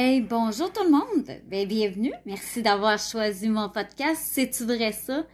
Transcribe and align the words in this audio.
Hey, 0.00 0.20
bonjour 0.20 0.72
tout 0.72 0.84
le 0.84 0.90
monde. 0.92 1.28
Ben, 1.48 1.66
bienvenue. 1.66 2.12
Merci 2.24 2.62
d'avoir 2.62 3.00
choisi 3.00 3.48
mon 3.48 3.68
podcast. 3.68 4.22
C'est-tu 4.26 4.62
vrai 4.64 4.92
ça? 4.92 5.26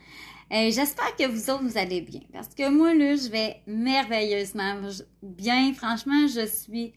Euh, 0.52 0.70
J'espère 0.70 1.14
que 1.16 1.26
vous 1.26 1.50
autres, 1.50 1.64
vous 1.64 1.76
allez 1.76 2.00
bien. 2.00 2.22
Parce 2.32 2.48
que 2.48 2.70
moi, 2.70 2.94
là, 2.94 3.14
je 3.14 3.28
vais 3.28 3.60
merveilleusement 3.66 4.80
bien. 5.22 5.74
Franchement, 5.74 6.26
je 6.28 6.46
suis 6.46 6.94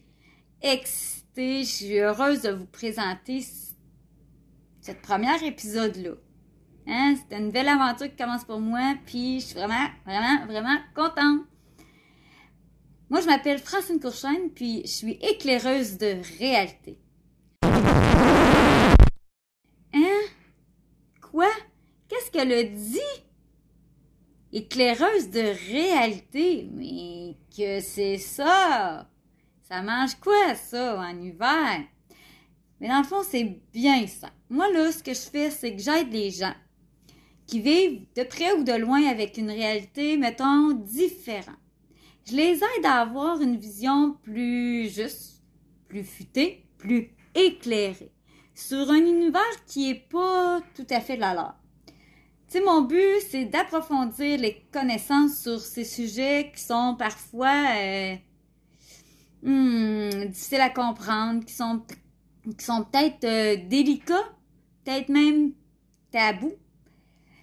excitée. 0.62 1.64
Je 1.64 1.68
suis 1.68 1.98
heureuse 1.98 2.40
de 2.40 2.52
vous 2.52 2.64
présenter 2.64 3.44
cette 4.80 5.02
première 5.02 5.42
épisode-là. 5.42 6.12
Hein? 6.86 7.16
C'est 7.28 7.36
une 7.36 7.50
belle 7.50 7.68
aventure 7.68 8.08
qui 8.08 8.16
commence 8.16 8.44
pour 8.44 8.60
moi. 8.60 8.94
Puis, 9.04 9.40
je 9.40 9.44
suis 9.44 9.56
vraiment, 9.56 9.88
vraiment, 10.06 10.46
vraiment 10.46 10.78
contente. 10.94 11.42
Moi, 13.10 13.20
je 13.20 13.26
m'appelle 13.26 13.58
Francine 13.58 14.00
Courchaine, 14.00 14.48
puis 14.54 14.80
je 14.86 14.90
suis 14.90 15.18
éclaireuse 15.20 15.98
de 15.98 16.16
réalité. 16.38 16.98
Quoi? 21.38 21.54
Qu'est-ce 22.08 22.32
qu'elle 22.32 22.52
a 22.52 22.64
dit? 22.64 22.98
Éclaireuse 24.52 25.30
de 25.30 25.54
réalité? 25.70 26.68
Mais 26.72 27.36
que 27.56 27.78
c'est 27.78 28.18
ça? 28.18 29.08
Ça 29.62 29.82
mange 29.82 30.16
quoi, 30.16 30.56
ça, 30.56 30.98
en 30.98 31.16
hiver? 31.16 31.84
Mais 32.80 32.88
dans 32.88 32.98
le 32.98 33.04
fond, 33.04 33.22
c'est 33.22 33.56
bien 33.72 34.04
ça. 34.08 34.30
Moi, 34.50 34.68
là, 34.72 34.90
ce 34.90 35.00
que 35.00 35.14
je 35.14 35.30
fais, 35.30 35.48
c'est 35.52 35.76
que 35.76 35.80
j'aide 35.80 36.12
les 36.12 36.32
gens 36.32 36.56
qui 37.46 37.60
vivent 37.60 38.04
de 38.16 38.24
près 38.24 38.54
ou 38.54 38.64
de 38.64 38.72
loin 38.72 39.04
avec 39.04 39.36
une 39.36 39.52
réalité, 39.52 40.16
mettons, 40.16 40.72
différente. 40.72 41.54
Je 42.28 42.34
les 42.34 42.56
aide 42.56 42.84
à 42.84 43.02
avoir 43.02 43.40
une 43.40 43.58
vision 43.58 44.18
plus 44.24 44.92
juste, 44.92 45.44
plus 45.86 46.02
futée, 46.02 46.66
plus 46.78 47.14
éclairée 47.36 48.10
sur 48.58 48.90
un 48.90 48.96
univers 49.06 49.64
qui 49.68 49.90
est 49.90 50.08
pas 50.10 50.60
tout 50.74 50.86
à 50.90 51.00
fait 51.00 51.16
la 51.16 51.32
leur. 51.32 51.54
Tu 52.50 52.60
mon 52.60 52.82
but, 52.82 53.20
c'est 53.30 53.44
d'approfondir 53.44 54.38
les 54.40 54.66
connaissances 54.72 55.38
sur 55.42 55.60
ces 55.60 55.84
sujets 55.84 56.50
qui 56.52 56.60
sont 56.60 56.96
parfois 56.98 57.54
euh, 57.76 58.16
hmm, 59.42 60.26
difficiles 60.26 60.60
à 60.60 60.70
comprendre, 60.70 61.44
qui 61.44 61.54
sont, 61.54 61.82
qui 62.58 62.64
sont 62.64 62.84
peut-être 62.84 63.24
euh, 63.24 63.56
délicats, 63.68 64.28
peut-être 64.84 65.08
même 65.08 65.52
tabous. 66.10 66.56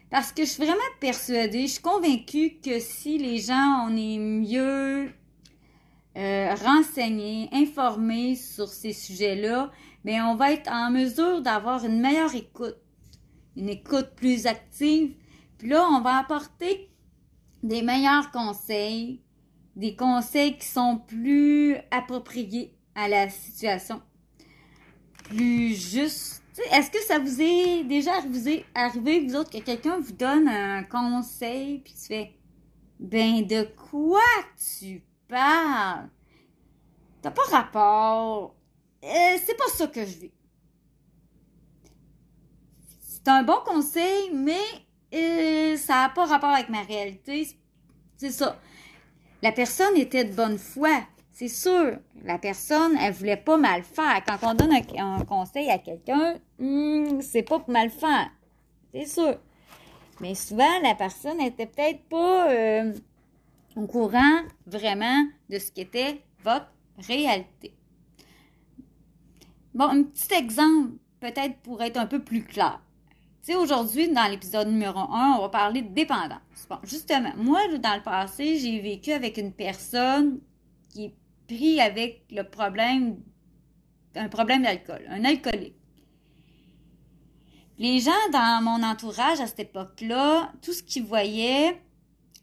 Parce 0.09 0.33
que 0.33 0.43
je 0.43 0.49
suis 0.49 0.63
vraiment 0.63 0.81
persuadée, 0.99 1.67
je 1.67 1.73
suis 1.73 1.81
convaincue 1.81 2.57
que 2.61 2.79
si 2.79 3.17
les 3.17 3.37
gens, 3.37 3.87
on 3.87 3.95
est 3.95 4.17
mieux 4.17 5.09
euh, 6.17 6.55
renseignés, 6.55 7.47
informés 7.53 8.35
sur 8.35 8.67
ces 8.67 8.91
sujets-là, 8.91 9.71
mais 10.05 10.21
on 10.21 10.35
va 10.35 10.53
être 10.53 10.71
en 10.71 10.89
mesure 10.89 11.41
d'avoir 11.41 11.83
une 11.83 11.99
meilleure 11.99 12.33
écoute, 12.33 12.77
une 13.57 13.67
écoute 13.67 14.11
plus 14.15 14.45
active. 14.45 15.15
Puis 15.57 15.67
là, 15.67 15.85
on 15.91 15.99
va 15.99 16.17
apporter 16.17 16.89
des 17.61 17.81
meilleurs 17.81 18.31
conseils, 18.31 19.21
des 19.75 19.97
conseils 19.97 20.57
qui 20.57 20.67
sont 20.67 20.99
plus 20.99 21.75
appropriés 21.91 22.77
à 22.95 23.09
la 23.09 23.29
situation, 23.29 24.01
plus 25.25 25.75
justes 25.75 26.45
est-ce 26.71 26.89
que 26.89 27.01
ça 27.01 27.19
vous 27.19 27.41
est 27.41 27.83
déjà 27.83 28.11
arrivé, 28.75 29.25
vous 29.27 29.35
autres, 29.35 29.51
que 29.51 29.57
quelqu'un 29.57 29.99
vous 29.99 30.13
donne 30.13 30.47
un 30.47 30.83
conseil, 30.83 31.79
puis 31.79 31.93
tu 31.93 32.07
fais, 32.07 32.33
ben 32.99 33.45
de 33.45 33.67
quoi 33.89 34.21
tu 34.57 35.03
parles? 35.27 36.09
T'as 37.21 37.31
pas 37.31 37.43
rapport. 37.51 38.55
Euh, 39.03 39.37
c'est 39.45 39.57
pas 39.57 39.67
ça 39.73 39.87
que 39.87 40.01
je 40.01 40.19
vis. 40.19 40.31
C'est 43.01 43.27
un 43.27 43.43
bon 43.43 43.59
conseil, 43.65 44.31
mais 44.33 44.63
euh, 45.13 45.77
ça 45.77 46.03
n'a 46.03 46.09
pas 46.09 46.25
rapport 46.25 46.49
avec 46.49 46.69
ma 46.69 46.81
réalité. 46.81 47.47
C'est 48.17 48.31
ça. 48.31 48.59
La 49.41 49.51
personne 49.51 49.95
était 49.97 50.25
de 50.25 50.33
bonne 50.33 50.57
foi. 50.57 51.01
C'est 51.31 51.49
sûr, 51.49 51.97
la 52.23 52.37
personne, 52.37 52.97
elle 52.97 53.11
voulait 53.13 53.35
pas 53.35 53.57
mal 53.57 53.83
faire. 53.83 54.23
Quand 54.25 54.37
on 54.41 54.53
donne 54.53 54.71
un, 54.71 55.25
conseil 55.25 55.69
à 55.69 55.77
quelqu'un, 55.77 56.35
hmm, 56.59 57.19
c'est 57.19 57.43
pas 57.43 57.59
pour 57.59 57.69
mal 57.69 57.89
faire. 57.89 58.29
C'est 58.93 59.05
sûr. 59.05 59.37
Mais 60.21 60.33
souvent, 60.33 60.79
la 60.81 60.95
personne 60.95 61.41
était 61.41 61.65
peut-être 61.65 62.03
pas 62.07 62.49
euh, 62.49 62.93
au 63.75 63.85
courant 63.85 64.43
vraiment 64.65 65.25
de 65.49 65.59
ce 65.59 65.71
qu'était 65.71 66.21
votre 66.41 66.71
réalité. 67.05 67.74
Bon, 69.75 69.89
un 69.89 70.03
petit 70.03 70.33
exemple, 70.33 70.93
peut-être 71.19 71.57
pour 71.57 71.83
être 71.83 71.97
un 71.97 72.05
peu 72.05 72.23
plus 72.23 72.45
clair. 72.45 72.81
Tu 73.43 73.51
sais, 73.51 73.55
aujourd'hui, 73.55 74.07
dans 74.07 74.31
l'épisode 74.31 74.69
numéro 74.69 74.97
1, 74.97 75.35
on 75.37 75.41
va 75.41 75.49
parler 75.49 75.81
de 75.81 75.93
dépendance. 75.93 76.39
Bon, 76.69 76.77
justement, 76.83 77.33
moi, 77.35 77.59
dans 77.77 77.95
le 77.95 78.01
passé, 78.01 78.57
j'ai 78.57 78.79
vécu 78.79 79.11
avec 79.11 79.35
une 79.35 79.51
personne 79.51 80.39
qui 80.93 81.13
pris 81.45 81.81
avec 81.81 82.23
le 82.31 82.43
problème, 82.43 83.17
un 84.15 84.29
problème 84.29 84.63
d'alcool, 84.63 85.05
un 85.09 85.25
alcoolique. 85.25 85.75
Les 87.77 87.99
gens 87.99 88.11
dans 88.31 88.63
mon 88.63 88.81
entourage 88.81 89.41
à 89.41 89.47
cette 89.47 89.59
époque-là, 89.59 90.53
tout 90.61 90.71
ce 90.71 90.83
qu'ils 90.83 91.03
voyaient, 91.03 91.81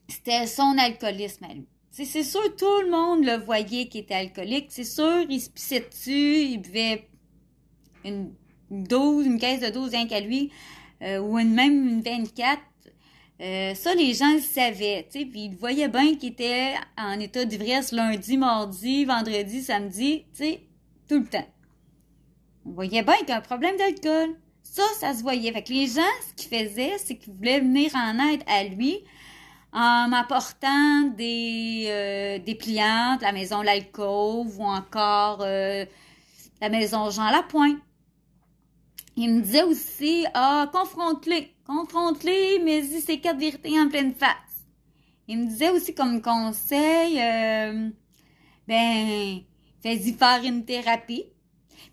c'était 0.06 0.47
son 0.47 0.76
alcoolisme 0.76 1.44
à 1.44 1.54
lui. 1.54 1.66
C'est 1.91 2.04
sûr, 2.04 2.43
tout 2.56 2.82
le 2.82 2.91
monde 2.91 3.25
le 3.25 3.43
voyait 3.43 3.88
qui 3.88 3.99
était 3.99 4.14
alcoolique. 4.14 4.66
C'est 4.69 4.84
sûr, 4.84 5.25
il 5.31 5.41
se 5.41 5.49
pissait 5.49 5.81
dessus, 5.81 6.43
il 6.43 6.59
buvait 6.59 7.09
une 8.05 8.33
dose, 8.71 9.27
une 9.27 9.39
caisse 9.39 9.61
de 9.61 9.71
dose 9.71 9.91
rien 9.91 10.07
qu'à 10.07 10.21
lui, 10.21 10.51
euh, 11.03 11.19
ou 11.19 11.39
une, 11.39 11.55
même 11.55 11.89
une 11.89 12.03
24. 12.03 12.61
Euh, 13.41 13.75
ça, 13.75 13.95
les 13.95 14.15
gens 14.15 14.35
le 14.35 14.41
savaient, 14.41 15.07
tu 15.11 15.21
sais, 15.21 15.25
puis 15.25 15.47
ils 15.47 15.57
voyaient 15.57 15.89
bien 15.89 16.15
qu'il 16.15 16.31
était 16.31 16.75
en 16.97 17.19
état 17.19 17.45
d'ivresse 17.45 17.91
lundi, 17.91 18.37
mardi, 18.37 19.05
vendredi, 19.05 19.62
samedi, 19.62 20.25
tu 20.33 20.45
sais, 20.45 20.61
tout 21.09 21.19
le 21.19 21.27
temps. 21.27 21.47
On 22.65 22.71
voyait 22.71 23.03
bien 23.03 23.17
qu'il 23.17 23.31
y 23.31 23.33
a 23.33 23.39
un 23.39 23.41
problème 23.41 23.77
d'alcool. 23.77 24.37
Ça, 24.62 24.85
ça 25.01 25.12
se 25.12 25.23
voyait. 25.23 25.53
Fait 25.53 25.62
que 25.62 25.73
les 25.73 25.89
gens, 25.89 26.01
ce 26.29 26.35
qu'ils 26.35 26.57
faisaient, 26.57 26.97
c'est 26.99 27.17
qu'ils 27.17 27.33
voulaient 27.33 27.61
venir 27.61 27.91
en 27.97 28.17
aide 28.29 28.43
à 28.47 28.62
lui 28.65 29.01
en 29.73 30.09
m'apportant 30.09 31.03
des, 31.17 31.87
euh, 31.89 32.39
des 32.39 32.55
pliantes, 32.55 33.23
la 33.23 33.33
maison 33.33 33.62
L'Alcôve 33.62 34.59
ou 34.59 34.65
encore 34.65 35.39
euh, 35.41 35.85
la 36.61 36.69
maison 36.69 37.11
Jean 37.11 37.31
Lapointe. 37.31 37.79
Il 39.17 39.34
me 39.34 39.41
disait 39.43 39.62
aussi, 39.62 40.25
ah, 40.34 40.71
confronte-les, 40.73 41.55
confronte-les, 41.67 42.61
mais 42.61 42.81
dis 42.81 43.00
ces 43.00 43.21
quatre 43.21 43.39
vérités 43.39 43.78
en 43.78 43.89
pleine 43.89 44.15
face. 44.15 44.67
Il 45.28 45.39
me 45.39 45.47
disait 45.47 45.71
aussi 45.71 45.95
comme 45.95 46.23
conseil, 46.23 47.21
euh, 47.21 47.91
ben, 48.67 49.41
fais-y 49.83 50.15
faire 50.15 50.43
une 50.43 50.65
thérapie. 50.65 51.27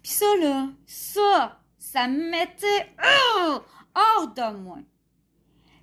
Puis 0.01 0.11
ça, 0.11 0.25
là, 0.41 0.69
ça, 0.85 1.59
ça 1.77 2.07
me 2.07 2.29
mettait 2.29 2.93
oh, 3.03 3.59
hors 3.95 4.27
de 4.33 4.57
moi. 4.57 4.77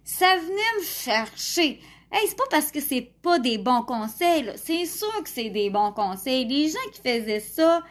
Ça 0.04 0.36
venait 0.36 0.78
me 0.78 0.84
chercher. 0.84 1.80
Hey, 2.12 2.28
c'est 2.28 2.36
pas 2.36 2.44
parce 2.50 2.70
que 2.70 2.80
c'est 2.80 3.12
pas 3.20 3.38
des 3.38 3.58
bons 3.58 3.82
conseils, 3.82 4.53
C'est 4.56 4.86
sûr 4.86 5.22
que 5.22 5.28
c'est 5.28 5.50
des 5.50 5.70
bons 5.70 5.92
conseils. 5.92 6.47
Les 6.47 6.68
gens 6.68 6.91
qui 6.92 7.00
faisaient 7.03 7.41
ça, 7.41 7.82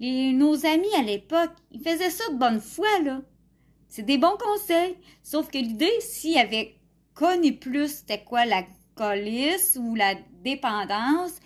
nos 0.00 0.66
amis 0.66 0.94
à 0.96 1.02
l'époque, 1.02 1.52
ils 1.72 1.80
faisaient 1.80 2.10
ça 2.10 2.24
de 2.32 2.38
bonne 2.38 2.60
foi, 2.60 2.88
là. 3.02 3.20
C'est 3.88 4.02
des 4.02 4.18
bons 4.18 4.36
conseils. 4.38 4.96
Sauf 5.22 5.50
que 5.50 5.58
l'idée, 5.58 5.90
s'ils 6.00 6.38
avaient 6.38 6.76
connu 7.14 7.56
plus 7.56 7.88
c'était 7.88 8.22
quoi 8.22 8.46
l'alcoolisme 8.46 9.88
ou 9.88 9.94
la 9.94 10.14
dépendance, 10.42 11.38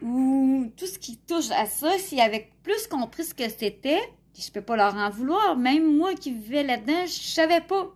ou 0.00 0.70
tout 0.76 0.86
ce 0.86 0.98
qui 0.98 1.18
touche 1.18 1.50
à 1.50 1.66
ça, 1.66 1.98
s'ils 1.98 2.20
avaient 2.20 2.50
plus 2.62 2.86
compris 2.86 3.24
ce 3.24 3.34
que 3.34 3.48
c'était, 3.48 4.00
je 4.38 4.50
peux 4.50 4.62
pas 4.62 4.76
leur 4.76 4.94
en 4.94 5.10
vouloir. 5.10 5.56
Même 5.56 5.96
moi 5.96 6.14
qui 6.14 6.32
vivais 6.32 6.62
là-dedans, 6.62 7.06
je 7.06 7.12
savais 7.12 7.60
pas. 7.60 7.92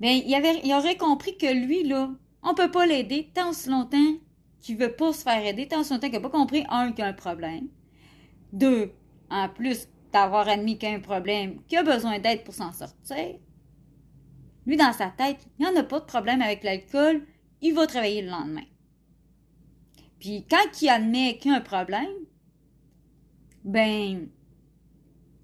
Ben, 0.00 0.20
il, 0.26 0.34
avait, 0.34 0.74
aurait 0.74 0.96
compris 0.96 1.36
que 1.36 1.46
lui, 1.46 1.84
là, 1.84 2.10
on 2.42 2.54
peut 2.54 2.70
pas 2.70 2.86
l'aider 2.86 3.30
tant 3.34 3.50
aussi 3.50 3.68
longtemps 3.68 4.14
qui 4.62 4.76
veut 4.76 4.92
pas 4.92 5.12
se 5.12 5.22
faire 5.22 5.44
aider 5.44 5.68
tant 5.68 5.84
son 5.84 5.98
temps 5.98 6.08
qu'il 6.08 6.12
n'a 6.12 6.20
pas 6.20 6.30
compris, 6.30 6.64
un, 6.70 6.92
qu'il 6.92 7.00
y 7.00 7.02
a 7.02 7.08
un 7.08 7.12
problème. 7.12 7.68
Deux, 8.52 8.92
en 9.28 9.48
plus 9.48 9.88
d'avoir 10.12 10.48
admis 10.48 10.78
qu'il 10.78 10.88
y 10.88 10.92
a 10.92 10.96
un 10.96 11.00
problème, 11.00 11.62
qu'il 11.66 11.78
a 11.78 11.82
besoin 11.82 12.18
d'aide 12.20 12.44
pour 12.44 12.54
s'en 12.54 12.72
sortir. 12.72 13.38
Lui, 14.64 14.76
dans 14.76 14.92
sa 14.92 15.08
tête, 15.08 15.38
il 15.58 15.66
n'y 15.66 15.70
en 15.70 15.76
a 15.76 15.82
pas 15.82 15.98
de 15.98 16.04
problème 16.04 16.40
avec 16.40 16.62
l'alcool, 16.62 17.26
il 17.60 17.74
va 17.74 17.86
travailler 17.86 18.22
le 18.22 18.30
lendemain. 18.30 18.64
Puis 20.20 20.46
quand 20.48 20.80
il 20.80 20.88
admet 20.88 21.38
qu'il 21.38 21.50
y 21.50 21.54
a 21.54 21.58
un 21.58 21.60
problème, 21.60 22.12
ben, 23.64 24.28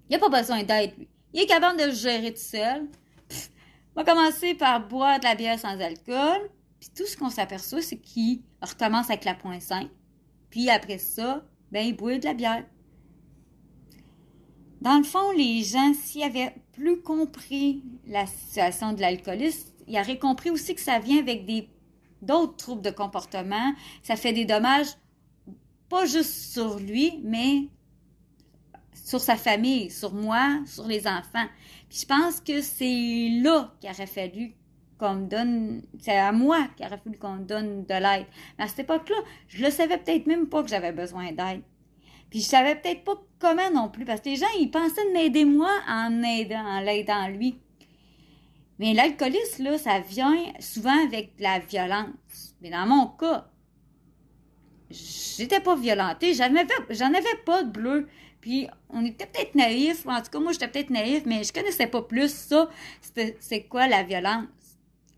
il 0.09 0.11
n'a 0.11 0.19
pas 0.19 0.29
besoin 0.29 0.63
d'aide, 0.63 0.93
lui. 0.97 1.09
Il 1.33 1.41
est 1.41 1.45
capable 1.45 1.79
de 1.79 1.85
le 1.85 1.91
gérer 1.91 2.33
tout 2.33 2.39
seul. 2.39 2.87
il 3.29 3.95
va 3.95 4.03
commencer 4.05 4.55
par 4.55 4.87
boire 4.87 5.19
de 5.19 5.25
la 5.25 5.35
bière 5.35 5.59
sans 5.59 5.79
alcool, 5.79 6.49
puis 6.79 6.89
tout 6.95 7.05
ce 7.05 7.17
qu'on 7.17 7.29
s'aperçoit, 7.29 7.81
c'est 7.81 7.97
qu'il 7.97 8.41
recommence 8.61 9.09
avec 9.09 9.25
la 9.25 9.35
point 9.35 9.59
5. 9.59 9.89
Puis 10.49 10.69
après 10.69 10.97
ça, 10.97 11.43
ben, 11.71 11.85
il 11.85 11.95
boit 11.95 12.17
de 12.17 12.25
la 12.25 12.33
bière. 12.33 12.65
dans 14.81 14.97
le 14.97 15.03
fond, 15.03 15.31
les 15.31 15.63
gens, 15.63 15.93
s'ils 15.93 16.23
avaient 16.23 16.55
plus 16.71 17.01
compris 17.01 17.83
la 18.07 18.25
situation 18.25 18.93
de 18.93 19.01
l'alcoolisme, 19.01 19.69
ils 19.87 19.99
auraient 19.99 20.19
compris 20.19 20.49
aussi 20.49 20.73
que 20.73 20.81
ça 20.81 20.99
vient 20.99 21.19
avec 21.19 21.45
des 21.45 21.67
d'autres 22.21 22.55
troubles 22.55 22.81
de 22.81 22.91
comportement. 22.91 23.73
Ça 24.03 24.15
fait 24.15 24.33
des 24.33 24.45
dommages 24.45 24.95
pas 25.89 26.05
juste 26.05 26.53
sur 26.53 26.79
lui, 26.79 27.19
mais 27.23 27.69
sur 28.93 29.19
sa 29.19 29.35
famille, 29.35 29.89
sur 29.89 30.13
moi, 30.13 30.61
sur 30.65 30.85
les 30.85 31.07
enfants. 31.07 31.47
Puis 31.89 31.99
je 32.01 32.05
pense 32.05 32.39
que 32.39 32.61
c'est 32.61 33.29
là 33.41 33.73
qu'il 33.79 33.89
aurait 33.89 34.05
fallu 34.05 34.53
qu'on 34.99 35.15
me 35.15 35.27
donne, 35.27 35.81
c'est 35.99 36.17
à 36.17 36.31
moi 36.31 36.67
qu'il 36.75 36.85
aurait 36.85 36.97
fallu 36.97 37.17
qu'on 37.17 37.35
me 37.35 37.45
donne 37.45 37.85
de 37.85 37.93
l'aide. 37.93 38.27
Mais 38.57 38.65
à 38.65 38.67
cette 38.67 38.79
époque-là, 38.79 39.15
je 39.47 39.63
le 39.63 39.71
savais 39.71 39.97
peut-être 39.97 40.27
même 40.27 40.47
pas 40.47 40.61
que 40.61 40.69
j'avais 40.69 40.91
besoin 40.91 41.31
d'aide. 41.31 41.61
Puis 42.29 42.41
je 42.41 42.45
savais 42.45 42.75
peut-être 42.75 43.03
pas 43.03 43.15
comment 43.39 43.71
non 43.73 43.89
plus, 43.89 44.05
parce 44.05 44.21
que 44.21 44.29
les 44.29 44.35
gens, 44.35 44.45
ils 44.59 44.69
pensaient 44.69 45.05
de 45.07 45.13
m'aider 45.13 45.45
moi 45.45 45.71
en 45.87 46.21
aidant, 46.21 46.63
en 46.63 46.79
l'aidant 46.81 47.27
lui. 47.27 47.59
Mais 48.77 48.93
l'alcoolisme, 48.93 49.63
là, 49.63 49.77
ça 49.77 49.99
vient 49.99 50.35
souvent 50.59 51.05
avec 51.05 51.35
de 51.37 51.43
la 51.43 51.59
violence. 51.59 52.55
Mais 52.61 52.69
dans 52.69 52.85
mon 52.85 53.07
cas, 53.07 53.49
j'étais 54.89 55.59
pas 55.59 55.75
violentée, 55.75 56.33
j'en 56.33 56.55
avais, 56.55 56.67
avais 57.01 57.37
pas 57.45 57.63
de 57.63 57.71
bleu. 57.71 58.07
Puis 58.41 58.67
on 58.89 59.05
était 59.05 59.25
peut-être 59.25 59.55
naïfs, 59.55 60.07
en 60.07 60.21
tout 60.21 60.31
cas 60.31 60.39
moi 60.39 60.53
j'étais 60.53 60.69
peut-être 60.69 60.89
naïf, 60.89 61.23
mais 61.25 61.43
je 61.43 61.51
connaissais 61.51 61.87
pas 61.87 62.01
plus 62.01 62.33
ça. 62.33 62.69
C'est 63.39 63.63
quoi 63.63 63.87
la 63.87 64.03
violence? 64.03 64.47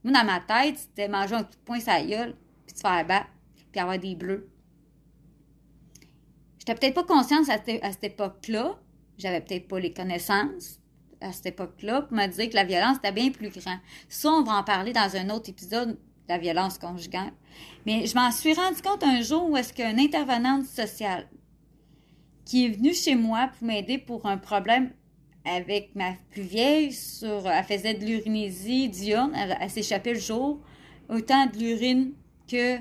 Moi 0.04 0.14
dans 0.14 0.26
ma 0.26 0.40
tête, 0.40 0.78
c'était 0.78 1.08
manger 1.08 1.36
un 1.36 1.44
coup 1.44 1.52
de 1.52 1.66
poing 1.66 1.80
la 1.86 2.04
gueule, 2.04 2.36
puis 2.66 2.76
se 2.76 2.82
faire 2.82 3.06
battre, 3.06 3.30
puis 3.72 3.82
avoir 3.82 4.00
des 4.00 4.16
bleus. 4.16 4.50
J'étais 6.60 6.76
peut-être 6.76 6.94
pas 6.96 7.04
consciente 7.04 7.50
à, 7.50 7.58
cette 7.92 8.04
époque-là. 8.04 8.80
J'avais 9.18 9.42
peut-être 9.42 9.68
pas 9.68 9.80
les 9.80 9.94
connaissances 9.94 10.80
à 11.20 11.32
cette 11.32 11.48
époque-là 11.48 12.04
pour 12.04 12.16
me 12.16 12.28
dire 12.28 12.50
que 12.50 12.56
la 12.56 12.64
violence 12.64 12.98
était 12.98 13.12
bien 13.12 13.32
plus 13.32 13.50
grande. 13.50 13.80
Ça, 14.10 14.30
on 14.30 14.44
va 14.44 14.54
en 14.54 14.64
parler 14.64 14.94
dans 14.94 15.16
un 15.16 15.30
autre 15.30 15.50
épisode 15.50 15.90
de 15.90 15.98
la 16.30 16.38
violence 16.38 16.78
conjugale. 16.78 17.32
Mais 17.86 18.06
je 18.06 18.16
m'en 18.16 18.32
suis 18.32 18.54
rendu 18.54 18.82
compte 18.82 19.04
un 19.04 19.22
jour 19.22 19.50
où 19.50 19.58
est-ce 19.58 19.74
qu'une 19.74 20.00
intervenante 20.00 20.66
sociale 20.66 21.28
qui 22.46 22.66
est 22.66 22.70
venue 22.70 22.94
chez 22.94 23.16
moi 23.16 23.50
pour 23.58 23.68
m'aider 23.68 23.98
pour 23.98 24.26
un 24.26 24.38
problème 24.38 24.92
avec 25.46 25.96
ma 25.96 26.14
plus 26.32 26.44
vieille 26.44 26.94
sur 26.94 27.48
elle 27.48 27.64
faisait 27.64 27.96
de 27.96 28.06
l'urinésie 28.06 28.90
diurne, 28.90 29.34
elle, 29.36 29.70
s'échappait 29.70 30.14
le 30.14 30.20
jour, 30.20 30.60
autant 31.10 31.48
de 31.48 31.58
l'urine 31.58 32.14
que 32.48 32.78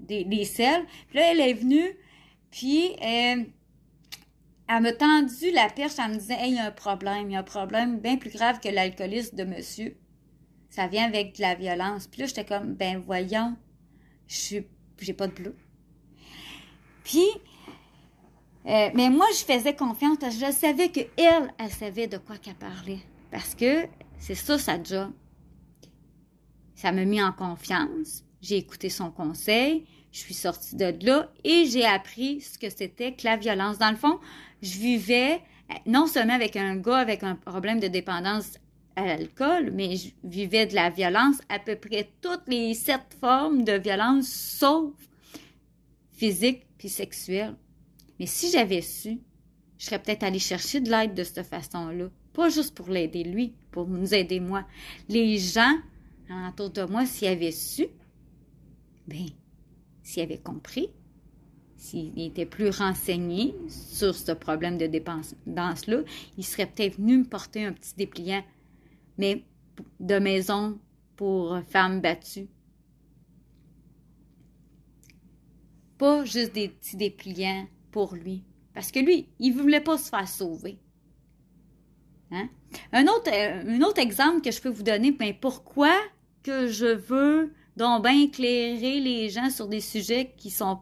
des, 0.00 0.24
des 0.24 0.44
selles. 0.44 0.84
Puis 1.08 1.18
là, 1.18 1.32
elle 1.32 1.40
est 1.40 1.54
venue 1.54 1.96
puis, 2.54 2.92
euh, 3.02 3.42
elle 4.68 4.82
m'a 4.82 4.92
tendu 4.92 5.50
la 5.50 5.68
perche 5.68 5.98
en 5.98 6.08
me 6.08 6.14
disant 6.14 6.38
Hey, 6.38 6.52
il 6.52 6.54
y 6.54 6.58
a 6.60 6.66
un 6.66 6.70
problème, 6.70 7.28
il 7.28 7.32
y 7.32 7.36
a 7.36 7.40
un 7.40 7.42
problème 7.42 7.98
bien 7.98 8.16
plus 8.16 8.30
grave 8.30 8.60
que 8.60 8.68
l'alcoolisme 8.68 9.34
de 9.34 9.42
monsieur. 9.42 9.96
Ça 10.70 10.86
vient 10.86 11.04
avec 11.04 11.34
de 11.34 11.42
la 11.42 11.56
violence. 11.56 12.06
Puis 12.06 12.20
là, 12.20 12.26
j'étais 12.28 12.44
comme 12.44 12.74
Ben 12.74 12.98
voyons, 12.98 13.56
je 14.28 14.60
j'ai 15.00 15.12
pas 15.14 15.26
de 15.26 15.32
bleu. 15.32 15.56
Puis, 17.02 17.26
euh, 18.66 18.90
mais 18.94 19.10
moi, 19.10 19.26
je 19.32 19.44
faisais 19.44 19.74
confiance 19.74 20.16
parce 20.18 20.36
que 20.36 20.46
je 20.46 20.52
savais 20.52 20.88
qu'elle, 20.88 21.08
elle, 21.58 21.70
savait 21.70 22.06
de 22.06 22.18
quoi 22.18 22.36
qu'elle 22.36 22.54
parlait. 22.54 23.00
Parce 23.30 23.54
que 23.54 23.86
c'est 24.18 24.34
ça 24.34 24.58
sa 24.58 24.82
job. 24.82 25.12
Ça 26.74 26.92
m'a 26.92 27.04
mis 27.04 27.22
en 27.22 27.32
confiance. 27.32 28.24
J'ai 28.40 28.56
écouté 28.56 28.88
son 28.88 29.10
conseil. 29.10 29.86
Je 30.12 30.18
suis 30.18 30.34
sortie 30.34 30.76
de 30.76 30.94
là 31.04 31.30
et 31.42 31.66
j'ai 31.66 31.84
appris 31.84 32.40
ce 32.40 32.58
que 32.58 32.70
c'était 32.70 33.12
que 33.12 33.24
la 33.24 33.36
violence. 33.36 33.78
Dans 33.78 33.90
le 33.90 33.96
fond, 33.96 34.18
je 34.62 34.78
vivais 34.78 35.42
non 35.86 36.06
seulement 36.06 36.34
avec 36.34 36.56
un 36.56 36.76
gars 36.76 36.98
avec 36.98 37.22
un 37.22 37.34
problème 37.34 37.80
de 37.80 37.88
dépendance 37.88 38.58
à 38.96 39.06
l'alcool, 39.06 39.70
mais 39.72 39.96
je 39.96 40.10
vivais 40.22 40.66
de 40.66 40.74
la 40.74 40.88
violence, 40.88 41.36
à 41.48 41.58
peu 41.58 41.74
près 41.74 42.08
toutes 42.20 42.46
les 42.46 42.74
sept 42.74 43.16
formes 43.20 43.64
de 43.64 43.72
violence, 43.72 44.28
sauf 44.28 44.92
physique 46.12 46.62
puis 46.78 46.88
sexuelle. 46.88 47.56
Mais 48.18 48.26
si 48.26 48.50
j'avais 48.50 48.82
su, 48.82 49.20
je 49.78 49.86
serais 49.86 50.00
peut-être 50.00 50.22
allée 50.22 50.38
chercher 50.38 50.80
de 50.80 50.90
l'aide 50.90 51.14
de 51.14 51.24
cette 51.24 51.46
façon-là. 51.46 52.08
Pas 52.32 52.48
juste 52.48 52.74
pour 52.74 52.88
l'aider 52.88 53.24
lui, 53.24 53.54
pour 53.70 53.86
nous 53.86 54.14
aider 54.14 54.40
moi. 54.40 54.66
Les 55.08 55.38
gens 55.38 55.78
autour 56.48 56.70
de 56.70 56.84
moi, 56.84 57.06
s'ils 57.06 57.28
avaient 57.28 57.52
su, 57.52 57.86
ben, 59.06 59.26
s'il 60.02 60.22
avait 60.22 60.38
compris, 60.38 60.90
s'il 61.76 62.18
était 62.18 62.46
plus 62.46 62.70
renseigné 62.70 63.54
sur 63.68 64.14
ce 64.14 64.32
problème 64.32 64.78
de 64.78 64.86
dépendance-là, 64.86 66.02
il 66.38 66.44
serait 66.44 66.66
peut-être 66.66 66.96
venu 66.96 67.18
me 67.18 67.24
porter 67.24 67.64
un 67.64 67.72
petit 67.72 67.94
dépliant, 67.94 68.42
mais 69.18 69.44
de 70.00 70.18
maison 70.18 70.78
pour 71.16 71.58
femmes 71.68 72.00
battues. 72.00 72.48
Pas 75.98 76.24
juste 76.24 76.54
des 76.54 76.68
petits 76.68 76.96
dépliants 76.96 77.66
pour 77.94 78.16
lui. 78.16 78.42
Parce 78.74 78.90
que 78.90 78.98
lui, 78.98 79.28
il 79.38 79.54
ne 79.54 79.62
voulait 79.62 79.80
pas 79.80 79.96
se 79.98 80.08
faire 80.08 80.26
sauver. 80.26 80.80
Hein? 82.32 82.48
Un, 82.92 83.06
autre, 83.06 83.30
un 83.32 83.80
autre 83.82 84.00
exemple 84.00 84.40
que 84.40 84.50
je 84.50 84.60
peux 84.60 84.68
vous 84.68 84.82
donner, 84.82 85.12
ben 85.12 85.32
pourquoi 85.40 85.94
que 86.42 86.66
je 86.66 86.86
veux 86.86 87.54
donc 87.76 88.02
bien 88.02 88.20
éclairer 88.20 88.98
les 88.98 89.30
gens 89.30 89.48
sur 89.48 89.68
des 89.68 89.80
sujets 89.80 90.34
qui 90.36 90.50
sont 90.50 90.80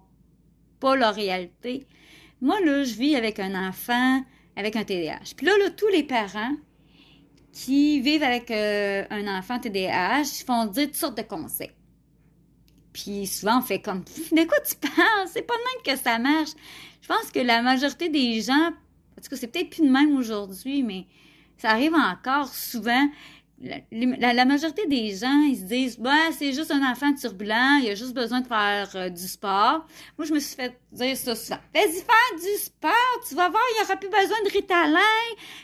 pas 0.81 0.97
leur 0.97 1.15
réalité. 1.15 1.87
Moi, 2.41 2.59
là, 2.65 2.83
je 2.83 2.95
vis 2.95 3.15
avec 3.15 3.39
un 3.39 3.69
enfant 3.69 4.23
avec 4.57 4.75
un 4.75 4.85
TDAH. 4.85 5.35
Puis 5.37 5.45
là, 5.45 5.53
là 5.59 5.69
tous 5.69 5.89
les 5.89 6.05
parents 6.05 6.57
qui 7.53 8.01
vivent 8.01 8.23
avec 8.23 8.51
euh, 8.51 9.05
un 9.11 9.39
enfant 9.39 9.59
TDAH 9.59 10.45
font 10.47 10.65
dire 10.65 10.87
toutes 10.87 10.97
sortes 10.97 11.19
de 11.19 11.23
conseils. 11.23 11.73
Puis 12.93 13.27
souvent, 13.27 13.59
on 13.59 13.63
fait 13.63 13.81
comme 13.81 14.05
De 14.33 14.45
quoi 14.45 14.61
tu 14.61 14.77
penses? 14.77 15.31
C'est 15.33 15.43
pas 15.43 15.55
de 15.55 15.59
même 15.59 15.97
que 15.97 16.03
ça 16.03 16.19
marche. 16.19 16.51
Je 17.01 17.09
pense 17.09 17.31
que 17.33 17.41
la 17.41 17.63
majorité 17.63 18.09
des 18.09 18.41
gens, 18.41 18.71
parce 19.17 19.29
que 19.29 19.37
c'est 19.37 19.49
peut-être 19.49 19.71
plus 19.71 19.83
de 19.83 19.91
même 19.91 20.17
aujourd'hui, 20.17 20.83
mais 20.83 21.07
ça 21.57 21.71
arrive 21.71 21.95
encore 21.95 22.49
souvent 22.49 23.09
la, 23.91 24.45
majorité 24.45 24.87
des 24.87 25.15
gens, 25.15 25.43
ils 25.43 25.57
se 25.57 25.65
disent, 25.65 25.99
bah, 25.99 26.33
c'est 26.37 26.53
juste 26.53 26.71
un 26.71 26.83
enfant 26.91 27.13
turbulent, 27.15 27.81
il 27.83 27.91
a 27.91 27.95
juste 27.95 28.15
besoin 28.15 28.41
de 28.41 28.47
faire 28.47 28.91
euh, 28.95 29.09
du 29.09 29.29
sport. 29.29 29.87
Moi, 30.19 30.27
je 30.27 30.33
me 30.33 30.41
suis 30.41 30.57
fait 30.57 30.79
dire 30.91 31.17
ça 31.17 31.35
souvent. 31.35 31.61
Vas-y 31.75 31.93
faire 31.93 32.39
du 32.41 32.59
sport, 32.59 33.25
tu 33.29 33.35
vas 33.35 33.49
voir, 33.49 33.63
il 33.79 33.85
aura 33.85 33.97
plus 33.97 34.09
besoin 34.09 34.37
de 34.45 34.51
Ritalin, 34.51 34.99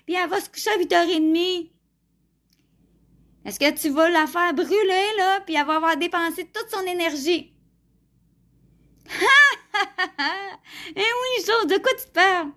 puis 0.06 0.14
elle 0.14 0.28
va 0.28 0.40
se 0.40 0.49
coucher 0.49 0.70
à 0.70 0.78
8h30. 0.78 1.70
Est-ce 3.48 3.58
que 3.58 3.70
tu 3.70 3.88
vas 3.88 4.10
la 4.10 4.26
faire 4.26 4.52
brûler, 4.52 5.06
là, 5.16 5.40
puis 5.40 5.54
elle 5.54 5.64
va 5.64 5.76
avoir 5.76 5.96
dépensé 5.96 6.44
toute 6.44 6.68
son 6.70 6.82
énergie? 6.82 7.50
eh 10.94 11.00
oui, 11.00 11.46
chose, 11.46 11.66
de 11.66 11.78
quoi 11.78 11.92
tu 11.94 12.10
parles? 12.12 12.50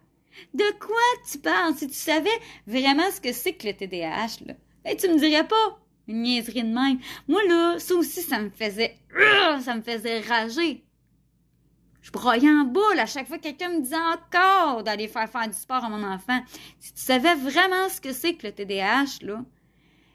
De 0.53 0.69
quoi 0.85 0.97
tu 1.31 1.37
parles? 1.37 1.75
Si 1.77 1.87
tu 1.87 1.93
savais 1.93 2.29
vraiment 2.67 3.09
ce 3.09 3.21
que 3.21 3.31
c'est 3.31 3.53
que 3.53 3.67
le 3.67 3.73
TDAH, 3.73 4.43
là. 4.45 4.55
Hey, 4.83 4.97
tu 4.97 5.07
me 5.07 5.17
dirais 5.17 5.47
pas 5.47 5.79
une 6.09 6.23
niaiserie 6.23 6.63
de 6.63 6.73
même. 6.73 6.99
Moi, 7.29 7.41
là, 7.47 7.79
ça 7.79 7.95
aussi, 7.95 8.21
ça 8.21 8.39
me 8.39 8.49
faisait. 8.49 8.97
Ça 9.61 9.75
me 9.75 9.81
faisait 9.81 10.19
rager. 10.19 10.83
Je 12.01 12.11
broyais 12.11 12.49
en 12.49 12.65
boule 12.65 12.99
à 12.99 13.05
chaque 13.05 13.29
fois 13.29 13.37
que 13.37 13.43
quelqu'un 13.43 13.69
me 13.69 13.79
disait 13.79 13.95
encore 13.95 14.83
d'aller 14.83 15.07
faire 15.07 15.29
faire 15.29 15.47
du 15.47 15.57
sport 15.57 15.85
à 15.85 15.89
mon 15.89 16.03
enfant. 16.03 16.41
Si 16.79 16.93
tu 16.93 17.01
savais 17.01 17.35
vraiment 17.35 17.87
ce 17.87 18.01
que 18.01 18.11
c'est 18.11 18.33
que 18.33 18.47
le 18.47 18.51
TDAH, 18.51 19.21
là, 19.21 19.41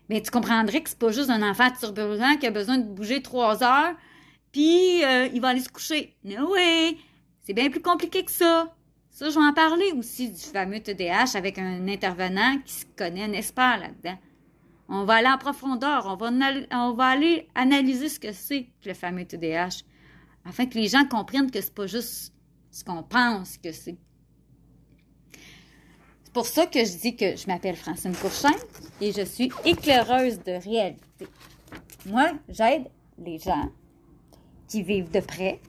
ben, 0.09 0.23
tu 0.23 0.31
comprendrais 0.31 0.83
que 0.83 0.91
c'est 0.91 0.99
pas 0.99 1.11
juste 1.11 1.31
un 1.31 1.49
enfant 1.49 1.71
turbulent 1.71 2.37
qui 2.39 2.47
a 2.47 2.51
besoin 2.51 2.79
de 2.79 2.85
bouger 2.85 3.23
trois 3.23 3.63
heures, 3.63 3.95
puis 4.53 5.05
euh, 5.05 5.29
il 5.33 5.41
va 5.41 5.49
aller 5.49 5.61
se 5.61 5.69
coucher. 5.69 6.17
No 6.25 6.53
way! 6.53 6.97
C'est 7.43 7.53
bien 7.53 7.71
plus 7.71 7.83
compliqué 7.83 8.25
que 8.25 8.31
ça. 8.31 8.73
Ça, 9.11 9.31
je 9.31 9.35
vais 9.35 9.45
en 9.45 9.53
parler 9.53 9.93
aussi 9.93 10.31
du 10.31 10.41
fameux 10.41 10.81
TDAH 10.81 11.37
avec 11.37 11.59
un 11.59 11.89
intervenant 11.89 12.59
qui 12.65 12.75
se 12.75 12.85
connaît 12.97 13.25
un 13.25 13.33
expert 13.33 13.79
là-dedans. 13.79 14.19
On 14.89 15.05
va 15.05 15.15
aller 15.15 15.29
en 15.29 15.39
profondeur, 15.39 16.07
on 16.07 16.17
va, 16.17 16.31
on 16.73 16.93
va 16.93 17.05
aller 17.07 17.49
analyser 17.55 18.09
ce 18.09 18.21
que 18.21 18.33
c'est 18.33 18.65
que 18.83 18.89
le 18.89 18.95
fameux 18.95 19.25
TDAH, 19.25 19.83
afin 20.45 20.67
que 20.67 20.75
les 20.75 20.89
gens 20.89 21.05
comprennent 21.07 21.51
que 21.51 21.61
c'est 21.61 21.75
pas 21.75 21.87
juste 21.87 22.33
ce 22.71 22.85
qu'on 22.85 23.03
pense 23.03 23.59
que 23.59 23.73
c'est. 23.73 23.97
C'est 26.37 26.43
pour 26.43 26.49
ça 26.49 26.67
que 26.67 26.85
je 26.85 26.99
dis 26.99 27.17
que 27.17 27.35
je 27.35 27.47
m'appelle 27.47 27.77
Francine 27.77 28.15
Courchain 28.15 28.53
et 29.01 29.11
je 29.11 29.23
suis 29.23 29.51
éclaireuse 29.65 30.39
de 30.45 30.53
réalité. 30.53 31.27
Moi, 32.05 32.31
j'aide 32.51 32.91
les 33.17 33.39
gens 33.39 33.71
qui 34.69 34.83
vivent 34.83 35.11
de 35.11 35.21
près 35.21 35.63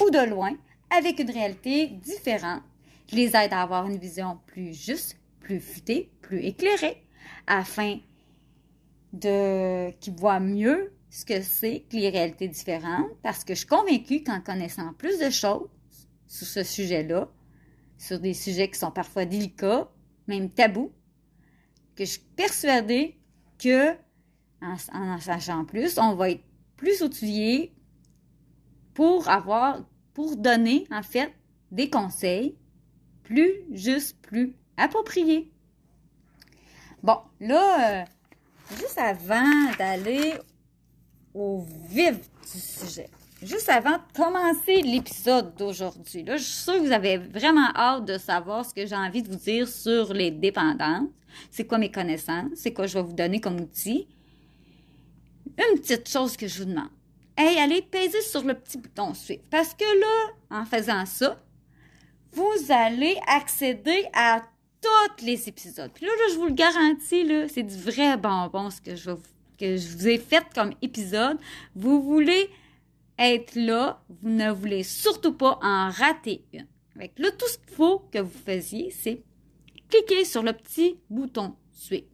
ou 0.00 0.10
de 0.10 0.28
loin 0.28 0.56
avec 0.90 1.20
une 1.20 1.30
réalité 1.30 1.86
différente. 1.86 2.62
Je 3.12 3.14
les 3.14 3.36
aide 3.36 3.52
à 3.52 3.62
avoir 3.62 3.86
une 3.86 3.96
vision 3.96 4.40
plus 4.48 4.74
juste, 4.74 5.20
plus 5.38 5.60
futée, 5.60 6.10
plus 6.20 6.40
éclairée, 6.46 7.00
afin 7.46 8.00
de 9.12 9.92
qui 10.00 10.10
voient 10.10 10.40
mieux 10.40 10.92
ce 11.10 11.24
que 11.24 11.40
c'est 11.42 11.84
que 11.88 11.96
les 11.96 12.10
réalités 12.10 12.48
différentes, 12.48 13.06
parce 13.22 13.44
que 13.44 13.54
je 13.54 13.60
suis 13.60 13.68
convaincue 13.68 14.24
qu'en 14.24 14.40
connaissant 14.40 14.94
plus 14.94 15.20
de 15.20 15.30
choses 15.30 15.68
sur 16.26 16.48
ce 16.48 16.64
sujet-là, 16.64 17.28
sur 18.02 18.18
des 18.18 18.34
sujets 18.34 18.68
qui 18.68 18.80
sont 18.80 18.90
parfois 18.90 19.24
délicats, 19.26 19.88
même 20.26 20.50
tabou, 20.50 20.92
que 21.94 22.04
je 22.04 22.10
suis 22.10 22.26
persuadée 22.34 23.16
que, 23.60 23.92
en 24.60 24.74
en, 24.92 25.20
sachant 25.20 25.64
plus, 25.64 25.98
on 25.98 26.16
va 26.16 26.30
être 26.30 26.42
plus 26.76 27.00
outillé 27.02 27.72
pour 28.92 29.28
avoir, 29.28 29.84
pour 30.14 30.36
donner, 30.36 30.84
en 30.90 31.04
fait, 31.04 31.32
des 31.70 31.88
conseils 31.90 32.56
plus 33.22 33.52
justes, 33.70 34.20
plus 34.20 34.56
appropriés. 34.76 35.52
Bon, 37.04 37.18
là, 37.38 38.02
euh, 38.02 38.04
juste 38.80 38.98
avant 38.98 39.70
d'aller 39.78 40.34
au 41.34 41.64
vif 41.88 42.18
du 42.52 42.58
sujet, 42.58 43.08
juste 43.46 43.68
avant 43.68 43.92
de 43.92 44.02
commencer 44.14 44.82
l'épisode 44.82 45.54
d'aujourd'hui, 45.56 46.22
là, 46.22 46.36
je 46.36 46.42
suis 46.42 46.52
sûre 46.52 46.74
que 46.74 46.86
vous 46.86 46.92
avez 46.92 47.18
vraiment 47.18 47.68
hâte 47.74 48.04
de 48.04 48.18
savoir 48.18 48.64
ce 48.64 48.72
que 48.72 48.86
j'ai 48.86 48.96
envie 48.96 49.22
de 49.22 49.28
vous 49.28 49.38
dire 49.38 49.68
sur 49.68 50.12
les 50.12 50.30
dépendances. 50.30 51.08
C'est 51.50 51.64
quoi 51.66 51.78
mes 51.78 51.90
connaissances? 51.90 52.50
C'est 52.54 52.72
quoi 52.72 52.86
je 52.86 52.98
vais 52.98 53.02
vous 53.02 53.14
donner 53.14 53.40
comme 53.40 53.60
outil? 53.60 54.06
Une 55.58 55.80
petite 55.80 56.08
chose 56.08 56.36
que 56.36 56.46
je 56.46 56.58
vous 56.62 56.68
demande. 56.68 56.90
Hey, 57.36 57.58
allez 57.58 57.82
peser 57.82 58.20
sur 58.20 58.42
le 58.42 58.54
petit 58.54 58.78
bouton 58.78 59.14
suivre. 59.14 59.42
Parce 59.50 59.74
que 59.74 59.84
là, 59.84 60.60
en 60.60 60.64
faisant 60.64 61.06
ça, 61.06 61.42
vous 62.32 62.52
allez 62.68 63.18
accéder 63.26 64.06
à 64.14 64.42
tous 64.80 65.24
les 65.24 65.48
épisodes. 65.48 65.90
Puis 65.94 66.04
là, 66.04 66.12
je 66.30 66.36
vous 66.36 66.46
le 66.46 66.52
garantis, 66.52 67.24
là, 67.24 67.48
c'est 67.48 67.62
du 67.62 67.76
vrai 67.76 68.16
bonbon 68.16 68.70
ce 68.70 68.80
que 68.80 68.96
je, 68.96 69.10
que 69.58 69.76
je 69.76 69.96
vous 69.96 70.08
ai 70.08 70.18
fait 70.18 70.44
comme 70.54 70.72
épisode. 70.82 71.38
Vous 71.74 72.02
voulez 72.02 72.50
être 73.28 73.54
là, 73.54 74.02
vous 74.08 74.30
ne 74.30 74.50
voulez 74.50 74.82
surtout 74.82 75.34
pas 75.34 75.58
en 75.62 75.90
rater 75.90 76.44
une. 76.52 76.66
Avec 76.96 77.18
là, 77.18 77.30
tout 77.32 77.48
ce 77.48 77.58
qu'il 77.58 77.74
faut 77.74 78.00
que 78.12 78.18
vous 78.18 78.38
faisiez, 78.38 78.90
c'est 78.90 79.22
cliquer 79.88 80.24
sur 80.24 80.42
le 80.42 80.52
petit 80.52 80.98
bouton 81.10 81.56
suivre. 81.72 82.06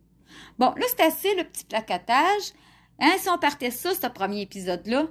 Bon, 0.58 0.70
là, 0.74 0.84
c'est 0.88 1.02
assez 1.02 1.34
le 1.34 1.44
petit 1.44 1.64
placotage. 1.64 2.52
Hein, 3.00 3.16
si 3.18 3.28
on 3.28 3.38
partait 3.38 3.70
ça, 3.70 3.94
ce 3.94 4.06
premier 4.08 4.42
épisode-là, 4.42 5.08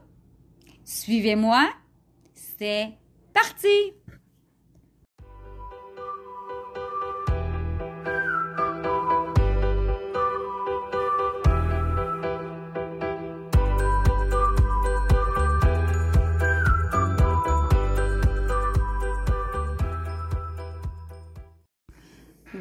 suivez-moi. 0.83 1.69
C'est 2.33 2.89
parti! 3.33 3.93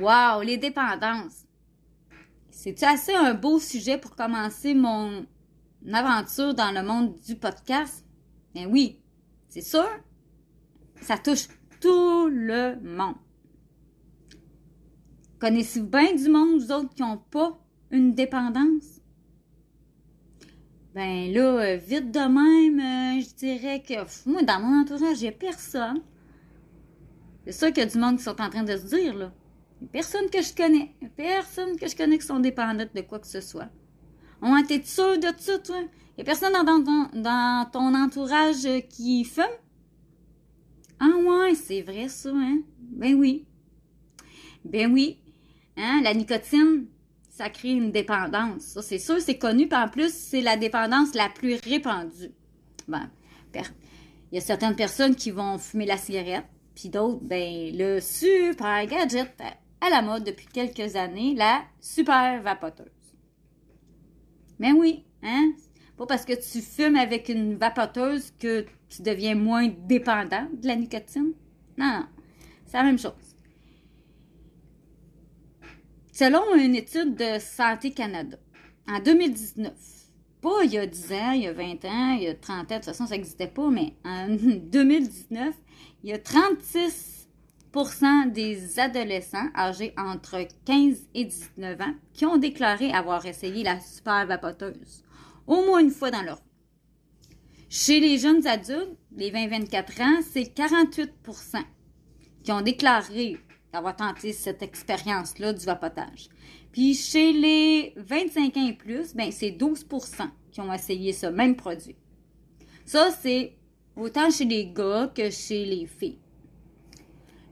Wow, 0.00 0.43
les 0.43 0.59
dépendances. 0.59 1.47
C'est 2.50 2.83
assez 2.83 3.15
un 3.15 3.35
beau 3.35 3.59
sujet 3.59 3.99
pour 3.99 4.15
commencer 4.15 4.75
mon 4.75 5.26
aventure 5.93 6.55
dans 6.55 6.73
le 6.73 6.83
monde 6.83 7.19
du 7.21 7.37
podcast? 7.37 8.05
Ben 8.55 8.67
oui, 8.71 9.00
c'est 9.49 9.62
sûr. 9.62 9.88
Ça 11.00 11.17
touche 11.17 11.49
tout 11.81 12.29
le 12.29 12.76
monde. 12.83 13.17
Connaissez-vous 15.38 15.87
bien 15.87 16.15
du 16.15 16.29
monde, 16.29 16.61
vous 16.61 16.73
autres, 16.73 16.95
qui 16.95 17.03
n'ont 17.03 17.19
pas 17.19 17.59
une 17.91 18.15
dépendance? 18.15 19.00
Ben 20.95 21.31
là, 21.33 21.76
vite 21.76 22.11
de 22.11 22.21
même, 22.21 22.81
euh, 22.81 23.21
je 23.21 23.35
dirais 23.35 23.83
que 23.83 23.95
moi, 24.29 24.43
dans 24.43 24.61
mon 24.61 24.81
entourage, 24.81 25.23
a 25.25 25.33
personne. 25.33 26.00
C'est 27.45 27.53
sûr 27.53 27.69
qu'il 27.69 27.79
y 27.79 27.87
a 27.87 27.87
du 27.87 27.99
monde 27.99 28.17
qui 28.17 28.25
sont 28.25 28.41
en 28.41 28.49
train 28.49 28.65
de 28.65 28.76
se 28.76 28.87
dire, 28.87 29.15
là. 29.15 29.33
Personne 29.92 30.30
que 30.30 30.42
je 30.42 30.54
connais. 30.54 30.95
Personne 31.16 31.76
que 31.78 31.87
je 31.87 31.97
connais 31.97 32.18
qui 32.18 32.26
sont 32.26 32.40
dépendantes 32.40 32.95
de 32.95 33.00
quoi 33.02 33.18
que 33.18 33.26
ce 33.26 33.40
soit. 33.40 33.68
On 34.42 34.56
été 34.56 34.83
sûr 34.83 35.18
de 35.18 35.28
ça, 35.37 35.59
toi? 35.59 35.83
Y 36.18 36.23
a 36.23 36.25
personne 36.25 36.52
dans, 36.52 37.71
ton 37.71 37.95
entourage 37.95 38.66
qui 38.88 39.25
fume? 39.25 39.45
Ah 40.99 41.14
ouais, 41.16 41.54
c'est 41.54 41.83
vrai 41.83 42.09
ça, 42.09 42.30
hein? 42.35 42.61
Ben 42.78 43.14
oui. 43.14 43.47
Ben 44.64 44.92
oui. 44.92 45.18
Hein, 45.76 46.00
la 46.02 46.14
nicotine, 46.14 46.87
ça 47.28 47.50
crée 47.50 47.73
une 47.73 47.92
dépendance. 47.92 48.62
Ça, 48.62 48.83
c'est 48.83 48.99
sûr, 48.99 49.21
c'est 49.21 49.37
connu. 49.37 49.68
Puis 49.68 49.78
en 49.78 49.88
plus, 49.88 50.12
c'est 50.12 50.40
la 50.40 50.56
dépendance 50.56 51.14
la 51.14 51.28
plus 51.28 51.56
répandue. 51.62 52.33
Ben, 52.88 53.11
il 53.54 54.37
y 54.37 54.38
a 54.38 54.40
certaines 54.40 54.76
personnes 54.76 55.14
qui 55.14 55.30
vont 55.30 55.59
fumer 55.59 55.87
la 55.87 55.99
cigarette. 55.99 56.47
Puis 56.75 56.88
d'autres, 56.88 57.21
ben, 57.23 57.71
le 57.75 58.00
super 58.00 58.87
gadget 58.87 59.35
à 59.80 59.90
la 59.90 60.02
mode 60.02 60.25
depuis 60.25 60.47
quelques 60.47 60.97
années, 60.97 61.35
la 61.35 61.64
super 61.80 62.42
vapoteuse. 62.42 62.87
Mais 64.59 64.73
oui, 64.73 65.04
hein? 65.23 65.52
Pas 65.97 66.06
parce 66.06 66.25
que 66.25 66.33
tu 66.35 66.61
fumes 66.61 66.97
avec 66.97 67.28
une 67.28 67.56
vapoteuse 67.56 68.33
que 68.38 68.66
tu 68.88 69.02
deviens 69.02 69.35
moins 69.35 69.68
dépendant 69.68 70.49
de 70.52 70.66
la 70.66 70.76
nicotine. 70.76 71.33
Non, 71.78 71.87
non. 71.87 72.06
C'est 72.66 72.76
la 72.76 72.85
même 72.85 72.99
chose. 72.99 73.12
Selon 76.12 76.54
une 76.54 76.75
étude 76.75 77.14
de 77.14 77.38
Santé 77.38 77.92
Canada, 77.92 78.38
en 78.88 79.00
2019, 79.00 79.73
pas 80.40 80.64
il 80.64 80.73
y 80.73 80.78
a 80.78 80.87
10 80.87 81.12
ans, 81.12 81.33
il 81.33 81.42
y 81.42 81.47
a 81.47 81.52
20 81.52 81.85
ans, 81.85 82.12
il 82.12 82.23
y 82.23 82.28
a 82.28 82.35
30 82.35 82.59
ans, 82.59 82.62
de 82.62 82.75
toute 82.76 82.85
façon, 82.87 83.06
ça 83.06 83.14
n'existait 83.16 83.49
pas, 83.49 83.68
mais 83.68 83.95
en 84.04 84.28
2019, 84.30 85.54
il 86.02 86.11
y 86.11 86.12
a 86.12 86.18
36 86.18 87.15
des 88.33 88.78
adolescents 88.78 89.49
âgés 89.54 89.92
entre 89.99 90.47
15 90.64 91.09
et 91.14 91.25
19 91.26 91.80
ans 91.80 91.95
qui 92.14 92.25
ont 92.25 92.38
déclaré 92.38 92.90
avoir 92.90 93.26
essayé 93.26 93.62
la 93.62 93.80
super 93.80 94.26
vapoteuse 94.26 95.04
au 95.47 95.64
moins 95.66 95.80
une 95.80 95.90
fois 95.90 96.11
dans 96.11 96.23
leur 96.23 96.37
vie. 96.37 97.37
Chez 97.68 98.00
les 98.00 98.18
jeunes 98.18 98.47
adultes, 98.47 98.97
les 99.16 99.30
20-24 99.30 100.02
ans, 100.02 100.21
c'est 100.23 100.56
48% 100.56 101.62
qui 102.42 102.52
ont 102.52 102.62
déclaré 102.62 103.38
avoir 103.73 103.95
tenté 103.95 104.33
cette 104.33 104.62
expérience-là 104.62 105.52
du 105.52 105.66
vapotage. 105.66 106.28
Puis 106.73 106.95
chez 106.95 107.33
les 107.33 107.92
25 107.97 108.56
ans 108.56 108.68
et 108.68 108.73
plus, 108.73 109.14
ben, 109.14 109.30
c'est 109.30 109.50
12% 109.50 110.28
qui 110.50 110.61
ont 110.61 110.73
essayé 110.73 111.12
ce 111.12 111.26
même 111.26 111.56
produit. 111.56 111.97
Ça, 112.87 113.11
c'est 113.11 113.54
autant 113.97 114.30
chez 114.30 114.47
les 114.47 114.68
gars 114.68 115.12
que 115.14 115.28
chez 115.30 115.66
les 115.66 115.87
filles. 115.87 116.18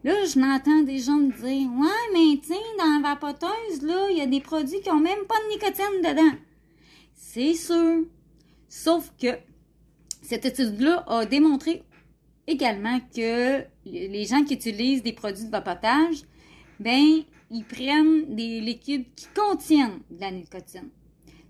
Là, 0.04 0.12
je 0.26 0.38
m'entends 0.38 0.82
des 0.82 0.98
gens 0.98 1.16
me 1.16 1.32
dire 1.32 1.70
Ouais, 1.72 2.12
mais 2.12 2.38
tiens, 2.42 2.56
dans 2.78 3.00
la 3.00 3.08
vapoteuse, 3.08 3.82
là, 3.82 4.08
il 4.10 4.18
y 4.18 4.20
a 4.20 4.26
des 4.26 4.42
produits 4.42 4.82
qui 4.82 4.90
ont 4.90 5.00
même 5.00 5.24
pas 5.26 5.36
de 5.36 5.48
nicotine 5.54 6.02
dedans. 6.02 6.38
C'est 7.14 7.54
sûr. 7.54 8.04
Sauf 8.68 9.10
que 9.18 9.28
cette 10.20 10.44
étude-là 10.44 11.04
a 11.06 11.24
démontré 11.24 11.84
également 12.46 13.00
que 13.16 13.64
les 13.86 14.24
gens 14.26 14.44
qui 14.44 14.52
utilisent 14.52 15.02
des 15.02 15.14
produits 15.14 15.46
de 15.46 15.50
vapotage, 15.50 16.24
ben, 16.80 17.22
ils 17.50 17.64
prennent 17.64 18.34
des 18.34 18.60
liquides 18.60 19.06
qui 19.16 19.26
contiennent 19.34 20.00
de 20.10 20.20
la 20.20 20.30
nicotine. 20.32 20.90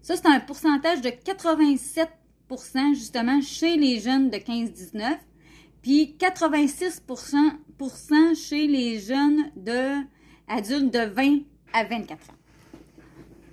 Ça, 0.01 0.15
c'est 0.15 0.27
un 0.27 0.39
pourcentage 0.39 1.01
de 1.01 1.09
87% 1.09 2.95
justement 2.95 3.41
chez 3.41 3.77
les 3.77 3.99
jeunes 3.99 4.31
de 4.31 4.37
15-19 4.37 5.19
puis 5.83 6.17
86 6.19 7.03
chez 8.35 8.67
les 8.67 9.01
jeunes 9.01 9.51
de 9.57 10.03
adultes 10.49 10.93
de 10.93 11.07
20 11.07 11.41
à 11.73 11.85
24 11.85 12.31
ans. 12.31 12.35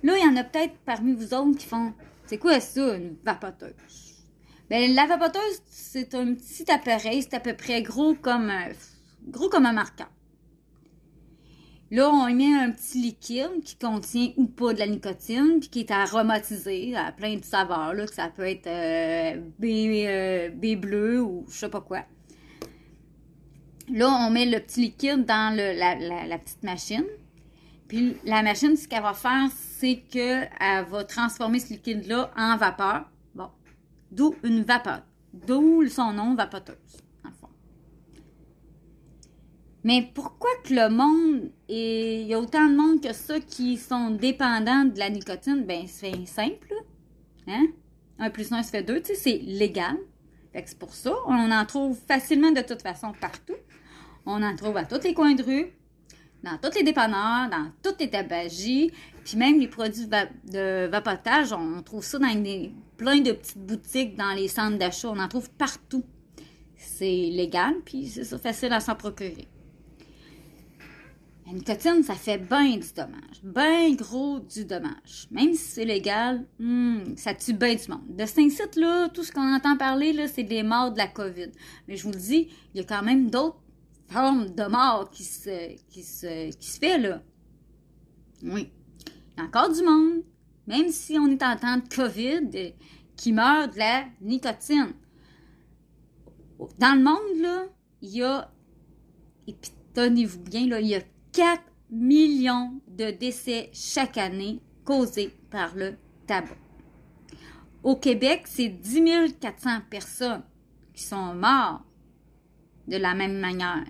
Là, 0.04 0.18
il 0.18 0.24
y 0.24 0.28
en 0.28 0.36
a 0.36 0.44
peut-être 0.44 0.75
parmi 0.86 1.13
vous 1.13 1.34
autres 1.34 1.58
qui 1.58 1.66
font 1.66 1.94
C'est 2.25 2.38
quoi 2.38 2.60
ça, 2.60 2.96
une 2.96 3.16
vapoteuse? 3.24 3.74
Ben, 4.70 4.94
la 4.94 5.06
vapoteuse, 5.06 5.62
c'est 5.68 6.16
un 6.16 6.34
petit 6.34 6.70
appareil, 6.72 7.22
c'est 7.24 7.36
à 7.36 7.40
peu 7.40 7.54
près 7.54 7.82
gros 7.82 8.16
comme 8.16 8.50
un, 8.50 8.70
gros 9.28 9.50
comme 9.50 9.66
un 9.66 9.74
marqueur. 9.74 10.10
Là, 11.92 12.10
on 12.10 12.28
y 12.30 12.36
met 12.36 12.54
un 12.54 12.72
petit 12.72 13.01
liquide 13.01 13.62
qui 13.66 13.75
contient 13.75 14.32
ou 14.38 14.46
pas 14.46 14.74
de 14.74 14.80
la 14.80 14.88
nicotine, 14.88 15.60
puis 15.60 15.68
qui 15.68 15.80
est 15.82 15.92
aromatisé 15.92 16.96
à 16.96 17.12
plein 17.12 17.36
de 17.36 17.44
saveurs, 17.44 17.94
là, 17.94 18.06
que 18.06 18.13
ça 18.13 18.30
peut 18.30 18.48
être 18.48 18.68
euh, 18.68 19.42
B, 19.60 19.66
euh, 19.66 20.50
B 20.51 20.80
bleu 20.80 21.22
ou 21.22 21.46
je 21.50 21.58
sais 21.58 21.70
pas 21.70 21.82
quoi. 21.82 22.06
Là, 23.90 24.10
on 24.10 24.30
met 24.30 24.46
le 24.46 24.60
petit 24.60 24.82
liquide 24.82 25.26
dans 25.26 25.56
la, 25.56 26.38
petite 26.38 26.64
machine. 26.64 27.06
Puis 27.88 28.16
la 28.24 28.42
machine, 28.42 28.76
ce 28.76 28.88
qu'elle 28.88 29.04
va 29.04 29.14
faire, 29.14 29.50
c'est 29.52 29.98
qu'elle 30.10 30.50
va 30.90 31.04
transformer 31.04 31.60
ce 31.60 31.74
liquide-là 31.74 32.32
en 32.38 32.58
vapeur. 32.58 33.10
Bon. 33.36 33.50
D'où 34.12 34.36
une 34.44 34.64
vapeur. 34.64 35.02
D'où 35.34 35.86
son 35.88 36.14
nom, 36.14 36.36
vapoteuse, 36.36 36.76
en 37.26 37.32
fond. 37.32 37.50
Mais 39.84 40.10
pourquoi 40.14 40.50
que 40.64 40.74
le 40.74 40.90
monde, 40.90 41.52
et 41.68 42.22
il 42.22 42.28
y 42.28 42.34
a 42.34 42.40
autant 42.40 42.68
de 42.70 42.76
monde 42.76 43.02
que 43.02 43.14
ça 43.14 43.40
qui 43.40 43.78
sont 43.78 44.12
dépendants 44.12 44.86
de 44.86 45.00
la 45.00 45.10
nicotine? 45.10 45.66
Ben, 45.66 45.86
c'est 45.88 46.26
simple. 46.26 46.74
Hein? 47.48 47.68
Un 48.20 48.30
plus 48.30 48.52
un, 48.52 48.62
ça 48.62 48.72
fait 48.72 48.84
deux. 48.84 49.02
Tu 49.02 49.16
sais, 49.16 49.16
c'est 49.16 49.38
légal. 49.40 49.98
C'est 50.53 50.77
pour 50.77 50.93
ça. 50.93 51.13
On 51.27 51.51
en 51.51 51.65
trouve 51.65 51.98
facilement 52.08 52.51
de 52.51 52.62
toute 52.62 52.81
façon 52.81 53.13
partout. 53.20 53.55
On 54.25 54.43
en 54.43 54.55
trouve 54.55 54.77
à 54.77 54.86
tous 54.86 55.03
les 55.03 55.13
coins 55.13 55.34
de 55.34 55.43
rue. 55.43 55.74
dans 56.43 56.58
tous 56.58 56.75
les 56.75 56.84
dépanneurs, 56.84 57.50
dans 57.50 57.72
toutes 57.84 58.00
les 58.00 58.10
tabagies, 58.10 58.91
puis 59.24 59.38
même 59.38 59.60
les 59.60 59.67
produits 59.67 60.08
de 60.08 60.88
vapotage, 60.88 61.53
on 61.53 61.81
trouve 61.84 62.03
ça 62.03 62.17
dans 62.20 62.72
plein 62.98 63.20
de 63.20 63.31
petites 63.31 63.58
boutiques, 63.58 64.15
dans 64.15 64.34
les 64.34 64.48
centres 64.48 64.77
d'achat, 64.77 65.10
on 65.10 65.20
en 65.20 65.27
trouve 65.27 65.50
partout. 65.51 66.03
C'est 66.77 67.05
légal, 67.05 67.75
puis 67.86 68.08
c'est 68.08 68.41
facile 68.41 68.74
à 68.74 68.79
s'en 68.79 68.96
procurer. 68.96 69.48
La 71.51 71.58
nicotine, 71.58 72.01
ça 72.01 72.15
fait 72.15 72.38
bien 72.38 72.77
du 72.77 72.93
dommage, 72.96 73.43
bien 73.43 73.93
gros 73.93 74.39
du 74.39 74.63
dommage. 74.63 75.27
Même 75.31 75.53
si 75.53 75.65
c'est 75.65 75.86
légal, 75.86 76.48
hmm, 76.60 77.17
ça 77.17 77.34
tue 77.34 77.53
bien 77.53 77.75
du 77.75 77.89
monde. 77.89 78.15
De 78.15 78.25
ce 78.25 78.50
site 78.50 78.77
là 78.77 79.10
tout 79.10 79.24
ce 79.24 79.34
qu'on 79.34 79.53
entend 79.53 79.75
parler, 79.75 80.13
là, 80.13 80.29
c'est 80.29 80.43
des 80.43 80.63
morts 80.63 80.93
de 80.93 80.98
la 80.98 81.08
COVID. 81.08 81.51
Mais 81.89 81.98
je 81.98 82.03
vous 82.03 82.13
le 82.13 82.20
dis, 82.20 82.48
il 82.74 82.79
y 82.79 82.79
a 82.81 82.86
quand 82.86 83.03
même 83.03 83.29
d'autres 83.29 83.58
forme 84.08 84.50
de 84.50 84.63
mort 84.63 85.10
qui 85.10 85.24
se, 85.24 85.75
qui 85.89 86.03
se, 86.03 86.51
qui 86.51 86.67
se 86.70 86.79
fait, 86.79 86.98
là. 86.98 87.22
Oui. 88.43 88.72
Il 89.36 89.39
y 89.39 89.41
a 89.41 89.46
encore 89.46 89.74
du 89.74 89.84
monde, 89.84 90.24
même 90.67 90.89
si 90.89 91.17
on 91.17 91.27
est 91.27 91.43
en 91.43 91.58
temps 91.58 91.77
de 91.77 91.96
COVID, 91.96 92.74
qui 93.15 93.34
meurt 93.34 93.74
de 93.74 93.79
la 93.79 94.05
nicotine. 94.22 94.93
Dans 96.79 96.96
le 96.96 97.03
monde, 97.03 97.41
là, 97.41 97.65
il 98.01 98.10
y 98.10 98.24
a, 98.24 98.51
et 99.48 99.53
puis 99.53 99.72
tenez-vous 99.93 100.39
bien, 100.39 100.67
là, 100.67 100.79
il 100.79 100.88
y 100.88 100.96
a 100.96 101.01
4 101.34 101.62
millions 101.92 102.82
de 102.88 103.12
décès 103.12 103.70
chaque 103.74 104.18
année 104.18 104.62
causés 104.84 105.34
par 105.50 105.76
le 105.76 105.96
tabac. 106.28 106.56
Au 107.84 107.96
Québec, 107.96 108.44
c'est 108.46 108.70
10 108.70 109.36
400 109.40 109.70
personnes 109.90 110.44
qui 110.94 111.04
sont 111.04 111.34
mortes 111.34 111.84
de 112.88 112.98
la 112.98 113.14
même 113.14 113.40
manière. 113.40 113.86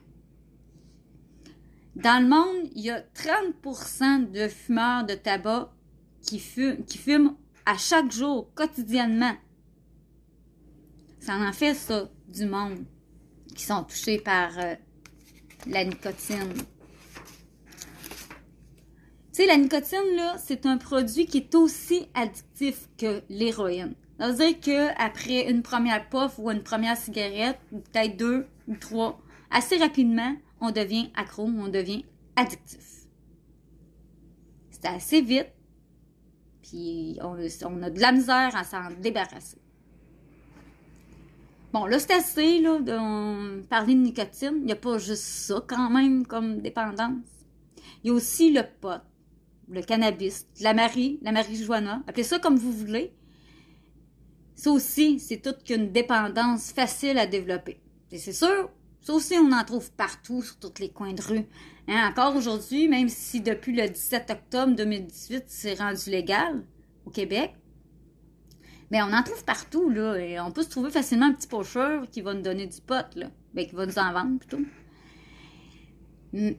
Dans 1.95 2.24
le 2.24 2.29
monde, 2.29 2.69
il 2.74 2.83
y 2.83 2.89
a 2.89 3.01
30% 3.01 4.31
de 4.31 4.48
fumeurs 4.48 5.05
de 5.05 5.13
tabac 5.13 5.74
qui 6.21 6.39
fument, 6.39 7.36
à 7.65 7.77
chaque 7.77 8.12
jour, 8.12 8.50
quotidiennement. 8.55 9.36
Ça 11.19 11.36
en 11.36 11.51
fait 11.51 11.74
ça, 11.74 12.10
du 12.27 12.45
monde 12.45 12.86
qui 13.55 13.63
sont 13.63 13.83
touchés 13.83 14.19
par 14.19 14.57
euh, 14.57 14.75
la 15.67 15.83
nicotine. 15.83 16.53
Tu 19.33 19.38
sais, 19.38 19.45
la 19.45 19.55
nicotine, 19.55 20.15
là, 20.17 20.35
c'est 20.38 20.65
un 20.65 20.77
produit 20.77 21.25
qui 21.25 21.38
est 21.38 21.55
aussi 21.55 22.05
addictif 22.13 22.89
que 22.97 23.21
l'héroïne. 23.29 23.95
Ça 24.19 24.29
veut 24.29 24.35
dire 24.35 24.59
qu'après 24.59 25.50
une 25.50 25.63
première 25.63 26.09
puff 26.09 26.38
ou 26.38 26.51
une 26.51 26.63
première 26.63 26.97
cigarette, 26.97 27.57
ou 27.71 27.79
peut-être 27.79 28.17
deux 28.17 28.45
ou 28.67 28.75
trois, 28.75 29.21
assez 29.50 29.77
rapidement, 29.77 30.35
on 30.59 30.71
devient 30.71 31.09
accro, 31.15 31.43
on 31.43 31.69
devient 31.69 32.03
addictif. 32.35 33.07
C'est 34.69 34.85
assez 34.85 35.21
vite, 35.21 35.47
puis 36.61 37.17
on, 37.21 37.33
a 37.83 37.89
de 37.89 38.00
la 38.00 38.11
misère 38.11 38.55
à 38.55 38.63
s'en 38.63 38.91
débarrasser. 39.00 39.57
Bon, 41.73 41.85
là, 41.85 42.00
c'est 42.00 42.13
assez, 42.13 42.59
là, 42.59 42.79
de 42.79 43.61
parler 43.61 43.95
de 43.95 44.01
nicotine. 44.01 44.55
Il 44.57 44.65
n'y 44.65 44.71
a 44.73 44.75
pas 44.75 44.97
juste 44.97 45.23
ça, 45.23 45.63
quand 45.65 45.89
même, 45.89 46.27
comme 46.27 46.59
dépendance. 46.59 47.23
Il 48.03 48.07
y 48.07 48.09
a 48.09 48.13
aussi 48.13 48.51
le 48.51 48.63
pot, 48.81 49.01
le 49.72 49.81
cannabis, 49.81 50.48
la 50.60 50.74
marie, 50.74 51.20
la 51.22 51.31
marijuana. 51.31 52.03
Appelez 52.07 52.24
ça 52.24 52.40
comme 52.40 52.57
vous 52.57 52.72
voulez. 52.72 53.14
Ça 54.55 54.70
aussi, 54.72 55.20
c'est 55.20 55.42
toute 55.42 55.64
qu'une 55.64 55.92
dépendance 55.92 56.72
facile 56.72 57.18
à 57.18 57.25
développer. 57.25 57.79
Et 58.12 58.18
c'est 58.18 58.34
sûr, 58.34 58.70
ça 59.01 59.14
aussi, 59.14 59.36
on 59.40 59.51
en 59.51 59.64
trouve 59.64 59.92
partout, 59.94 60.44
sur 60.44 60.60
tous 60.60 60.79
les 60.79 60.90
coins 60.90 61.14
de 61.14 61.22
rue. 61.22 61.46
Hein, 61.88 62.10
encore 62.10 62.36
aujourd'hui, 62.36 62.88
même 62.88 63.10
si 63.10 63.42
depuis 63.42 63.75
le 63.75 63.88
17 63.88 64.29
octobre 64.29 64.75
2018, 64.75 65.46
c'est 65.48 65.74
rendu 65.74 66.10
légal 66.10 66.64
au 67.05 67.10
Québec, 67.10 67.55
mais 68.92 69.01
on 69.01 69.14
en 69.14 69.24
trouve 69.24 69.44
partout, 69.46 69.90
là. 69.90 70.18
Et 70.18 70.40
on 70.40 70.51
peut 70.51 70.64
se 70.64 70.70
trouver 70.70 70.92
facilement 70.92 71.27
un 71.27 71.34
petit 71.34 71.48
pocheur 71.48 72.07
qui 72.12 72.22
va 72.22 72.34
nous 72.34 72.42
donner 72.42 72.68
du 72.68 72.81
pot, 72.81 73.05
là. 73.16 73.31
Ben, 73.53 73.66
qui 73.66 73.74
va 73.74 73.86
nous 73.86 73.98
en 73.98 74.14
vendre, 74.14 74.38
plutôt. 74.38 74.60
Hmm. 76.34 76.51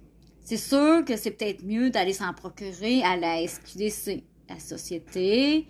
C'est 0.44 0.56
sûr 0.56 1.04
que 1.04 1.16
c'est 1.16 1.30
peut-être 1.30 1.64
mieux 1.64 1.90
d'aller 1.90 2.12
s'en 2.12 2.32
procurer 2.32 3.02
à 3.02 3.16
la 3.16 3.46
SQDC, 3.46 4.24
la 4.48 4.58
Société 4.58 5.66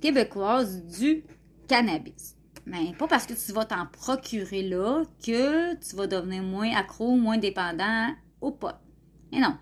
québécoise 0.00 0.84
du 0.84 1.24
cannabis. 1.68 2.36
Mais 2.66 2.92
pas 2.98 3.08
parce 3.08 3.26
que 3.26 3.34
tu 3.34 3.52
vas 3.52 3.64
t'en 3.64 3.86
procurer 3.86 4.62
là 4.62 5.02
que 5.24 5.74
tu 5.74 5.96
vas 5.96 6.06
devenir 6.06 6.42
moins 6.42 6.74
accro, 6.74 7.16
moins 7.16 7.38
dépendant 7.38 8.08
au 8.40 8.50
pot. 8.50 8.74
Et 9.32 9.38
non. 9.38 9.56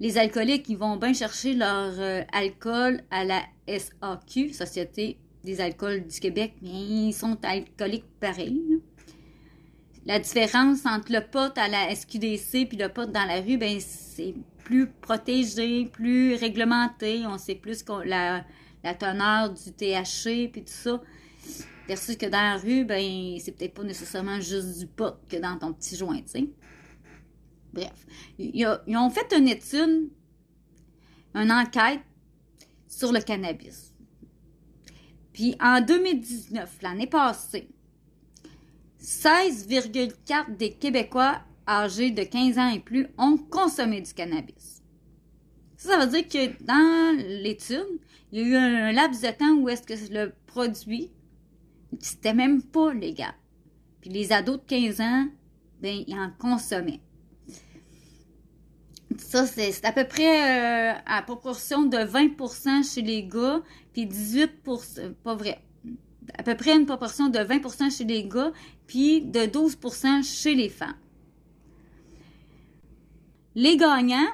Les 0.00 0.16
alcooliques, 0.16 0.68
ils 0.68 0.78
vont 0.78 0.96
bien 0.96 1.12
chercher 1.12 1.54
leur 1.54 1.98
euh, 1.98 2.22
alcool 2.32 3.02
à 3.10 3.24
la 3.24 3.42
SAQ, 3.66 4.52
Société 4.52 5.18
des 5.44 5.60
alcools 5.60 6.06
du 6.06 6.20
Québec, 6.20 6.54
mais 6.62 6.68
ils 6.68 7.12
sont 7.12 7.36
alcooliques 7.42 8.08
pareil. 8.20 8.80
La 10.08 10.18
différence 10.18 10.86
entre 10.86 11.12
le 11.12 11.20
pot 11.20 11.52
à 11.58 11.68
la 11.68 11.94
SQDC 11.94 12.66
puis 12.66 12.78
le 12.78 12.88
pot 12.88 13.04
dans 13.12 13.26
la 13.26 13.42
rue, 13.42 13.58
ben 13.58 13.78
c'est 13.78 14.34
plus 14.64 14.86
protégé, 14.86 15.84
plus 15.84 16.34
réglementé. 16.34 17.26
On 17.26 17.36
sait 17.36 17.56
plus 17.56 17.84
la, 18.06 18.42
la 18.82 18.94
teneur 18.94 19.52
du 19.52 19.70
THC 19.70 20.50
puis 20.50 20.64
tout 20.64 20.72
ça. 20.72 21.02
Versus 21.86 22.16
que 22.16 22.24
dans 22.24 22.40
la 22.40 22.56
rue, 22.56 22.86
ben, 22.86 23.38
c'est 23.38 23.52
peut-être 23.52 23.74
pas 23.74 23.84
nécessairement 23.84 24.40
juste 24.40 24.78
du 24.78 24.86
pot 24.86 25.14
que 25.28 25.36
dans 25.36 25.58
ton 25.58 25.74
petit 25.74 25.94
joint. 25.94 26.20
Bref. 27.74 28.06
Ils, 28.38 28.96
ont 28.96 29.10
fait 29.10 29.30
une 29.36 29.48
étude, 29.48 30.10
une 31.34 31.52
enquête 31.52 32.00
sur 32.86 33.12
le 33.12 33.20
cannabis. 33.20 33.92
Puis 35.34 35.54
en 35.60 35.82
2019, 35.82 36.78
l'année 36.80 37.06
passée, 37.06 37.68
16,4 39.02 40.56
des 40.56 40.72
Québécois 40.72 41.40
âgés 41.66 42.10
de 42.10 42.22
15 42.22 42.58
ans 42.58 42.70
et 42.70 42.80
plus 42.80 43.06
ont 43.18 43.36
consommé 43.36 44.00
du 44.00 44.12
cannabis. 44.12 44.82
Ça, 45.76 45.90
ça 45.90 46.06
veut 46.06 46.10
dire 46.10 46.28
que 46.28 46.64
dans 46.64 47.16
l'étude, 47.42 48.00
il 48.32 48.40
y 48.40 48.42
a 48.42 48.46
eu 48.46 48.56
un 48.56 48.92
laps 48.92 49.22
de 49.22 49.30
temps 49.30 49.54
où 49.54 49.68
est-ce 49.68 49.82
que 49.82 50.12
le 50.12 50.32
produit 50.46 51.10
c'était 52.00 52.34
même 52.34 52.62
pas 52.62 52.92
légal. 52.92 53.34
Puis 54.00 54.10
les 54.10 54.32
ados 54.32 54.58
de 54.58 54.64
15 54.66 55.00
ans, 55.00 55.26
ben, 55.80 56.04
ils 56.06 56.18
en 56.18 56.30
consommaient. 56.38 57.00
Ça, 59.16 59.46
c'est 59.46 59.84
à 59.84 59.92
peu 59.92 60.04
près 60.04 60.92
euh, 60.92 60.98
à 61.06 61.22
proportion 61.22 61.84
de 61.84 61.96
20% 61.96 62.94
chez 62.94 63.02
les 63.02 63.24
gars, 63.24 63.62
puis 63.92 64.06
18%, 64.06 65.14
pas 65.24 65.34
vrai, 65.34 65.60
à 66.36 66.42
peu 66.42 66.56
près 66.56 66.76
une 66.76 66.86
proportion 66.86 67.28
de 67.28 67.38
20% 67.38 67.96
chez 67.96 68.04
les 68.04 68.24
gars, 68.24 68.52
puis 68.86 69.22
de 69.22 69.40
12% 69.40 70.24
chez 70.24 70.54
les 70.54 70.68
femmes. 70.68 70.96
Les 73.54 73.76
gagnants, 73.76 74.28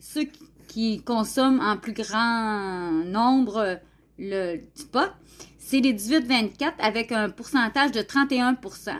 ceux 0.00 0.26
qui 0.68 1.02
consomment 1.02 1.60
en 1.60 1.76
plus 1.76 1.92
grand 1.92 2.90
nombre 3.04 3.80
le 4.18 4.58
pot, 4.92 5.10
c'est 5.58 5.80
les 5.80 5.94
18-24 5.94 6.72
avec 6.78 7.12
un 7.12 7.30
pourcentage 7.30 7.92
de 7.92 8.00
31% 8.00 8.94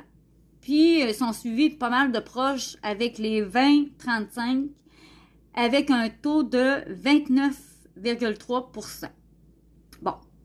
Puis, 0.60 1.00
ils 1.00 1.14
sont 1.14 1.32
suivis 1.32 1.70
pas 1.70 1.90
mal 1.90 2.10
de 2.10 2.20
proches 2.20 2.76
avec 2.82 3.18
les 3.18 3.42
20-35 3.42 4.68
avec 5.54 5.90
un 5.90 6.08
taux 6.08 6.42
de 6.42 6.84
29,3 6.92 8.66
Bon, 8.66 9.08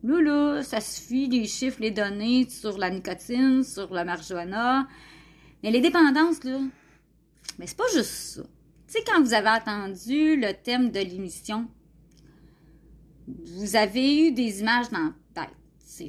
là, 0.04 0.22
là, 0.22 0.64
ça 0.64 0.82
suffit 0.82 1.28
les 1.28 1.46
chiffres, 1.46 1.82
les 1.82 1.92
données 1.92 2.48
sur 2.50 2.78
la 2.78 2.90
nicotine, 2.90 3.64
sur 3.64 3.94
la 3.94 4.06
marijuana. 4.06 4.88
Mais 5.64 5.72
les 5.72 5.82
dépendances, 5.82 6.44
là, 6.44 6.60
mais 7.58 7.68
c'est 7.68 7.78
pas 7.78 7.88
juste 7.94 8.12
ça. 8.12 8.42
Tu 8.88 8.94
sais, 8.94 9.04
quand 9.06 9.22
vous 9.22 9.34
avez 9.34 9.50
entendu 9.50 10.36
le 10.36 10.54
thème 10.54 10.92
de 10.92 11.00
l'émission, 11.00 11.68
vous 13.28 13.76
avez 13.76 14.28
eu 14.28 14.32
des 14.32 14.62
images 14.62 14.90
dans 14.90 15.14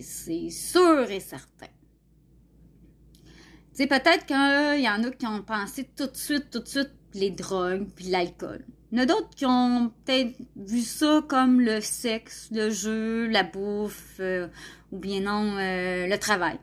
c'est 0.00 0.50
sûr 0.50 1.10
et 1.10 1.20
certain. 1.20 1.66
Tu 1.66 3.26
sais, 3.72 3.86
peut-être 3.86 4.26
qu'il 4.26 4.84
y 4.84 4.88
en 4.88 5.02
a 5.02 5.10
qui 5.10 5.26
ont 5.26 5.42
pensé 5.42 5.84
tout 5.96 6.06
de 6.06 6.16
suite, 6.16 6.50
tout 6.50 6.60
de 6.60 6.68
suite, 6.68 6.92
les 7.14 7.30
drogues 7.30 7.88
puis 7.96 8.06
l'alcool. 8.06 8.64
Il 8.92 8.98
y 8.98 9.00
en 9.00 9.04
a 9.04 9.06
d'autres 9.06 9.30
qui 9.30 9.46
ont 9.46 9.92
peut-être 10.04 10.36
vu 10.56 10.80
ça 10.80 11.22
comme 11.28 11.60
le 11.60 11.80
sexe, 11.80 12.48
le 12.50 12.70
jeu, 12.70 13.28
la 13.28 13.44
bouffe, 13.44 14.16
euh, 14.18 14.48
ou 14.90 14.98
bien 14.98 15.20
non, 15.20 15.56
euh, 15.56 16.08
le 16.08 16.18
travail. 16.18 16.58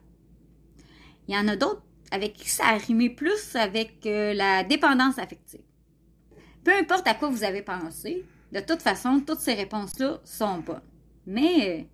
Il 1.28 1.36
y 1.36 1.38
en 1.38 1.48
a 1.48 1.56
d'autres 1.56 1.84
avec 2.12 2.34
qui 2.34 2.50
ça 2.50 2.68
a 2.68 2.78
rimé 2.78 3.10
plus 3.10 3.56
avec 3.56 4.06
euh, 4.06 4.34
la 4.34 4.63
dépendance 4.63 5.18
affective. 5.20 5.62
Peu 6.63 6.74
importe 6.74 7.08
à 7.08 7.13
quoi 7.13 7.30
vous 7.30 7.44
avez 7.46 7.62
pensé, 7.62 8.26
de 8.52 8.60
toute 8.60 8.82
façon, 8.82 9.22
toutes 9.26 9.40
ces 9.40 9.54
réponses-là 9.54 10.20
sont 10.26 10.60
bonnes. 10.60 10.82
Mais 11.26 11.88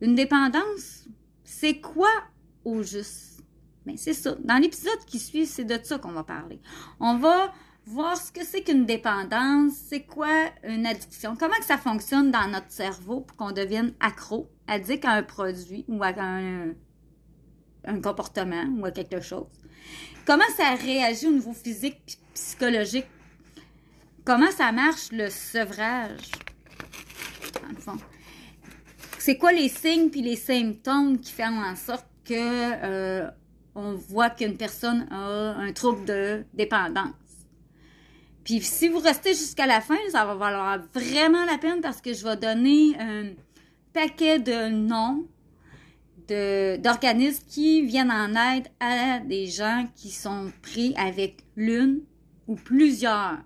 une 0.00 0.14
dépendance, 0.14 1.04
c'est 1.44 1.80
quoi 1.80 2.10
au 2.64 2.82
juste? 2.82 3.42
Mais 3.86 3.96
c'est 3.96 4.14
ça. 4.14 4.34
Dans 4.42 4.56
l'épisode 4.56 5.04
qui 5.06 5.18
suit, 5.18 5.46
c'est 5.46 5.64
de 5.64 5.78
ça 5.82 5.98
qu'on 5.98 6.12
va 6.12 6.24
parler. 6.24 6.60
On 7.00 7.16
va 7.16 7.52
voir 7.86 8.16
ce 8.16 8.32
que 8.32 8.44
c'est 8.44 8.62
qu'une 8.62 8.86
dépendance, 8.86 9.72
c'est 9.88 10.02
quoi 10.02 10.50
une 10.62 10.86
addiction, 10.86 11.36
comment 11.36 11.56
que 11.58 11.64
ça 11.64 11.78
fonctionne 11.78 12.30
dans 12.30 12.48
notre 12.48 12.70
cerveau 12.70 13.20
pour 13.20 13.36
qu'on 13.36 13.52
devienne 13.52 13.92
accro, 14.00 14.48
addict 14.66 15.04
à 15.04 15.12
un 15.12 15.22
produit 15.22 15.84
ou 15.88 16.02
à 16.02 16.08
un, 16.08 16.72
un 17.84 18.00
comportement 18.00 18.64
ou 18.78 18.86
à 18.86 18.90
quelque 18.90 19.20
chose. 19.20 19.46
Comment 20.24 20.44
ça 20.56 20.74
réagit 20.74 21.26
au 21.26 21.32
niveau 21.32 21.52
physique 21.52 22.00
et 22.08 22.34
psychologique? 22.34 23.06
Comment 24.24 24.50
ça 24.50 24.72
marche 24.72 25.12
le 25.12 25.28
sevrage, 25.28 26.30
C'est 29.18 29.36
quoi 29.36 29.52
les 29.52 29.68
signes 29.68 30.08
puis 30.08 30.22
les 30.22 30.36
symptômes 30.36 31.18
qui 31.18 31.32
font 31.32 31.62
en 31.62 31.76
sorte 31.76 32.06
que 32.24 32.34
euh, 32.34 33.30
on 33.74 33.94
voit 33.94 34.30
qu'une 34.30 34.56
personne 34.56 35.06
a 35.10 35.54
un 35.58 35.72
trouble 35.72 36.06
de 36.06 36.44
dépendance? 36.54 37.23
Puis 38.44 38.60
si 38.62 38.88
vous 38.88 38.98
restez 38.98 39.30
jusqu'à 39.30 39.66
la 39.66 39.80
fin, 39.80 39.96
ça 40.10 40.24
va 40.24 40.34
valoir 40.34 40.78
vraiment 40.92 41.44
la 41.46 41.58
peine 41.58 41.80
parce 41.80 42.00
que 42.00 42.12
je 42.12 42.24
vais 42.24 42.36
donner 42.36 42.94
un 42.98 43.30
paquet 43.92 44.38
de 44.38 44.68
noms 44.68 45.24
d'organismes 46.28 47.44
qui 47.48 47.82
viennent 47.82 48.10
en 48.10 48.30
aide 48.30 48.68
à 48.80 49.18
des 49.20 49.46
gens 49.46 49.86
qui 49.94 50.10
sont 50.10 50.50
pris 50.62 50.94
avec 50.96 51.44
l'une 51.56 52.00
ou 52.46 52.54
plusieurs 52.54 53.38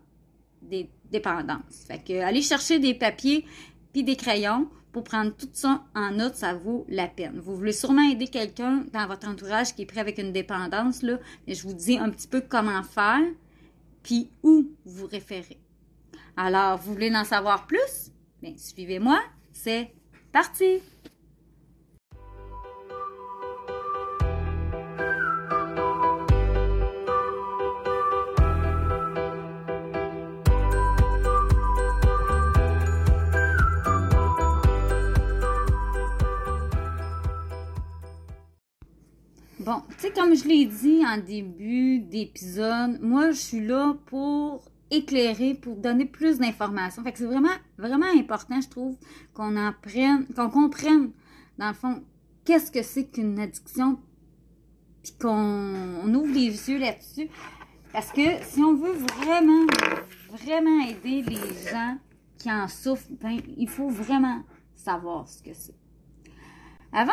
des 0.62 0.88
dépendances. 1.10 1.86
Fait 1.86 1.98
que 1.98 2.20
allez 2.20 2.42
chercher 2.42 2.78
des 2.78 2.94
papiers 2.94 3.44
puis 3.92 4.04
des 4.04 4.16
crayons 4.16 4.68
pour 4.92 5.04
prendre 5.04 5.34
tout 5.36 5.48
ça 5.52 5.84
en 5.94 6.10
note, 6.12 6.34
ça 6.34 6.54
vaut 6.54 6.84
la 6.88 7.06
peine. 7.06 7.38
Vous 7.38 7.56
voulez 7.56 7.72
sûrement 7.72 8.08
aider 8.08 8.28
quelqu'un 8.28 8.84
dans 8.92 9.06
votre 9.06 9.28
entourage 9.28 9.74
qui 9.74 9.82
est 9.82 9.86
pris 9.86 10.00
avec 10.00 10.18
une 10.18 10.32
dépendance, 10.32 11.02
là, 11.02 11.18
mais 11.46 11.54
je 11.54 11.62
vous 11.62 11.74
dis 11.74 11.98
un 11.98 12.10
petit 12.10 12.28
peu 12.28 12.40
comment 12.40 12.82
faire, 12.82 13.20
où 14.42 14.68
vous 14.84 15.06
référer. 15.06 15.58
Alors, 16.36 16.78
vous 16.78 16.92
voulez 16.92 17.14
en 17.14 17.24
savoir 17.24 17.66
plus? 17.66 18.12
Bien, 18.42 18.54
suivez-moi, 18.56 19.20
c'est 19.52 19.92
parti! 20.32 20.80
Bon, 39.68 39.82
tu 39.90 39.98
sais, 39.98 40.12
comme 40.12 40.34
je 40.34 40.48
l'ai 40.48 40.64
dit 40.64 41.02
en 41.04 41.18
début 41.18 41.98
d'épisode, 41.98 43.02
moi, 43.02 43.32
je 43.32 43.36
suis 43.36 43.60
là 43.60 43.98
pour 44.06 44.64
éclairer, 44.90 45.52
pour 45.52 45.76
donner 45.76 46.06
plus 46.06 46.38
d'informations. 46.38 47.02
Fait 47.02 47.12
que 47.12 47.18
c'est 47.18 47.26
vraiment, 47.26 47.52
vraiment 47.76 48.10
important, 48.16 48.62
je 48.62 48.68
trouve, 48.70 48.96
qu'on 49.34 49.56
apprenne, 49.56 50.24
qu'on 50.34 50.48
comprenne, 50.48 51.10
dans 51.58 51.68
le 51.68 51.74
fond, 51.74 52.02
qu'est-ce 52.46 52.70
que 52.70 52.82
c'est 52.82 53.08
qu'une 53.10 53.38
addiction, 53.38 53.98
puis 55.02 55.12
qu'on 55.20 56.14
ouvre 56.14 56.32
les 56.32 56.70
yeux 56.70 56.78
là-dessus. 56.78 57.28
Parce 57.92 58.10
que 58.10 58.42
si 58.44 58.62
on 58.62 58.74
veut 58.74 58.94
vraiment, 58.94 59.66
vraiment 60.30 60.80
aider 60.86 61.20
les 61.28 61.70
gens 61.70 61.98
qui 62.38 62.50
en 62.50 62.68
souffrent, 62.68 63.12
ben, 63.20 63.38
il 63.58 63.68
faut 63.68 63.90
vraiment 63.90 64.44
savoir 64.74 65.28
ce 65.28 65.42
que 65.42 65.52
c'est. 65.52 65.76
Avant 66.90 67.12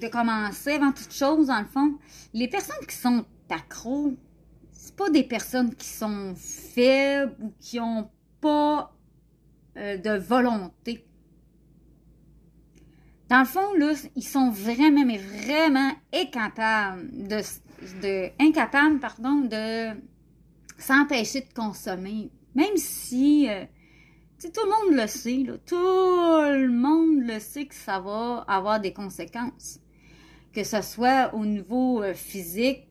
de 0.00 0.08
commencer, 0.08 0.72
avant 0.72 0.92
toute 0.92 1.12
chose, 1.12 1.46
dans 1.46 1.60
le 1.60 1.66
fond, 1.66 1.98
les 2.32 2.48
personnes 2.48 2.84
qui 2.88 2.96
sont 2.96 3.24
accros, 3.48 4.14
c'est 4.72 4.96
pas 4.96 5.10
des 5.10 5.22
personnes 5.22 5.74
qui 5.74 5.86
sont 5.86 6.34
faibles 6.36 7.34
ou 7.40 7.52
qui 7.60 7.78
ont 7.78 8.10
pas 8.40 8.92
euh, 9.76 9.96
de 9.96 10.18
volonté. 10.18 11.06
Dans 13.28 13.40
le 13.40 13.46
fond, 13.46 13.72
là, 13.78 13.92
ils 14.16 14.24
sont 14.24 14.50
vraiment, 14.50 15.04
mais 15.04 15.18
vraiment 15.18 15.92
incapables 16.12 17.10
de, 17.12 17.40
de 18.02 18.98
pardon, 18.98 19.40
de 19.40 19.96
s'empêcher 20.78 21.40
de 21.40 21.52
consommer. 21.54 22.30
Même 22.54 22.76
si, 22.76 23.48
euh, 23.48 23.64
tout 24.40 24.60
le 24.62 24.88
monde 24.90 25.00
le 25.00 25.06
sait, 25.06 25.42
là, 25.46 25.54
tout 25.64 25.76
le 25.76 26.68
monde 26.68 27.26
le 27.26 27.40
sait 27.40 27.64
que 27.64 27.74
ça 27.74 27.98
va 28.00 28.44
avoir 28.46 28.80
des 28.80 28.92
conséquences 28.92 29.80
que 30.54 30.62
ce 30.62 30.80
soit 30.82 31.34
au 31.34 31.44
niveau 31.44 32.02
euh, 32.02 32.14
physique, 32.14 32.86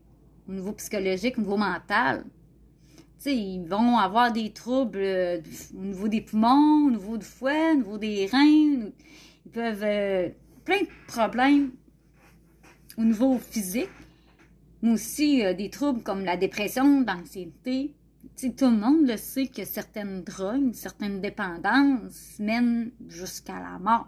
au 0.48 0.52
niveau 0.52 0.74
psychologique, 0.74 1.38
au 1.38 1.42
niveau 1.42 1.58
mental. 1.58 2.26
Ils 3.26 3.66
vont 3.66 3.98
avoir 3.98 4.34
des 4.34 4.52
troubles 4.52 5.00
euh, 5.00 5.42
au 5.74 5.86
niveau 5.86 6.10
des 6.10 6.20
poumons, 6.20 6.88
au 6.88 6.92
niveau 6.92 7.18
du 7.18 7.26
foie, 7.26 7.72
au 7.72 7.78
niveau 7.78 7.98
des 7.98 8.28
reins. 8.28 8.92
Ils 9.46 9.52
peuvent... 9.52 9.84
Euh, 9.84 10.30
plein 10.66 10.80
de 10.80 10.88
problèmes 11.08 11.72
au 12.98 13.04
niveau 13.04 13.38
physique, 13.38 13.90
mais 14.82 14.92
aussi 14.92 15.44
des 15.56 15.70
troubles 15.70 16.02
comme 16.04 16.24
la 16.24 16.38
dépression, 16.38 17.04
l'anxiété. 17.06 17.94
Tout 18.38 18.70
le 18.70 18.78
monde 18.78 19.06
le 19.06 19.18
sait 19.18 19.48
que 19.48 19.66
certaines 19.66 20.24
drogues, 20.24 20.72
certaines 20.74 21.20
dépendances 21.20 22.40
mènent 22.40 22.92
jusqu'à 23.10 23.60
la 23.60 23.78
mort. 23.78 24.08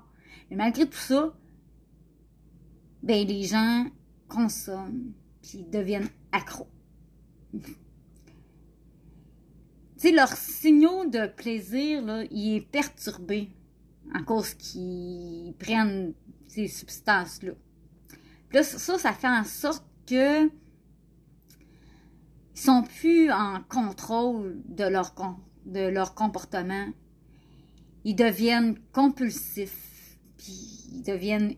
Mais 0.49 0.55
malgré 0.55 0.85
tout 0.85 0.97
ça, 0.97 1.33
ben 3.05 3.25
les 3.25 3.43
gens 3.43 3.85
consomment 4.27 5.13
puis 5.41 5.63
deviennent 5.63 6.09
accros. 6.31 6.67
tu 7.53 7.61
sais, 9.97 10.11
leur 10.11 10.35
signaux 10.35 11.05
de 11.05 11.27
plaisir, 11.27 12.03
là, 12.03 12.23
il 12.31 12.55
est 12.55 12.61
perturbé 12.61 13.51
en 14.13 14.23
cause 14.23 14.55
qu'ils 14.55 15.53
prennent 15.57 16.13
ces 16.47 16.67
substances-là. 16.67 17.53
Ça, 18.63 18.97
ça 18.97 19.13
fait 19.13 19.27
en 19.27 19.43
sorte 19.43 19.85
que 20.07 20.45
ils 22.55 22.61
sont 22.61 22.83
plus 22.83 23.29
en 23.31 23.61
contrôle 23.67 24.61
de 24.65 24.85
leur, 24.85 25.13
de 25.65 25.87
leur 25.87 26.15
comportement. 26.15 26.87
Ils 28.05 28.15
deviennent 28.15 28.79
compulsifs, 28.93 30.17
puis 30.37 30.87
ils 30.93 31.03
deviennent 31.03 31.55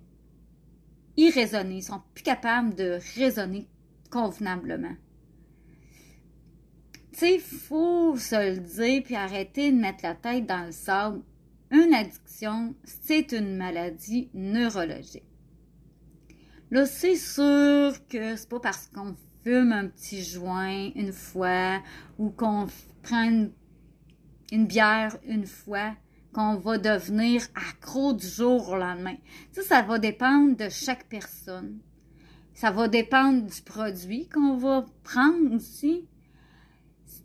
irraisonnés, 1.18 1.82
sont 1.82 2.02
plus 2.14 2.24
capables 2.24 2.76
de 2.76 3.00
raisonner 3.16 3.68
convenablement. 4.10 4.96
Tu 7.12 7.20
sais, 7.20 7.40
faut 7.40 8.16
se 8.16 8.54
le 8.54 8.60
dire 8.60 9.04
puis 9.04 9.16
arrêter 9.16 9.72
de 9.72 9.78
mettre 9.78 10.04
la 10.04 10.14
tête 10.14 10.46
dans 10.46 10.66
le 10.66 10.72
sable. 10.72 11.22
Une 11.72 11.94
addiction, 11.94 12.76
c'est 12.84 13.32
une 13.32 13.58
maladie 13.58 14.30
neurologique. 14.34 15.24
Là, 16.70 16.86
c'est 16.86 17.16
sûr 17.16 17.94
que 18.08 18.36
c'est 18.36 18.50
pas 18.50 18.60
parce 18.60 18.88
qu'on 18.88 19.16
fume 19.44 19.72
un 19.72 19.88
petit 19.88 20.24
joint 20.24 20.92
une 20.96 21.12
fois 21.12 21.82
ou 22.18 22.30
qu'on 22.30 22.68
prend 23.02 23.50
une 24.52 24.68
bière 24.68 25.18
une 25.26 25.48
fois 25.48 25.96
qu'on 26.38 26.58
va 26.58 26.78
devenir 26.78 27.42
accro 27.56 28.14
du 28.14 28.28
jour 28.28 28.70
au 28.70 28.76
lendemain. 28.76 29.16
Ça, 29.54 29.64
ça 29.64 29.82
va 29.82 29.98
dépendre 29.98 30.56
de 30.56 30.70
chaque 30.70 31.06
personne. 31.06 31.80
Ça 32.54 32.70
va 32.70 32.88
dépendre 32.88 33.48
du 33.48 33.62
produit 33.64 34.30
qu'on 34.30 34.56
va 34.56 34.86
prendre 35.04 35.56
aussi. 35.56 36.06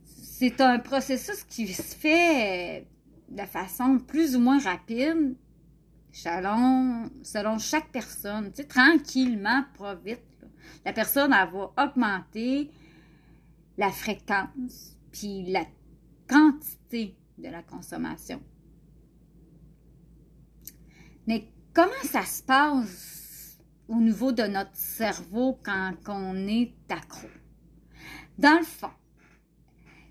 C'est 0.06 0.62
un 0.62 0.78
processus 0.78 1.44
qui 1.44 1.68
se 1.68 1.94
fait 1.94 2.86
de 3.28 3.42
façon 3.42 3.98
plus 3.98 4.34
ou 4.34 4.40
moins 4.40 4.58
rapide, 4.58 5.36
selon, 6.10 7.58
chaque 7.58 7.92
personne. 7.92 8.50
Tu 8.52 8.62
sais, 8.62 8.64
tranquillement, 8.64 9.64
pas 9.78 9.94
vite. 9.94 10.22
La 10.86 10.94
personne, 10.94 11.34
elle 11.34 11.50
va 11.50 11.70
augmenter 11.84 12.70
la 13.76 13.90
fréquence, 13.90 14.96
puis 15.12 15.44
la 15.52 15.66
quantité 16.26 17.14
de 17.36 17.50
la 17.50 17.62
consommation. 17.62 18.40
Mais 21.26 21.48
comment 21.72 21.90
ça 22.04 22.24
se 22.24 22.42
passe 22.42 23.58
au 23.88 23.96
niveau 23.96 24.32
de 24.32 24.42
notre 24.42 24.74
cerveau 24.74 25.58
quand 25.62 25.92
on 26.08 26.36
est 26.48 26.72
accro? 26.88 27.28
Dans 28.38 28.58
le 28.58 28.64
fond, 28.64 28.90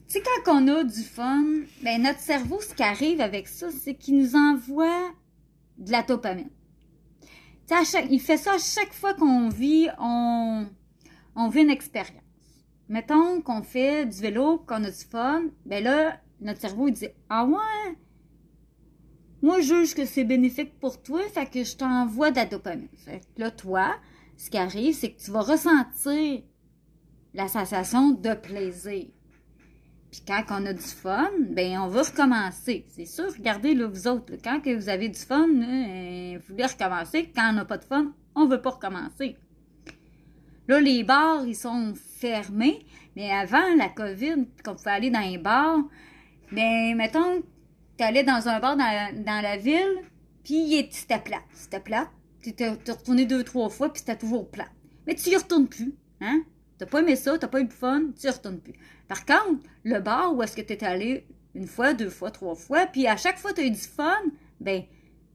tu 0.08 0.20
sais, 0.20 0.24
quand 0.46 0.62
on 0.62 0.68
a 0.68 0.84
du 0.84 1.04
fun, 1.04 1.46
ben 1.84 2.02
notre 2.02 2.20
cerveau, 2.20 2.60
ce 2.60 2.74
qui 2.74 2.84
arrive 2.84 3.22
avec 3.22 3.48
ça, 3.48 3.72
c'est 3.72 3.96
qu'il 3.96 4.18
nous 4.18 4.36
envoie 4.36 5.12
de 5.78 5.92
la 5.92 6.04
dopamine. 6.04 6.50
il 8.10 8.20
fait 8.20 8.38
ça 8.38 8.56
à 8.56 8.58
chaque 8.58 8.94
fois 8.94 9.14
qu'on 9.14 9.50
vit, 9.50 9.88
on, 10.00 10.68
on 11.36 11.48
vit 11.50 11.62
une 11.62 11.70
expérience. 11.70 12.22
Mettons 12.90 13.42
qu'on 13.42 13.64
fait 13.64 14.06
du 14.06 14.20
vélo, 14.20 14.60
qu'on 14.68 14.84
a 14.84 14.92
du 14.92 15.06
fun, 15.10 15.44
ben 15.66 15.84
là, 15.84 16.20
notre 16.42 16.60
cerveau, 16.60 16.90
il 16.90 16.94
dit 16.94 17.08
Ah 17.30 17.46
ouais, 17.46 17.96
moi, 19.42 19.60
je 19.60 19.74
juge 19.74 19.96
que 19.96 20.06
c'est 20.06 20.24
bénéfique 20.24 20.80
pour 20.80 21.02
toi, 21.02 21.22
fait 21.34 21.48
que 21.48 21.64
je 21.64 21.76
t'envoie 21.76 22.32
de 22.32 22.36
la 22.36 22.46
dopamine. 22.46 22.88
Fait 22.96 23.22
là, 23.38 23.50
toi, 23.50 23.96
ce 24.38 24.50
qui 24.50 24.58
arrive, 24.58 24.94
c'est 24.94 25.12
que 25.12 25.22
tu 25.22 25.32
vas 25.32 25.42
ressentir 25.42 26.42
la 27.34 27.48
sensation 27.48 28.12
de 28.12 28.34
plaisir. 28.34 29.08
Puis 30.12 30.22
quand 30.28 30.44
on 30.50 30.66
a 30.66 30.74
du 30.74 30.82
fun, 30.82 31.32
ben 31.50 31.80
on 31.80 31.88
va 31.88 32.04
recommencer. 32.04 32.86
C'est 32.90 33.06
sûr, 33.06 33.32
regardez 33.36 33.74
là, 33.74 33.88
vous 33.88 34.08
autres, 34.08 34.34
quand 34.44 34.60
que 34.60 34.76
vous 34.76 34.90
avez 34.90 35.08
du 35.08 35.20
fun, 35.20 35.48
euh, 35.48 36.38
vous 36.38 36.54
voulez 36.54 36.66
recommencer. 36.66 37.32
Quand 37.34 37.50
on 37.52 37.54
n'a 37.54 37.66
pas 37.66 37.78
de 37.78 37.86
fun, 37.86 38.14
on 38.36 38.46
veut 38.46 38.62
pas 38.62 38.72
recommencer. 38.72 39.38
Là, 40.68 40.80
les 40.80 41.04
bars, 41.04 41.46
ils 41.46 41.56
sont 41.56 41.94
fermés, 41.96 42.86
mais 43.16 43.32
avant 43.32 43.76
la 43.78 43.90
COVID, 43.90 44.46
qu'on 44.64 44.76
pouvait 44.76 44.92
aller 44.92 45.10
dans 45.10 45.20
les 45.20 45.38
bars, 45.38 45.80
ben, 46.52 46.96
mettons, 46.96 47.42
tu 48.08 48.24
dans 48.24 48.48
un 48.48 48.60
bar 48.60 48.78
dans, 48.78 49.24
dans 49.24 49.42
la 49.42 49.58
ville, 49.58 50.00
puis 50.44 50.88
c'était 50.92 51.20
plat. 51.20 51.42
C'était 51.54 51.80
plat. 51.80 52.10
Tu 52.42 52.54
t'es 52.54 52.70
retourné 52.70 53.26
deux, 53.26 53.44
trois 53.44 53.70
fois, 53.70 53.92
puis 53.92 54.00
c'était 54.00 54.18
toujours 54.18 54.50
plat. 54.50 54.68
Mais 55.06 55.16
tu 55.16 55.30
y 55.30 55.36
retournes 55.36 55.68
plus, 55.68 55.94
hein? 56.22 56.44
T'as 56.78 56.88
pas 56.88 57.02
aimé 57.02 57.16
ça, 57.16 57.38
t'as 57.38 57.48
pas 57.48 57.62
eu 57.62 57.66
de 57.66 57.74
fun, 57.74 58.06
tu 58.20 58.26
y 58.26 58.30
retournes 58.30 58.60
plus. 58.60 58.74
Par 59.08 59.26
contre, 59.26 59.64
le 59.84 60.00
bar 60.00 60.36
où 60.36 60.42
est-ce 60.42 60.56
que 60.56 60.62
tu 60.62 60.74
es 60.74 60.84
allé 60.84 61.28
une 61.54 61.68
fois, 61.68 61.94
deux 61.94 62.10
fois, 62.10 62.32
trois 62.32 62.56
fois, 62.56 62.88
puis 62.88 63.06
à 63.08 63.18
chaque 63.18 63.38
fois 63.38 63.54
tu 63.54 63.62
as 63.62 63.66
eu 63.66 63.72
du 63.72 63.78
fun, 63.78 64.18
ben, 64.60 64.84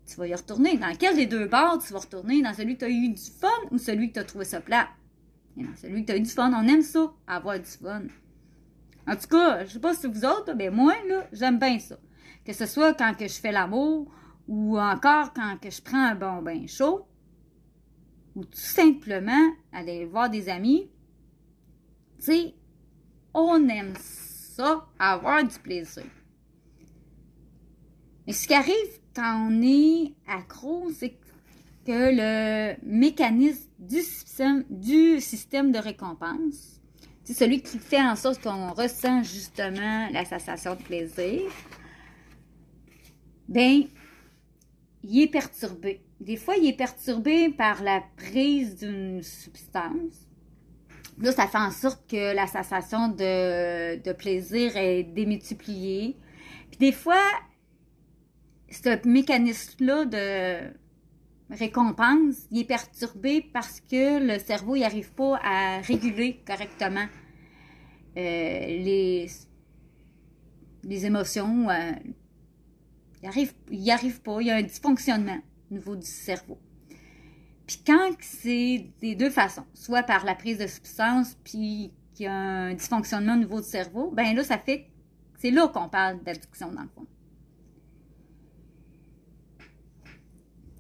tu 0.07 0.17
vas 0.17 0.27
y 0.27 0.35
retourner. 0.35 0.77
Dans 0.77 0.95
quel 0.99 1.15
des 1.17 1.27
deux 1.27 1.47
bars 1.47 1.79
tu 1.79 1.93
vas 1.93 2.01
retourner? 2.01 2.43
Dans 2.43 2.55
celui 2.55 2.75
que 2.75 2.81
tu 2.81 2.85
as 2.87 2.89
eu 2.89 3.09
du 3.11 3.31
fun 3.41 3.49
ou 3.71 3.79
celui 3.79 4.09
que 4.09 4.15
tu 4.15 4.21
as 4.21 4.25
trouvé 4.25 4.45
ça 4.45 4.61
plat? 4.61 4.89
Et 5.57 5.63
dans 5.63 5.77
celui 5.77 6.03
que 6.03 6.07
tu 6.07 6.13
as 6.13 6.17
eu 6.17 6.21
du 6.21 6.31
fun, 6.31 6.53
on 6.53 6.67
aime 6.67 6.83
ça, 6.83 7.13
avoir 7.27 7.59
du 7.59 7.71
fun. 7.71 8.03
En 9.07 9.15
tout 9.15 9.29
cas, 9.29 9.65
je 9.65 9.73
sais 9.73 9.79
pas 9.79 9.95
si 9.95 10.07
vous 10.07 10.25
autres, 10.25 10.53
mais 10.55 10.71
moi, 10.71 10.95
là, 11.09 11.29
j'aime 11.33 11.59
bien 11.59 11.79
ça. 11.79 11.97
Que 12.47 12.53
ce 12.53 12.67
soit 12.67 12.95
quand 12.95 13.13
je 13.19 13.27
fais 13.27 13.53
l'amour 13.53 14.11
ou 14.47 14.79
encore 14.79 15.33
quand 15.35 15.59
je 15.63 15.83
prends 15.83 16.05
un 16.05 16.15
bon 16.15 16.43
bain 16.43 16.67
chaud 16.67 17.07
ou 18.37 18.45
tout 18.45 18.59
simplement 18.59 19.51
aller 19.73 20.05
voir 20.05 20.31
des 20.31 20.49
amis 20.49 20.89
tu 22.19 22.25
sais, 22.25 22.55
on 23.35 23.69
aime 23.69 23.95
ça, 23.99 24.87
avoir 24.99 25.45
du 25.45 25.59
plaisir. 25.59 26.05
Mais 28.27 28.33
ce 28.33 28.47
qui 28.47 28.55
arrive 28.55 29.01
quand 29.15 29.49
on 29.51 29.63
est 29.63 30.15
accro, 30.27 30.91
c'est 30.93 31.19
que 31.87 31.93
le 31.93 32.77
mécanisme 32.83 33.69
du 33.79 34.01
système, 34.01 34.65
du 34.71 35.21
système 35.21 35.73
de 35.73 35.79
récompense, 35.79 36.81
c'est 37.23 37.35
celui 37.35 37.61
qui 37.61 37.79
fait 37.79 38.03
en 38.03 38.17
sorte 38.17 38.43
qu'on 38.43 38.73
ressent 38.73 39.23
justement 39.23 40.09
la 40.11 40.25
sensation 40.25 40.75
de 40.75 40.83
plaisir, 40.83 41.43
ben, 43.49 43.83
il 45.03 45.23
est 45.23 45.31
perturbé. 45.31 46.03
Des 46.21 46.37
fois, 46.37 46.57
il 46.57 46.69
est 46.69 46.77
perturbé 46.77 47.51
par 47.51 47.83
la 47.83 48.03
prise 48.17 48.77
d'une 48.77 49.23
substance 49.23 50.27
Là, 51.19 51.33
ça 51.33 51.47
fait 51.47 51.59
en 51.59 51.71
sorte 51.71 52.07
que 52.11 52.35
la 52.35 52.47
sensation 52.47 53.09
de, 53.09 54.13
plaisir 54.13 54.77
est 54.77 55.03
démultipliée. 55.03 56.17
Puis 56.71 56.79
des 56.79 56.93
fois, 56.93 57.23
ce 58.71 59.07
mécanisme-là 59.09 60.05
de 60.05 61.55
récompense, 61.55 62.47
il 62.51 62.61
est 62.61 62.65
perturbé 62.65 63.49
parce 63.53 63.81
que 63.81 64.21
le 64.21 64.39
cerveau 64.39 64.77
n'arrive 64.77 65.13
pas 65.13 65.41
à 65.43 65.81
réguler 65.81 66.43
correctement 66.47 67.07
euh, 68.19 68.67
les, 68.67 69.27
les 70.85 71.07
émotions. 71.07 71.71
Euh, 71.71 71.93
il 73.27 73.29
arrive, 73.29 73.53
il 73.71 73.91
arrive 73.91 74.21
pas, 74.23 74.41
il 74.41 74.47
y 74.47 74.51
a 74.51 74.57
un 74.57 74.63
dysfonctionnement 74.63 75.39
au 75.71 75.75
niveau 75.75 75.97
du 75.97 76.07
cerveau. 76.07 76.59
Puis 77.67 77.83
quand 77.85 78.11
c'est 78.21 78.87
des 79.01 79.17
deux 79.17 79.31
façons, 79.31 79.65
soit 79.75 80.05
par 80.05 80.25
la 80.25 80.37
prise 80.37 80.59
de 80.59 80.67
substance, 80.69 81.37
puis 81.43 81.93
qu'il 82.15 82.27
y 82.27 82.29
a 82.29 82.35
un 82.35 82.75
dysfonctionnement 82.75 83.35
au 83.35 83.39
niveau 83.39 83.61
du 83.61 83.67
cerveau, 83.67 84.13
ben 84.13 84.35
là, 84.35 84.45
ça 84.45 84.59
fait 84.59 84.89
c'est 85.39 85.51
là 85.51 85.69
qu'on 85.69 85.89
parle 85.89 86.23
d'addiction 86.23 86.73
dans 86.73 86.83
le 86.83 86.89
fond. 86.89 87.07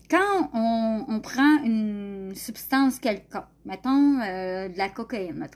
Quand 0.08 0.50
on, 0.54 1.20
prend 1.20 1.64
une 1.64 2.32
substance 2.36 3.00
quelconque, 3.00 3.44
mettons 3.64 4.20
euh, 4.20 4.68
de 4.68 4.78
la 4.78 4.88
cocaïne. 4.88 5.48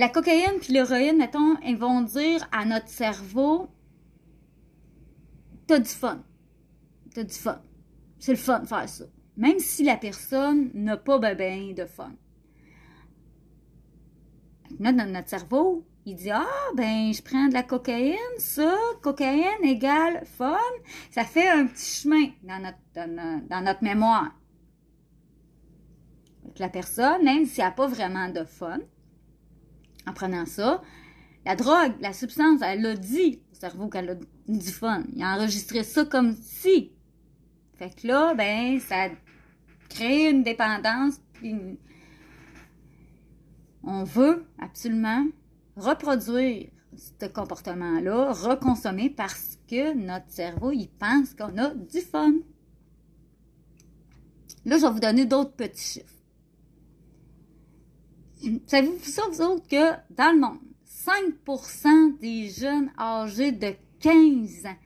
La 0.00 0.08
cocaïne 0.08 0.58
puis 0.58 0.72
l'héroïne, 0.72 1.18
mettons, 1.18 1.58
ils 1.62 1.76
vont 1.76 2.00
dire 2.00 2.48
à 2.52 2.64
notre 2.64 2.88
cerveau 2.88 3.68
T'as 5.66 5.78
du 5.78 5.90
fun. 5.90 6.24
T'as 7.14 7.22
du 7.22 7.34
fun. 7.34 7.60
C'est 8.18 8.32
le 8.32 8.38
fun 8.38 8.60
de 8.60 8.66
faire 8.66 8.88
ça. 8.88 9.04
Même 9.36 9.58
si 9.58 9.84
la 9.84 9.98
personne 9.98 10.70
n'a 10.72 10.96
pas 10.96 11.18
ben, 11.18 11.74
de 11.74 11.84
fun. 11.84 12.14
Là, 14.78 14.90
notre 14.92 15.28
cerveau, 15.28 15.86
il 16.06 16.14
dit 16.14 16.30
Ah, 16.30 16.46
ben, 16.74 17.12
je 17.12 17.20
prends 17.20 17.48
de 17.48 17.52
la 17.52 17.62
cocaïne, 17.62 18.16
ça, 18.38 18.74
cocaïne 19.02 19.62
égale 19.64 20.24
fun. 20.24 20.56
Ça 21.10 21.24
fait 21.24 21.50
un 21.50 21.66
petit 21.66 22.00
chemin 22.00 22.30
dans 22.42 23.62
notre, 23.62 23.84
mémoire. 23.84 24.34
la 26.58 26.70
personne, 26.70 27.22
même 27.22 27.44
si 27.44 27.60
elle 27.60 27.66
n'a 27.66 27.72
pas 27.72 27.86
vraiment 27.86 28.30
de 28.30 28.44
fun, 28.44 28.78
en 30.06 30.12
prenant 30.12 30.46
ça, 30.46 30.82
la 31.44 31.56
drogue, 31.56 31.94
la 32.00 32.12
substance, 32.12 32.60
elle 32.62 32.82
l'a 32.82 32.94
dit 32.94 33.40
au 33.52 33.54
cerveau 33.54 33.88
qu'elle 33.88 34.10
a 34.10 34.14
du 34.48 34.70
fun. 34.70 35.04
Il 35.14 35.22
a 35.22 35.36
enregistré 35.36 35.82
ça 35.84 36.04
comme 36.04 36.36
si 36.42 36.92
fait 37.80 37.98
que 37.98 38.06
là, 38.08 38.34
ben, 38.34 38.78
ça 38.78 39.08
crée 39.88 40.28
une 40.28 40.42
dépendance. 40.42 41.14
On 43.82 44.04
veut 44.04 44.44
absolument 44.58 45.24
reproduire 45.76 46.68
ce 46.94 47.24
comportement-là, 47.24 48.32
reconsommer 48.34 49.08
parce 49.08 49.58
que 49.66 49.94
notre 49.94 50.28
cerveau, 50.28 50.72
il 50.72 50.88
pense 50.88 51.32
qu'on 51.32 51.56
a 51.56 51.70
du 51.74 52.02
fun. 52.02 52.34
Là, 54.66 54.76
je 54.76 54.82
vais 54.82 54.92
vous 54.92 55.00
donner 55.00 55.24
d'autres 55.24 55.52
petits 55.52 56.00
chiffres. 56.00 56.19
Savez-vous 58.66 59.04
ça, 59.04 59.22
vous 59.30 59.42
autres, 59.42 59.68
que 59.68 59.92
dans 60.14 60.32
le 60.32 60.40
monde, 60.40 60.58
5% 60.86 62.18
des 62.18 62.48
jeunes 62.48 62.90
âgés 62.98 63.52
de 63.52 63.74
15 64.00 64.66
ans, 64.66 64.76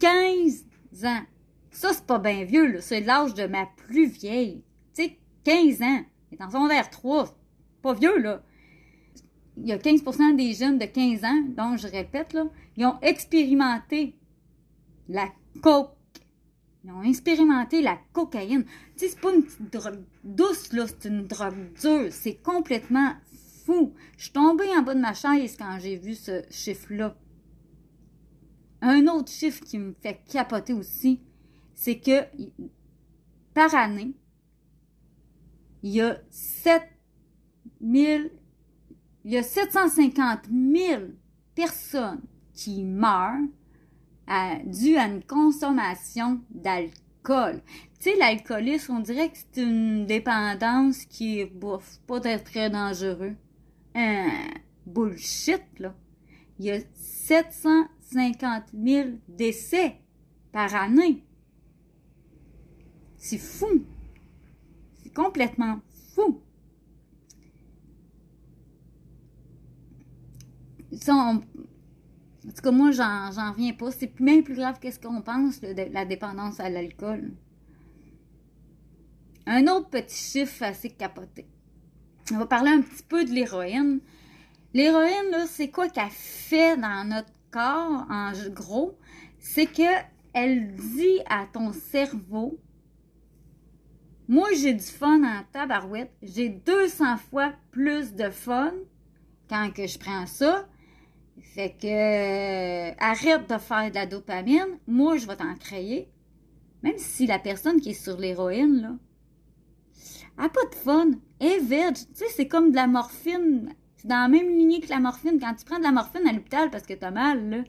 15 0.00 0.64
ans, 1.04 1.22
ça, 1.70 1.92
c'est 1.92 2.06
pas 2.06 2.18
bien 2.18 2.44
vieux, 2.44 2.66
là. 2.66 2.80
C'est 2.80 3.00
l'âge 3.00 3.34
de 3.34 3.46
ma 3.46 3.66
plus 3.76 4.06
vieille. 4.06 4.62
Tu 4.94 5.04
sais, 5.04 5.18
15 5.44 5.82
ans. 5.82 6.04
Elle 6.30 6.38
est 6.38 6.42
en 6.42 6.50
secondaire 6.50 6.90
3. 6.90 7.34
Pas 7.82 7.94
vieux, 7.94 8.18
là. 8.18 8.42
Il 9.56 9.66
y 9.66 9.72
a 9.72 9.78
15% 9.78 10.36
des 10.36 10.52
jeunes 10.54 10.78
de 10.78 10.86
15 10.86 11.24
ans, 11.24 11.42
donc 11.48 11.78
je 11.78 11.86
répète, 11.86 12.32
là, 12.32 12.46
ils 12.76 12.86
ont 12.86 12.98
expérimenté 13.00 14.14
la 15.08 15.28
coke. 15.62 15.90
Ils 16.84 16.90
ont 16.90 17.02
expérimenté 17.02 17.80
la 17.80 17.98
cocaïne. 18.12 18.64
Tu 18.64 18.72
sais, 18.96 19.08
c'est 19.08 19.20
pas 19.20 19.32
une 19.32 19.44
petite 19.44 19.72
drogue 19.72 20.02
douce, 20.24 20.72
là, 20.72 20.86
c'est 20.86 21.08
une 21.08 21.26
drogue 21.26 21.72
dure. 21.80 22.08
C'est 22.10 22.42
complètement 22.42 23.12
fou. 23.64 23.94
Je 24.16 24.24
suis 24.24 24.32
tombée 24.32 24.68
en 24.76 24.82
bas 24.82 24.94
de 24.94 25.00
ma 25.00 25.14
chaise 25.14 25.56
quand 25.56 25.78
j'ai 25.78 25.96
vu 25.96 26.14
ce 26.14 26.42
chiffre-là. 26.50 27.16
Un 28.80 29.06
autre 29.06 29.30
chiffre 29.30 29.62
qui 29.62 29.78
me 29.78 29.94
fait 30.02 30.20
capoter 30.28 30.72
aussi, 30.72 31.20
c'est 31.74 32.00
que 32.00 32.24
par 33.54 33.72
année, 33.74 34.14
il 35.84 35.92
y 35.92 36.00
a 36.00 36.20
7000, 36.30 38.32
il 39.24 39.30
y 39.30 39.36
a 39.36 39.42
750 39.44 40.46
000 40.50 41.02
personnes 41.54 42.22
qui 42.52 42.82
meurent 42.82 43.38
à, 44.26 44.58
dû 44.64 44.96
à 44.96 45.06
une 45.06 45.22
consommation 45.22 46.40
d'alcool. 46.50 47.62
Tu 48.00 48.10
sais, 48.10 48.16
l'alcoolisme, 48.16 48.94
on 48.96 49.00
dirait 49.00 49.30
que 49.30 49.38
c'est 49.38 49.62
une 49.62 50.06
dépendance 50.06 51.04
qui 51.04 51.40
est 51.40 51.52
pas 52.06 52.20
très 52.38 52.70
dangereux. 52.70 53.36
Un 53.94 54.28
bullshit, 54.86 55.62
là. 55.78 55.94
Il 56.58 56.66
y 56.66 56.70
a 56.70 56.80
750 56.94 58.64
000 58.72 59.08
décès 59.28 59.96
par 60.52 60.74
année. 60.74 61.24
C'est 63.16 63.38
fou. 63.38 63.84
C'est 65.02 65.14
complètement 65.14 65.80
fou. 66.14 66.40
Ça, 70.92 71.40
en 72.44 72.50
tout 72.50 72.62
cas, 72.62 72.70
moi, 72.70 72.90
j'en 72.90 73.52
reviens 73.52 73.72
pas. 73.72 73.90
C'est 73.90 74.18
même 74.20 74.42
plus 74.42 74.54
grave 74.54 74.78
qu'est-ce 74.80 74.98
qu'on 74.98 75.22
pense, 75.22 75.60
la 75.62 76.04
dépendance 76.04 76.58
à 76.58 76.68
l'alcool. 76.68 77.32
Un 79.46 79.66
autre 79.68 79.90
petit 79.90 80.16
chiffre 80.16 80.62
assez 80.62 80.90
capoté. 80.90 81.46
On 82.32 82.38
va 82.38 82.46
parler 82.46 82.70
un 82.70 82.80
petit 82.80 83.02
peu 83.02 83.24
de 83.24 83.30
l'héroïne. 83.30 84.00
L'héroïne, 84.74 85.30
là, 85.30 85.46
c'est 85.46 85.70
quoi 85.70 85.88
qu'elle 85.88 86.10
fait 86.10 86.76
dans 86.76 87.08
notre 87.08 87.32
corps, 87.50 88.06
en 88.08 88.32
gros? 88.50 88.98
C'est 89.38 89.66
que 89.66 89.82
elle 90.32 90.74
dit 90.74 91.20
à 91.28 91.46
ton 91.52 91.72
cerveau 91.72 92.58
Moi, 94.28 94.48
j'ai 94.56 94.74
du 94.74 94.84
fun 94.84 95.22
en 95.22 95.42
tabarouette. 95.52 96.12
J'ai 96.22 96.48
200 96.48 97.18
fois 97.18 97.52
plus 97.70 98.14
de 98.14 98.30
fun 98.30 98.72
quand 99.48 99.70
que 99.72 99.86
je 99.86 99.98
prends 99.98 100.26
ça. 100.26 100.66
Fait 101.54 101.76
que 101.78 101.86
euh, 101.86 102.94
arrête 102.98 103.48
de 103.50 103.58
faire 103.58 103.90
de 103.90 103.94
la 103.94 104.06
dopamine. 104.06 104.78
Moi, 104.86 105.18
je 105.18 105.26
vais 105.26 105.36
t'en 105.36 105.54
créer. 105.54 106.08
Même 106.82 106.96
si 106.96 107.26
la 107.26 107.38
personne 107.38 107.78
qui 107.78 107.90
est 107.90 108.04
sur 108.04 108.16
l'héroïne, 108.16 108.80
là, 108.80 110.44
a 110.44 110.48
pas 110.48 110.64
de 110.70 110.74
fun. 110.74 111.10
Et 111.40 111.58
veg. 111.58 111.94
Tu 111.94 112.04
sais, 112.14 112.24
c'est 112.34 112.48
comme 112.48 112.70
de 112.70 112.76
la 112.76 112.86
morphine. 112.86 113.74
C'est 113.96 114.08
dans 114.08 114.22
la 114.22 114.28
même 114.28 114.48
lignée 114.48 114.80
que 114.80 114.88
la 114.88 114.98
morphine. 114.98 115.38
Quand 115.38 115.54
tu 115.54 115.66
prends 115.66 115.78
de 115.78 115.84
la 115.84 115.92
morphine 115.92 116.26
à 116.26 116.32
l'hôpital 116.32 116.70
parce 116.70 116.86
que 116.86 116.94
t'as 116.94 117.10
mal, 117.10 117.50
là, 117.50 117.64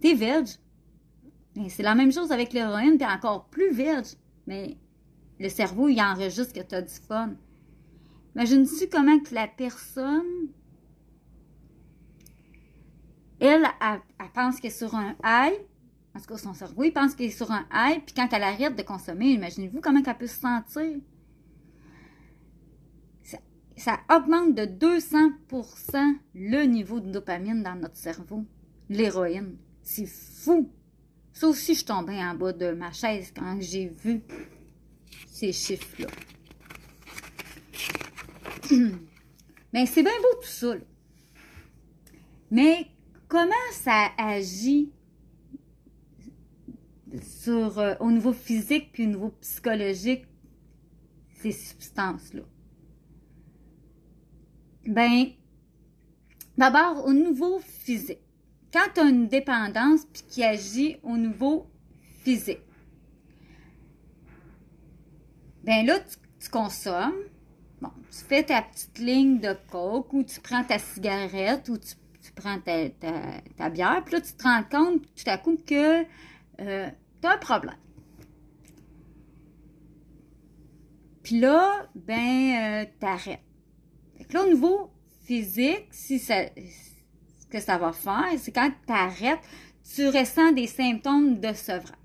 t'es 0.00 0.12
veg. 0.12 0.46
C'est 1.68 1.82
la 1.82 1.94
même 1.94 2.12
chose 2.12 2.32
avec 2.32 2.52
l'héroïne, 2.52 2.98
t'es 2.98 3.06
encore 3.06 3.46
plus 3.46 3.72
veg. 3.72 4.04
Mais 4.46 4.76
le 5.38 5.48
cerveau, 5.48 5.88
il 5.88 6.00
enregistre 6.00 6.52
que 6.52 6.60
t'as 6.60 6.82
du 6.82 6.94
fun. 6.94 7.34
Imagine-tu 8.34 8.88
comment 8.88 9.18
que 9.20 9.34
la 9.34 9.48
personne, 9.48 10.50
elle, 13.40 13.66
elle, 13.80 14.30
pense 14.34 14.60
qu'elle 14.60 14.70
est 14.70 14.74
sur 14.74 14.94
un 14.94 15.16
high, 15.24 15.58
en 16.14 16.20
tout 16.20 16.26
cas 16.26 16.36
son 16.36 16.54
cerveau, 16.54 16.84
il 16.84 16.92
pense 16.92 17.14
qu'elle 17.14 17.28
est 17.28 17.30
sur 17.30 17.50
un 17.50 17.66
high, 17.72 18.02
puis 18.04 18.14
quand 18.14 18.28
elle 18.32 18.42
arrête 18.42 18.76
de 18.76 18.82
consommer, 18.82 19.32
imaginez-vous 19.32 19.80
comment 19.80 20.02
elle 20.04 20.18
peut 20.18 20.26
se 20.26 20.40
sentir. 20.40 20.98
Ça, 23.22 23.38
ça 23.76 24.00
augmente 24.14 24.54
de 24.54 24.62
200% 24.62 26.18
le 26.34 26.64
niveau 26.64 27.00
de 27.00 27.10
dopamine 27.10 27.62
dans 27.62 27.76
notre 27.76 27.96
cerveau, 27.96 28.44
l'héroïne. 28.88 29.56
C'est 29.82 30.06
fou. 30.06 30.70
Ça 31.32 31.48
aussi, 31.48 31.72
je 31.72 31.78
suis 31.78 31.86
tombée 31.86 32.22
en 32.22 32.34
bas 32.34 32.52
de 32.52 32.72
ma 32.72 32.92
chaise 32.92 33.32
quand 33.34 33.56
j'ai 33.60 33.88
vu 33.88 34.22
ces 35.26 35.52
chiffres-là. 35.52 36.08
Mais 39.72 39.86
c'est 39.86 40.02
bien 40.02 40.12
beau 40.20 40.40
tout 40.40 40.48
ça. 40.48 40.74
Mais 42.50 42.88
comment 43.30 43.70
ça 43.72 44.10
agit 44.18 44.92
sur, 47.22 47.78
euh, 47.78 47.94
au 48.00 48.10
niveau 48.10 48.34
physique 48.34 48.90
puis 48.92 49.04
au 49.04 49.08
niveau 49.08 49.30
psychologique, 49.40 50.26
ces 51.40 51.52
substances-là? 51.52 52.42
Ben, 54.86 55.28
d'abord, 56.58 57.06
au 57.06 57.14
niveau 57.14 57.60
physique 57.60 58.20
quand 58.72 58.86
tu 58.94 59.00
as 59.00 59.04
une 59.04 59.28
dépendance 59.28 60.04
puis 60.12 60.22
qui 60.28 60.44
agit 60.44 60.96
au 61.02 61.16
niveau 61.16 61.66
physique, 62.22 62.60
ben 65.64 65.84
là, 65.86 65.98
tu, 66.40 66.48
consommes. 66.48 67.12
Bon, 67.80 67.90
tu 68.10 68.18
fais 68.24 68.42
ta 68.42 68.62
petite 68.62 68.98
ligne 68.98 69.40
de 69.40 69.54
coke 69.70 70.12
ou 70.12 70.22
tu 70.22 70.40
prends 70.40 70.64
ta 70.64 70.78
cigarette 70.78 71.68
ou 71.68 71.76
tu, 71.76 71.94
prends 72.34 72.58
ta, 72.60 73.70
bière. 73.70 74.02
Puis 74.04 74.14
là, 74.14 74.20
tu 74.20 74.32
te 74.32 74.42
rends 74.42 74.62
compte 74.64 75.02
tout 75.02 75.24
à 75.26 75.38
coup 75.38 75.58
que 75.66 76.02
euh, 76.60 76.88
tu 77.20 77.28
as 77.28 77.32
un 77.32 77.38
problème. 77.38 77.76
Puis 81.22 81.38
là, 81.38 81.88
ben, 81.94 82.16
euh, 82.16 82.86
t'arrêtes. 82.98 83.40
Fait 84.16 84.24
que 84.24 84.34
là, 84.34 84.44
au 84.44 84.48
niveau 84.48 84.90
physique, 85.24 85.86
si 85.90 86.18
ça, 86.18 86.46
que 87.50 87.60
ça 87.60 87.78
va 87.78 87.92
faire, 87.92 88.32
c'est 88.38 88.52
quand 88.52 88.70
tu 88.86 88.92
arrêtes, 88.92 89.40
tu 89.94 90.08
ressens 90.08 90.52
des 90.52 90.66
symptômes 90.66 91.40
de 91.40 91.52
sevrage. 91.52 91.99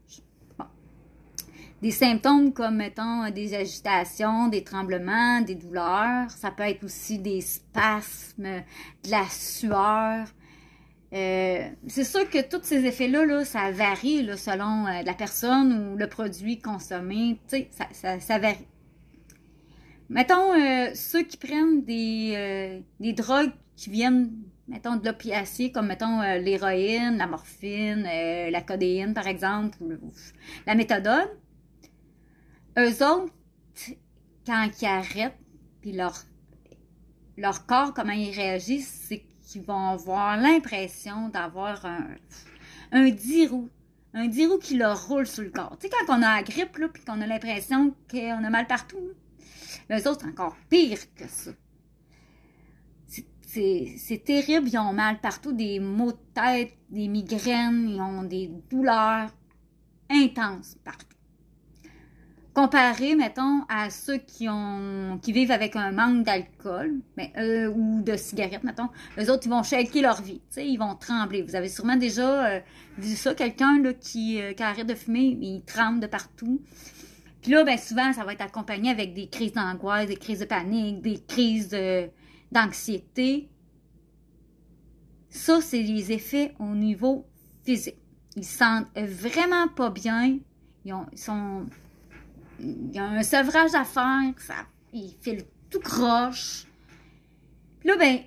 Des 1.82 1.92
symptômes 1.92 2.54
comme, 2.54 2.78
mettons, 2.78 3.30
des 3.30 3.54
agitations, 3.54 4.48
des 4.48 4.64
tremblements, 4.64 5.42
des 5.42 5.56
douleurs. 5.56 6.32
Ça 6.32 6.52
peut 6.52 6.64
être 6.64 6.84
aussi 6.84 7.20
des 7.20 7.42
spasmes, 7.42 8.64
de 9.04 9.12
la 9.12 9.26
sueur. 9.30 10.28
Euh, 11.14 11.70
c'est 11.88 12.04
sûr 12.04 12.30
que 12.30 12.42
tous 12.42 12.64
ces 12.64 12.86
effets-là, 12.86 13.26
là, 13.26 13.46
ça 13.46 13.72
varie 13.72 14.24
là, 14.24 14.36
selon 14.36 14.88
euh, 14.88 15.02
la 15.04 15.14
personne 15.14 15.92
ou 15.94 15.98
le 15.98 16.08
produit 16.08 16.60
consommé. 16.60 17.40
Tu 17.48 17.58
sais, 17.58 17.70
ça, 17.92 18.20
ça, 18.20 18.40
varie. 18.40 18.68
Mettons, 20.10 20.54
euh, 20.54 20.92
ceux 20.94 21.24
qui 21.24 21.38
prennent 21.38 21.84
des, 21.84 22.82
des 23.00 23.14
drogues 23.14 23.54
qui 23.76 23.90
viennent 23.90 24.32
mettons, 24.68 24.96
de 24.96 25.06
l'opiacé, 25.06 25.72
comme, 25.72 25.88
mettons, 25.88 26.22
euh, 26.22 26.38
l'héroïne, 26.38 27.18
la 27.18 27.28
morphine, 27.28 28.08
euh, 28.12 28.50
la 28.50 28.62
codéine, 28.62 29.14
par 29.14 29.28
exemple, 29.28 29.78
ou 29.84 30.12
la 30.66 30.76
méthadone, 30.76 31.28
eux 32.78 33.06
autres, 33.06 33.34
quand 34.46 34.70
ils 34.82 34.86
arrêtent, 34.86 35.38
puis 35.82 35.92
leur, 35.92 36.16
leur 37.38 37.66
corps, 37.66 37.94
comment 37.94 38.14
ils 38.14 38.36
réagissent, 38.36 39.06
c'est 39.08 39.24
qu'ils 39.44 39.64
vont 39.64 39.90
avoir 39.90 40.38
l'impression 40.38 41.30
d'avoir 41.30 41.86
un, 41.86 42.08
un 42.92 43.12
un 44.18 44.28
dirou 44.28 44.58
qui 44.60 44.78
leur 44.78 45.08
roule 45.08 45.28
sur 45.28 45.44
le 45.44 45.50
corps. 45.50 45.78
Tu 45.78 45.88
sais, 45.88 45.94
quand 45.94 46.18
on 46.18 46.22
a 46.22 46.38
la 46.38 46.44
grippe, 46.44 46.78
là, 46.78 46.88
puis 46.88 47.04
qu'on 47.04 47.20
a 47.20 47.28
l'impression 47.28 47.94
qu'on 48.10 48.44
a 48.44 48.50
mal 48.50 48.66
partout, 48.66 49.12
là, 49.90 50.00
eux 50.00 50.08
autres, 50.08 50.26
encore 50.26 50.56
pire 50.70 51.00
que 51.16 51.28
ça 51.28 51.52
c'est 53.98 54.24
terrible, 54.24 54.68
ils 54.68 54.78
ont 54.78 54.94
mal 54.94 55.20
partout, 55.20 55.54
des 55.54 55.80
maux 55.80 56.12
de 56.12 56.18
tête, 56.34 56.74
des 56.90 57.08
migraines, 57.08 57.90
ils 57.90 58.02
ont 58.02 58.24
des 58.24 58.50
douleurs 58.70 59.30
intenses 60.10 60.76
partout. 60.84 61.15
Comparé, 62.56 63.16
mettons, 63.16 63.66
à 63.68 63.90
ceux 63.90 64.18
qui 64.18 64.48
ont 64.48 65.20
qui 65.22 65.34
vivent 65.34 65.52
avec 65.52 65.76
un 65.76 65.92
manque 65.92 66.24
d'alcool 66.24 67.02
ben, 67.18 67.30
ou 67.76 68.02
de 68.02 68.16
cigarettes, 68.16 68.64
mettons, 68.64 68.88
eux 69.20 69.30
autres, 69.30 69.46
ils 69.46 69.50
vont 69.50 69.62
shaker 69.62 70.02
leur 70.02 70.22
vie, 70.22 70.42
ils 70.56 70.78
vont 70.78 70.96
trembler. 70.96 71.42
Vous 71.42 71.58
avez 71.58 71.68
sûrement 71.68 71.98
déjà 71.98 72.46
euh, 72.46 72.60
vu 72.98 73.18
ça, 73.18 73.36
quelqu'un 73.36 73.84
qui, 74.00 74.42
euh, 74.42 74.54
qui 74.54 74.64
arrête 74.64 74.88
de 74.88 74.96
fumer, 74.96 75.38
il 75.42 75.64
tremble 75.66 76.00
de 76.00 76.08
partout. 76.08 76.62
Puis 77.42 77.52
là, 77.52 77.66
ben, 77.66 77.78
souvent, 77.78 78.14
ça 78.14 78.24
va 78.24 78.32
être 78.32 78.42
accompagné 78.42 78.90
avec 78.90 79.14
des 79.14 79.28
crises 79.28 79.52
d'angoisse, 79.52 80.08
des 80.08 80.16
crises 80.16 80.40
de 80.40 80.46
panique, 80.46 81.02
des 81.02 81.20
crises 81.28 81.76
d'anxiété. 82.54 83.50
Ça, 85.30 85.60
c'est 85.60 85.84
les 85.84 86.14
effets 86.14 86.56
au 86.60 86.74
niveau 86.74 87.28
physique. 87.66 87.98
Ils 88.38 88.46
sentent 88.46 88.88
vraiment 88.98 89.68
pas 89.68 89.90
bien. 89.90 90.40
Ils, 90.86 90.94
ont, 90.94 91.06
sont. 91.16 91.66
Il 92.66 92.96
y 92.96 93.00
a 93.00 93.06
un 93.06 93.24
sevrage 93.24 93.76
à 93.76 93.84
faire. 93.84 94.34
Ça, 94.40 94.66
ils 94.92 95.16
filent 95.22 95.46
tout 95.70 95.80
croche. 95.80 96.66
Là, 97.84 97.96
ben, 97.98 98.20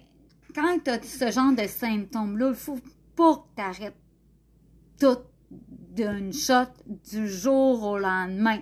quand 0.55 0.79
tu 0.85 0.91
as 0.91 1.03
ce 1.03 1.31
genre 1.31 1.53
de 1.53 1.67
symptômes-là, 1.67 2.51
il 2.51 2.55
faut 2.55 2.79
pas 3.17 3.35
que 3.35 3.57
tu 3.57 3.63
arrêtes 3.63 3.97
tout 5.01 5.19
d'une 5.51 6.33
shot 6.33 6.71
du 7.11 7.29
jour 7.29 7.83
au 7.83 7.99
lendemain. 7.99 8.61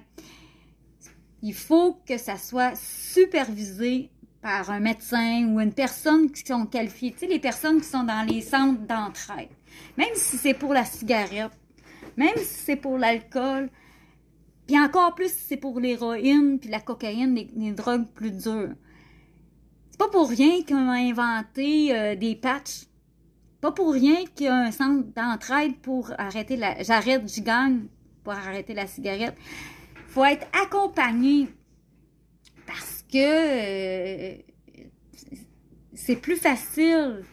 Il 1.43 1.55
faut 1.55 2.01
que 2.07 2.17
ça 2.17 2.39
soit 2.39 2.75
supervisé 2.77 4.11
par 4.41 4.71
un 4.71 4.81
médecin 4.81 5.47
ou 5.49 5.61
une 5.61 5.73
personne 5.73 6.31
qui 6.31 6.47
sont 6.47 6.67
qualifiées. 6.67 7.13
Tu 7.13 7.19
sais, 7.19 7.27
les 7.27 7.39
personnes 7.39 7.81
qui 7.81 7.89
sont 7.89 8.05
dans 8.05 8.27
les 8.27 8.41
centres 8.41 8.81
d'entraide. 8.81 9.51
Même 9.99 10.15
si 10.15 10.39
c'est 10.39 10.55
pour 10.55 10.73
la 10.73 10.85
cigarette, 10.85 11.53
même 12.17 12.37
si 12.37 12.45
c'est 12.45 12.77
pour 12.77 12.97
l'alcool, 12.97 13.69
puis 14.67 14.79
encore 14.79 15.15
plus 15.15 15.29
si 15.29 15.45
c'est 15.49 15.57
pour 15.57 15.79
l'héroïne, 15.79 16.59
puis 16.59 16.69
la 16.69 16.81
cocaïne, 16.81 17.35
les, 17.35 17.73
drogues 17.73 18.07
plus 18.15 18.33
dures. 18.33 18.75
C'est 19.91 19.99
pas 19.99 20.09
pour 20.09 20.29
rien 20.29 20.63
qu'on 20.65 20.89
a 20.89 20.97
inventé 20.97 21.97
euh, 21.97 22.17
des 22.17 22.35
patchs. 22.35 22.87
Pas 23.61 23.73
pour 23.73 23.93
rien 23.93 24.25
qu'il 24.35 24.47
y 24.47 24.49
a 24.49 24.57
un 24.57 24.71
centre 24.71 25.07
d'entraide 25.15 25.77
pour 25.79 26.13
arrêter 26.19 26.57
la... 26.57 26.83
J'arrête, 26.83 27.33
je 27.33 27.41
gagne 27.41 27.87
pour 28.25 28.33
arrêter 28.33 28.75
la 28.75 28.87
cigarette. 28.87 29.37
Faut 30.09 30.25
être 30.25 30.47
accompagné 30.53 31.49
parce 32.67 33.05
que 33.11 33.17
euh, 33.19 34.37
c'est 35.95 36.17
plus 36.17 36.37
facile 36.37 37.25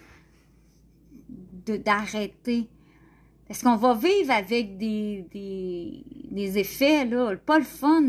d'arrêter. 1.65 2.69
Parce 3.53 3.61
qu'on 3.61 3.75
va 3.75 3.93
vivre 3.93 4.31
avec 4.31 4.79
des, 4.79 5.27
des, 6.31 6.57
effets, 6.57 7.05
là, 7.05 7.35
pas 7.35 7.59
le 7.59 7.63
fun. 7.63 8.01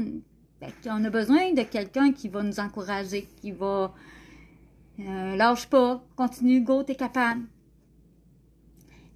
on 0.86 1.04
a 1.04 1.10
besoin 1.10 1.52
de 1.52 1.64
quelqu'un 1.64 2.12
qui 2.12 2.30
va 2.30 2.42
nous 2.42 2.60
encourager, 2.60 3.28
qui 3.42 3.52
va 3.52 3.92
euh, 5.00 5.36
lâche 5.36 5.66
pas, 5.66 6.02
continue, 6.16 6.62
go, 6.62 6.82
t'es 6.82 6.94
capable. 6.94 7.42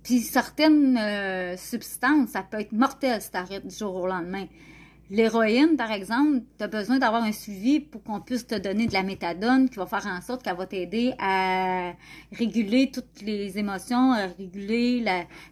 Puis 0.02 0.20
certaines 0.20 0.98
euh, 0.98 1.56
substances, 1.56 2.28
ça 2.28 2.42
peut 2.42 2.60
être 2.60 2.72
mortel 2.72 3.22
si 3.22 3.30
t'arrêtes 3.30 3.66
du 3.66 3.74
jour 3.74 3.94
au 3.94 4.06
lendemain. 4.06 4.44
L'héroïne, 5.10 5.76
par 5.76 5.90
exemple, 5.90 6.42
tu 6.58 6.64
as 6.64 6.68
besoin 6.68 6.98
d'avoir 6.98 7.22
un 7.22 7.32
suivi 7.32 7.80
pour 7.80 8.02
qu'on 8.02 8.20
puisse 8.20 8.46
te 8.46 8.54
donner 8.54 8.86
de 8.86 8.92
la 8.92 9.02
méthadone 9.02 9.70
qui 9.70 9.76
va 9.76 9.86
faire 9.86 10.06
en 10.06 10.20
sorte 10.20 10.42
qu'elle 10.42 10.56
va 10.56 10.66
t'aider 10.66 11.14
à 11.18 11.94
réguler 12.30 12.90
toutes 12.90 13.22
les 13.22 13.56
émotions, 13.56 14.12
à 14.12 14.26
réguler 14.26 15.02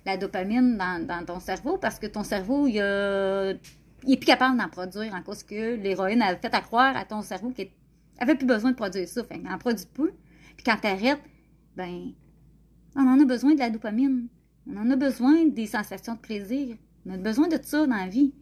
la, 0.05 0.17
dopamine 0.19 0.77
dans, 0.77 1.25
ton 1.25 1.41
cerveau 1.41 1.79
parce 1.79 1.99
que 1.99 2.07
ton 2.07 2.23
cerveau, 2.23 2.67
il 2.67 2.81
a, 2.81 3.53
il 4.05 4.13
est 4.13 4.17
plus 4.19 4.27
capable 4.27 4.59
d'en 4.59 4.69
produire 4.69 5.15
en 5.15 5.23
cause 5.23 5.43
que 5.43 5.77
l'héroïne 5.77 6.21
a 6.21 6.37
fait 6.37 6.55
à 6.55 6.61
croire 6.61 6.95
à 6.95 7.07
ton 7.07 7.23
cerveau 7.23 7.49
qu'il 7.49 7.69
avait 8.19 8.35
plus 8.35 8.47
besoin 8.47 8.73
de 8.73 8.77
produire 8.77 9.09
ça. 9.09 9.25
Fait 9.25 9.39
n'en 9.39 9.57
produit 9.57 9.87
plus. 9.87 10.13
Puis 10.57 10.65
quand 10.67 10.77
t'arrêtes, 10.77 11.23
ben, 11.77 12.13
on 12.95 13.09
en 13.09 13.19
a 13.19 13.25
besoin 13.25 13.55
de 13.55 13.61
la 13.61 13.71
dopamine. 13.71 14.29
On 14.71 14.77
en 14.77 14.91
a 14.91 14.97
besoin 14.97 15.47
des 15.47 15.67
sensations 15.67 16.15
de 16.15 16.19
plaisir. 16.19 16.77
On 17.07 17.15
a 17.15 17.17
besoin 17.17 17.49
de 17.49 17.59
ça 17.63 17.87
dans 17.87 17.97
la 17.97 18.09
vie. 18.09 18.35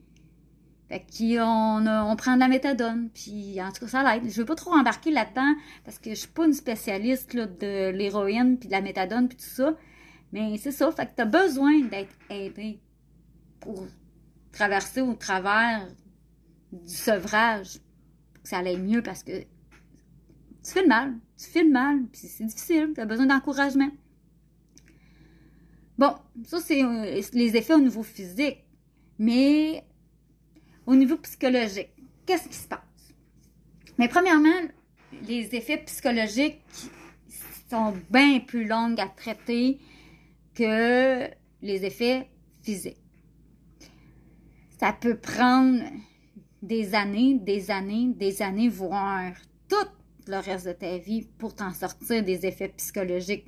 Fait 0.88 1.00
qu'on 1.00 1.86
on 1.86 2.16
prend 2.16 2.34
de 2.34 2.40
la 2.40 2.48
méthadone, 2.48 3.08
puis 3.14 3.60
en 3.62 3.72
tout 3.72 3.80
cas, 3.80 3.88
ça 3.88 4.02
l'aide. 4.02 4.30
Je 4.30 4.38
veux 4.38 4.44
pas 4.44 4.54
trop 4.54 4.72
embarquer 4.72 5.10
là-dedans, 5.10 5.54
parce 5.84 5.98
que 5.98 6.10
je 6.10 6.16
suis 6.16 6.28
pas 6.28 6.44
une 6.44 6.52
spécialiste 6.52 7.34
de 7.34 7.90
l'héroïne, 7.90 8.58
puis 8.58 8.68
de 8.68 8.72
la 8.72 8.82
méthadone, 8.82 9.28
puis 9.28 9.38
tout 9.38 9.44
ça. 9.44 9.74
Mais 10.32 10.58
c'est 10.58 10.72
ça, 10.72 10.90
fait 10.92 11.06
que 11.06 11.12
t'as 11.16 11.24
besoin 11.24 11.80
d'être 11.82 12.14
aidé 12.28 12.80
pour 13.60 13.86
traverser 14.52 15.00
au 15.00 15.14
travers 15.14 15.88
du 16.72 16.94
sevrage, 16.94 17.78
pour 18.34 18.42
que 18.42 18.48
ça 18.48 18.58
aille 18.58 18.76
mieux, 18.76 19.02
parce 19.02 19.22
que 19.22 19.40
tu 20.64 20.72
fais 20.72 20.82
le 20.82 20.88
mal, 20.88 21.14
tu 21.38 21.46
fais 21.46 21.62
le 21.62 21.70
mal, 21.70 22.04
puis 22.12 22.22
c'est 22.22 22.44
difficile, 22.44 22.92
t'as 22.94 23.06
besoin 23.06 23.26
d'encouragement. 23.26 23.90
Bon, 25.96 26.14
ça 26.44 26.58
c'est 26.60 26.82
euh, 26.82 27.20
les 27.32 27.56
effets 27.56 27.74
au 27.74 27.80
niveau 27.80 28.02
physique, 28.02 28.64
mais 29.18 29.84
au 30.86 30.94
niveau 30.94 31.16
psychologique, 31.18 31.90
qu'est-ce 32.26 32.48
qui 32.48 32.56
se 32.56 32.68
passe? 32.68 32.80
Mais 33.98 34.08
premièrement, 34.08 34.68
les 35.26 35.54
effets 35.54 35.78
psychologiques 35.78 36.60
sont 37.70 37.94
bien 38.10 38.40
plus 38.40 38.66
longs 38.66 38.96
à 38.98 39.06
traiter 39.08 39.78
que 40.54 41.28
les 41.62 41.84
effets 41.84 42.28
physiques. 42.62 42.98
Ça 44.78 44.92
peut 44.92 45.16
prendre 45.16 45.82
des 46.62 46.94
années, 46.94 47.38
des 47.38 47.70
années, 47.70 48.12
des 48.14 48.42
années, 48.42 48.68
voire 48.68 49.32
tout 49.68 49.88
le 50.26 50.38
reste 50.38 50.66
de 50.66 50.72
ta 50.72 50.98
vie 50.98 51.26
pour 51.38 51.54
t'en 51.54 51.72
sortir 51.72 52.22
des 52.22 52.46
effets 52.46 52.68
psychologiques. 52.68 53.46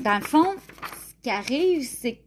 Dans 0.00 0.18
le 0.18 0.24
fond, 0.24 0.54
ce 0.54 1.14
qui 1.22 1.30
arrive, 1.30 1.86
c'est 1.86 2.16
que 2.16 2.22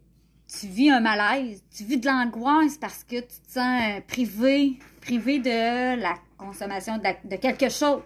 tu 0.58 0.66
vis 0.68 0.90
un 0.90 1.00
malaise, 1.00 1.62
tu 1.70 1.84
vis 1.84 1.98
de 1.98 2.06
l'angoisse 2.06 2.78
parce 2.78 3.04
que 3.04 3.16
tu 3.16 3.40
te 3.46 3.52
sens 3.52 3.82
euh, 3.82 4.00
privé, 4.06 4.78
privé 5.00 5.38
de 5.38 6.00
la 6.00 6.14
consommation 6.38 6.98
de, 6.98 7.36
quelque 7.36 7.68
chose. 7.68 8.02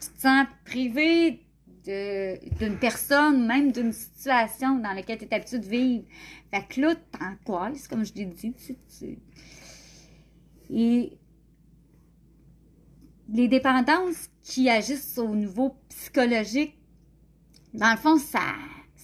Tu 0.00 0.08
te 0.10 0.20
sens 0.20 0.46
privé 0.64 1.40
d'une 1.84 2.78
personne, 2.78 3.46
même 3.46 3.72
d'une 3.72 3.92
situation 3.92 4.76
dans 4.78 4.92
laquelle 4.92 5.18
tu 5.18 5.24
es 5.24 5.34
habitué 5.34 5.58
de 5.58 5.66
vivre. 5.66 6.04
Fait 6.50 6.66
que 6.68 6.80
là, 6.80 6.94
t'angoisses, 7.12 7.88
comme 7.88 8.04
je 8.04 8.14
l'ai 8.14 8.24
dit. 8.26 8.54
Et 10.70 11.18
les 13.28 13.48
dépendances 13.48 14.28
qui 14.42 14.68
agissent 14.68 15.18
au 15.18 15.34
niveau 15.34 15.76
psychologique, 15.88 16.76
dans 17.72 17.90
le 17.90 17.96
fond, 17.96 18.18
ça, 18.18 18.54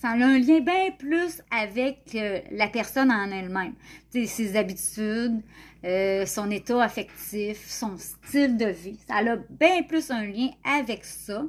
ça 0.00 0.08
a 0.08 0.14
un 0.14 0.38
lien 0.38 0.60
bien 0.60 0.92
plus 0.98 1.42
avec 1.50 2.14
euh, 2.14 2.40
la 2.52 2.68
personne 2.68 3.12
en 3.12 3.30
elle-même. 3.30 3.74
Ses 4.10 4.56
habitudes, 4.56 5.42
euh, 5.84 6.24
son 6.24 6.50
état 6.50 6.82
affectif, 6.82 7.68
son 7.68 7.98
style 7.98 8.56
de 8.56 8.64
vie. 8.64 8.98
Ça 9.06 9.16
a 9.16 9.36
bien 9.36 9.82
plus 9.82 10.10
un 10.10 10.24
lien 10.24 10.48
avec 10.64 11.04
ça 11.04 11.44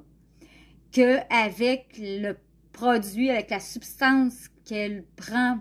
qu'avec 0.92 1.96
le 1.98 2.34
produit, 2.74 3.30
avec 3.30 3.52
la 3.52 3.62
substance 3.62 4.50
qu'elle 4.66 5.06
prend 5.16 5.60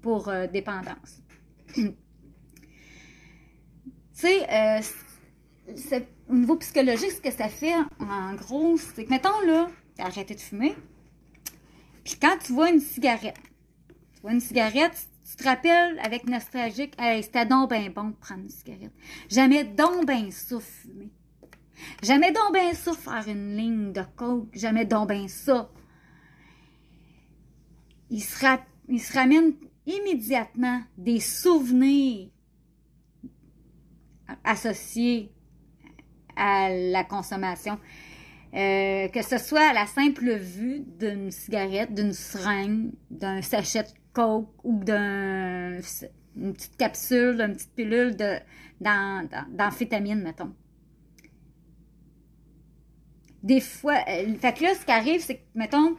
pour 0.00 0.30
euh, 0.30 0.46
dépendance. 0.46 1.22
tu 1.74 1.92
sais, 4.14 4.48
au 6.30 6.34
niveau 6.34 6.56
psychologique, 6.56 7.10
ce 7.10 7.20
que 7.20 7.30
ça 7.30 7.50
fait, 7.50 7.74
en 7.98 8.34
gros, 8.36 8.78
c'est 8.78 9.04
que, 9.04 9.10
mettons, 9.10 9.38
là, 9.46 9.68
t'as 9.96 10.04
arrêté 10.04 10.34
de 10.34 10.40
fumer, 10.40 10.74
puis 12.10 12.18
quand 12.18 12.38
tu 12.44 12.52
vois 12.52 12.70
une 12.70 12.80
cigarette, 12.80 13.38
tu 14.14 14.20
vois 14.22 14.32
une 14.32 14.40
cigarette, 14.40 15.06
tu 15.24 15.36
te 15.36 15.44
rappelles 15.44 15.96
avec 16.00 16.26
nostalgique, 16.26 16.94
hey, 16.98 17.22
c'était 17.22 17.46
donc 17.46 17.70
bien 17.70 17.88
bon 17.90 18.08
de 18.08 18.16
prendre 18.16 18.42
une 18.42 18.48
cigarette. 18.48 18.92
Jamais 19.28 19.62
donc 19.62 20.06
bien 20.06 20.28
ça 20.32 20.58
fumer. 20.58 21.12
Jamais 22.02 22.32
donc 22.32 22.52
bien 22.52 22.74
ça 22.74 22.94
faire 22.94 23.28
une 23.28 23.56
ligne 23.56 23.92
de 23.92 24.02
coke. 24.16 24.48
Jamais 24.52 24.84
donc 24.84 25.08
bien 25.08 25.28
ça. 25.28 25.70
Il 28.10 28.20
se 28.20 29.12
ramène 29.14 29.54
immédiatement 29.86 30.82
des 30.98 31.20
souvenirs 31.20 32.28
associés 34.42 35.32
à 36.34 36.70
la 36.70 37.04
consommation. 37.04 37.78
Euh, 38.52 39.06
que 39.08 39.22
ce 39.22 39.38
soit 39.38 39.68
à 39.70 39.72
la 39.72 39.86
simple 39.86 40.34
vue 40.34 40.82
d'une 40.98 41.30
cigarette, 41.30 41.94
d'une 41.94 42.12
seringue, 42.12 42.90
d'un 43.08 43.42
sachet 43.42 43.84
de 43.84 43.88
coke 44.12 44.50
ou 44.64 44.82
d'une 44.82 45.80
petite 46.54 46.76
capsule, 46.76 47.36
d'une 47.36 47.54
petite 47.54 47.74
pilule 47.76 48.16
d'amphétamine, 48.80 50.20
mettons. 50.20 50.52
Des 53.44 53.60
fois, 53.60 53.98
euh, 54.08 54.34
fait 54.34 54.52
que 54.52 54.64
là, 54.64 54.74
ce 54.74 54.84
qui 54.84 54.90
arrive, 54.90 55.20
c'est 55.20 55.36
que, 55.36 55.44
mettons, 55.54 55.96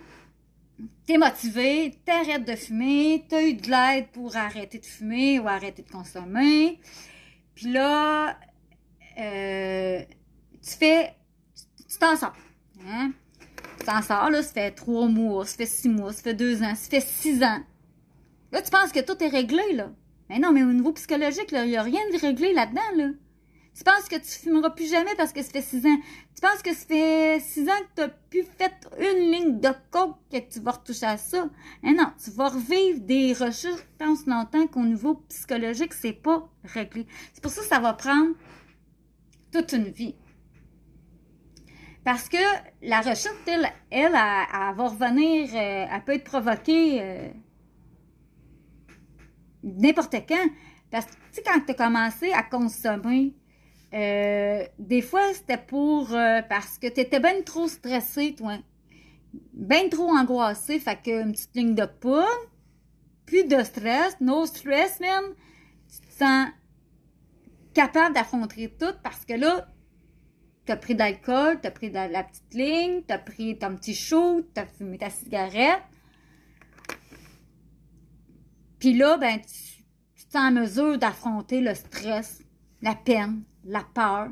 t'es 1.07 1.17
motivé, 1.17 1.99
t'arrêtes 2.05 2.45
de 2.45 2.55
fumer, 2.55 3.25
t'as 3.29 3.43
eu 3.43 3.53
de 3.53 3.69
l'aide 3.69 4.07
pour 4.11 4.35
arrêter 4.35 4.77
de 4.79 4.85
fumer 4.85 5.39
ou 5.39 5.47
arrêter 5.47 5.83
de 5.83 5.89
consommer. 5.89 6.79
Puis 7.55 7.71
là, 7.71 8.37
euh, 9.17 10.03
tu 10.61 10.69
fais 10.77 11.15
t'en 12.01 12.15
sors. 12.15 12.33
Hein? 12.87 13.11
T'en 13.85 14.01
sors, 14.01 14.29
là, 14.29 14.41
ça 14.41 14.53
fait 14.53 14.71
trois 14.71 15.07
mois, 15.07 15.45
ça 15.45 15.57
fait 15.57 15.65
six 15.65 15.89
mois, 15.89 16.11
ça 16.11 16.21
fait 16.21 16.33
deux 16.33 16.61
ans, 16.63 16.75
ça 16.75 16.89
fait 16.89 17.01
six 17.01 17.43
ans. 17.43 17.61
Là, 18.51 18.61
tu 18.61 18.69
penses 18.69 18.91
que 18.91 18.99
tout 18.99 19.23
est 19.23 19.29
réglé, 19.29 19.73
là? 19.73 19.91
Mais 20.29 20.39
non, 20.39 20.51
mais 20.51 20.63
au 20.63 20.73
niveau 20.73 20.91
psychologique, 20.93 21.51
il 21.51 21.67
n'y 21.67 21.77
a 21.77 21.83
rien 21.83 22.01
de 22.11 22.19
réglé 22.19 22.53
là-dedans, 22.53 22.81
là. 22.97 23.09
Tu 23.73 23.85
penses 23.85 24.09
que 24.09 24.17
tu 24.17 24.27
fumeras 24.27 24.71
plus 24.71 24.89
jamais 24.89 25.15
parce 25.15 25.31
que 25.31 25.41
ça 25.41 25.49
fait 25.49 25.61
six 25.61 25.85
ans. 25.85 25.97
Tu 26.35 26.41
penses 26.41 26.61
que 26.61 26.73
ça 26.73 26.85
fait 26.85 27.39
six 27.39 27.69
ans 27.69 27.79
que 27.95 27.95
tu 27.95 28.01
n'as 28.01 28.09
plus 28.29 28.43
fait 28.57 28.73
une 28.99 29.31
ligne 29.31 29.59
de 29.61 29.69
coke 29.91 30.17
que 30.29 30.39
tu 30.39 30.59
vas 30.59 30.71
retoucher 30.71 31.05
à 31.05 31.17
ça? 31.17 31.49
Mais 31.81 31.93
non, 31.93 32.07
tu 32.21 32.31
vas 32.31 32.49
revivre 32.49 32.99
des 32.99 33.31
recherches 33.31 33.79
tant 33.97 34.15
longtemps 34.27 34.67
qu'au 34.67 34.83
niveau 34.83 35.15
psychologique, 35.29 35.93
c'est 35.93 36.11
pas 36.11 36.49
réglé. 36.65 37.07
C'est 37.33 37.41
pour 37.41 37.51
ça 37.51 37.61
que 37.61 37.67
ça 37.67 37.79
va 37.79 37.93
prendre 37.93 38.35
toute 39.53 39.71
une 39.71 39.89
vie. 39.89 40.15
Parce 42.03 42.29
que 42.29 42.37
la 42.81 43.01
rechute, 43.01 43.31
elle, 43.45 43.71
elle, 43.91 44.11
va 44.11 44.71
revenir, 44.71 45.49
euh, 45.53 45.85
elle 45.91 46.03
peut 46.03 46.13
être 46.13 46.23
provoquée 46.23 46.99
euh, 47.01 47.29
n'importe 49.63 50.15
quand. 50.27 50.49
Parce 50.89 51.05
que, 51.05 51.11
tu 51.11 51.19
sais, 51.33 51.43
quand 51.45 51.59
tu 51.63 51.71
as 51.71 51.75
commencé 51.75 52.31
à 52.31 52.41
consommer, 52.41 53.35
euh, 53.93 54.65
des 54.79 55.01
fois, 55.01 55.33
c'était 55.33 55.57
pour, 55.57 56.09
parce 56.49 56.79
que 56.79 56.87
tu 56.87 57.01
étais 57.01 57.19
bien 57.19 57.41
trop 57.43 57.67
stressé, 57.67 58.33
toi. 58.35 58.57
Bien 59.53 59.87
trop 59.87 60.09
angoissé, 60.09 60.79
fait 60.79 60.99
que 61.01 61.21
une 61.21 61.31
petite 61.31 61.55
ligne 61.55 61.75
de 61.75 61.85
poudre, 61.85 62.27
plus 63.25 63.45
de 63.45 63.63
stress, 63.63 64.17
no 64.19 64.45
stress, 64.45 64.99
man. 64.99 65.23
Tu 65.87 66.07
te 66.07 66.13
sens 66.13 66.47
capable 67.73 68.15
d'affronter 68.15 68.73
tout 68.77 68.93
parce 69.03 69.23
que 69.23 69.33
là, 69.33 69.67
T'as 70.65 70.77
pris 70.77 70.95
d'alcool, 70.95 71.59
t'as 71.61 71.71
pris 71.71 71.89
de 71.89 71.95
la 71.95 72.23
petite 72.23 72.53
ligne, 72.53 73.01
t'as 73.07 73.17
pris 73.17 73.57
ton 73.57 73.75
petit 73.75 73.95
shoot, 73.95 74.47
t'as 74.53 74.65
fumé 74.65 74.97
ta 74.97 75.09
cigarette. 75.09 75.81
Puis 78.79 78.93
là, 78.93 79.17
ben, 79.17 79.39
tu, 79.39 79.83
tu 80.15 80.37
es 80.37 80.39
en 80.39 80.51
mesure 80.51 80.97
d'affronter 80.97 81.61
le 81.61 81.73
stress, 81.73 82.43
la 82.81 82.95
peine, 82.95 83.43
la 83.63 83.83
peur. 83.83 84.29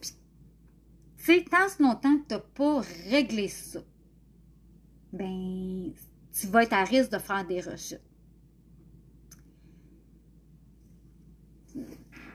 Puis, 0.00 0.10
tu 1.16 1.24
sais, 1.24 1.44
tant 1.50 1.68
ce 1.68 1.82
longtemps 1.82 2.18
que 2.18 2.26
t'as 2.28 2.38
pas 2.38 2.80
réglé 3.08 3.48
ça, 3.48 3.80
ben, 5.12 5.92
tu 6.32 6.46
vas 6.46 6.62
être 6.62 6.72
à 6.74 6.84
risque 6.84 7.10
de 7.10 7.18
faire 7.18 7.46
des 7.46 7.60
rechutes. 7.60 8.02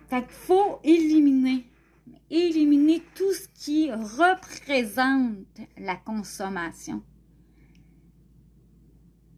Fait 0.10 0.22
qu'il 0.22 0.32
faut 0.32 0.80
éliminer 0.84 1.66
éliminer 2.34 3.02
tout 3.16 3.32
ce 3.32 3.48
qui 3.54 3.92
représente 3.92 5.38
la 5.78 5.96
consommation. 5.96 7.04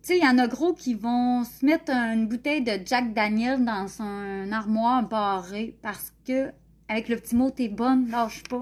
Tu 0.02 0.14
sais, 0.14 0.18
il 0.18 0.24
y 0.24 0.28
en 0.28 0.38
a 0.38 0.48
gros 0.48 0.74
qui 0.74 0.94
vont 0.94 1.44
se 1.44 1.66
mettre 1.66 1.92
une 1.92 2.28
bouteille 2.28 2.62
de 2.62 2.80
Jack 2.86 3.14
Daniel 3.14 3.66
dans 3.66 3.88
son 3.88 4.52
armoire 4.52 5.08
barré 5.08 5.78
parce 5.82 6.14
que, 6.26 6.52
avec 6.88 7.10
le 7.10 7.18
petit 7.18 7.36
mot, 7.36 7.50
t'es 7.50 7.70
bonne, 7.70 8.10
lâche 8.10 8.44
pas. 8.44 8.62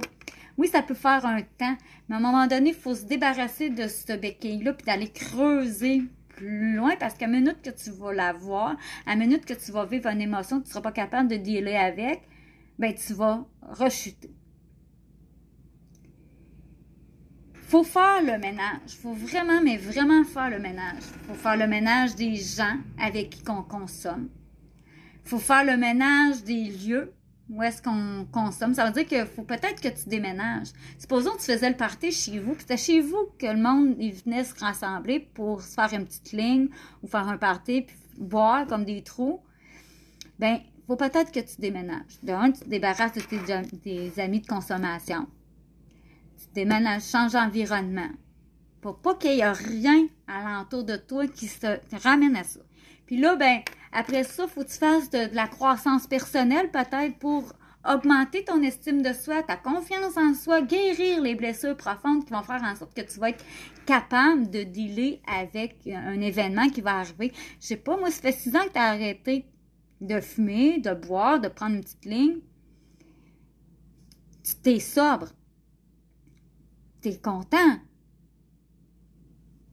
Oui, 0.58 0.68
ça 0.68 0.82
peut 0.82 0.94
faire 0.94 1.26
un 1.26 1.42
temps, 1.42 1.76
mais 2.08 2.16
à 2.16 2.20
un 2.20 2.22
moment 2.22 2.48
donné, 2.48 2.70
il 2.70 2.76
faut 2.76 2.96
se 2.96 3.06
débarrasser 3.06 3.70
de 3.70 3.88
ce 3.88 4.14
béquille-là 4.14 4.74
puis 4.74 4.86
d'aller 4.86 5.10
creuser 5.10 6.04
plus 6.30 6.76
loin 6.76 6.96
parce 7.00 7.16
qu'à 7.16 7.28
minute 7.28 7.62
que 7.62 7.70
tu 7.70 7.92
vas 7.92 8.14
la 8.14 8.34
voir, 8.34 8.78
à 9.06 9.16
minute 9.16 9.46
que 9.46 9.54
tu 9.54 9.72
vas 9.72 9.86
vivre 9.86 10.08
une 10.08 10.22
émotion 10.22 10.60
tu 10.60 10.68
ne 10.68 10.70
seras 10.70 10.82
pas 10.82 10.92
capable 10.92 11.30
de 11.30 11.36
dealer 11.36 11.76
avec, 11.76 12.22
ben 12.80 12.94
tu 12.94 13.14
vas 13.14 13.46
rechuter. 13.62 14.34
faut 17.74 17.84
faire 17.84 18.22
le 18.22 18.38
ménage. 18.38 18.98
faut 19.02 19.14
vraiment, 19.14 19.60
mais 19.64 19.78
vraiment 19.78 20.24
faire 20.24 20.52
le 20.52 20.60
ménage. 20.60 21.02
faut 21.28 21.34
faire 21.34 21.58
le 21.58 21.66
ménage 21.66 22.14
des 22.14 22.36
gens 22.36 22.78
avec 23.00 23.32
qui 23.32 23.42
on 23.50 23.64
consomme. 23.64 24.30
faut 25.24 25.40
faire 25.40 25.64
le 25.66 25.76
ménage 25.76 26.44
des 26.44 26.66
lieux 26.66 27.12
où 27.50 27.64
est-ce 27.64 27.82
qu'on 27.82 28.28
consomme. 28.32 28.76
Ça 28.76 28.86
veut 28.86 28.92
dire 28.92 29.08
qu'il 29.08 29.26
faut 29.26 29.42
peut-être 29.42 29.82
que 29.82 29.88
tu 29.88 30.08
déménages. 30.08 30.68
Supposons 31.00 31.32
que 31.32 31.40
tu 31.40 31.52
faisais 31.52 31.70
le 31.70 31.76
party 31.76 32.12
chez 32.12 32.38
vous, 32.38 32.52
puis 32.52 32.62
c'était 32.62 32.78
chez 32.78 33.02
vous 33.02 33.30
que 33.40 33.48
le 33.48 33.60
monde 33.60 33.96
venait 33.96 34.44
se 34.44 34.54
rassembler 34.60 35.20
pour 35.20 35.64
se 35.64 35.74
faire 35.74 35.92
une 35.94 36.06
petite 36.06 36.32
ligne 36.32 36.68
ou 37.02 37.08
faire 37.08 37.28
un 37.28 37.38
party, 37.38 37.82
puis 37.82 37.96
boire 38.20 38.68
comme 38.68 38.86
des 38.86 39.02
trous. 39.02 39.42
Ben, 40.38 40.60
faut 40.88 40.96
peut-être 40.96 41.32
que 41.32 41.40
tu 41.40 41.60
déménages. 41.60 42.20
De 42.24 42.34
un, 42.34 42.52
tu 42.52 42.62
te 42.62 42.70
débarrasses 42.70 43.14
de 43.14 43.22
tes, 43.22 44.22
amis 44.22 44.42
de 44.42 44.48
consommation. 44.48 45.28
Tu 46.38 46.46
déménages, 46.54 47.04
changes 47.04 47.34
d'environnement. 47.34 48.10
Pour 48.82 48.98
pas 49.00 49.16
qu'il 49.16 49.36
y 49.36 49.40
ait 49.40 49.52
rien 49.52 50.08
alentour 50.28 50.84
de 50.84 50.98
toi 50.98 51.28
qui 51.28 51.48
se 51.48 51.80
ramène 52.04 52.36
à 52.36 52.44
ça. 52.44 52.60
Puis 53.06 53.18
là, 53.18 53.36
ben, 53.36 53.60
après 53.94 54.24
ça, 54.24 54.48
faut 54.48 54.64
que 54.64 54.70
tu 54.70 54.78
fasses 54.78 55.10
de, 55.10 55.34
la 55.34 55.48
croissance 55.48 56.08
personnelle 56.08 56.70
peut-être 56.72 57.18
pour 57.20 57.54
augmenter 57.88 58.44
ton 58.46 58.62
estime 58.62 59.02
de 59.02 59.14
soi, 59.14 59.44
ta 59.44 59.58
confiance 59.58 60.18
en 60.18 60.34
soi, 60.34 60.62
guérir 60.62 61.22
les 61.22 61.36
blessures 61.36 61.76
profondes 61.76 62.26
qui 62.26 62.32
vont 62.32 62.42
faire 62.42 62.64
en 62.64 62.76
sorte 62.76 62.94
que 62.94 63.02
tu 63.02 63.20
vas 63.20 63.30
être 63.30 63.44
capable 63.86 64.50
de 64.50 64.64
dealer 64.64 65.22
avec 65.28 65.76
un 65.88 66.20
événement 66.22 66.70
qui 66.70 66.82
va 66.82 67.00
arriver. 67.00 67.34
Je 67.60 67.68
sais 67.68 67.78
pas, 67.78 67.98
moi, 67.98 68.10
ça 68.10 68.22
fait 68.22 68.32
six 68.32 68.56
ans 68.56 68.64
que 68.66 68.74
tu 68.74 68.80
as 68.80 68.90
arrêté 68.90 69.46
de 70.04 70.20
fumer, 70.20 70.80
de 70.80 70.94
boire, 70.94 71.40
de 71.40 71.48
prendre 71.48 71.76
une 71.76 71.82
petite 71.82 72.06
ligne. 72.06 72.40
Tu 74.44 74.56
t'es 74.56 74.80
sobre. 74.80 75.30
Tu 77.02 77.10
es 77.10 77.18
content. 77.18 77.80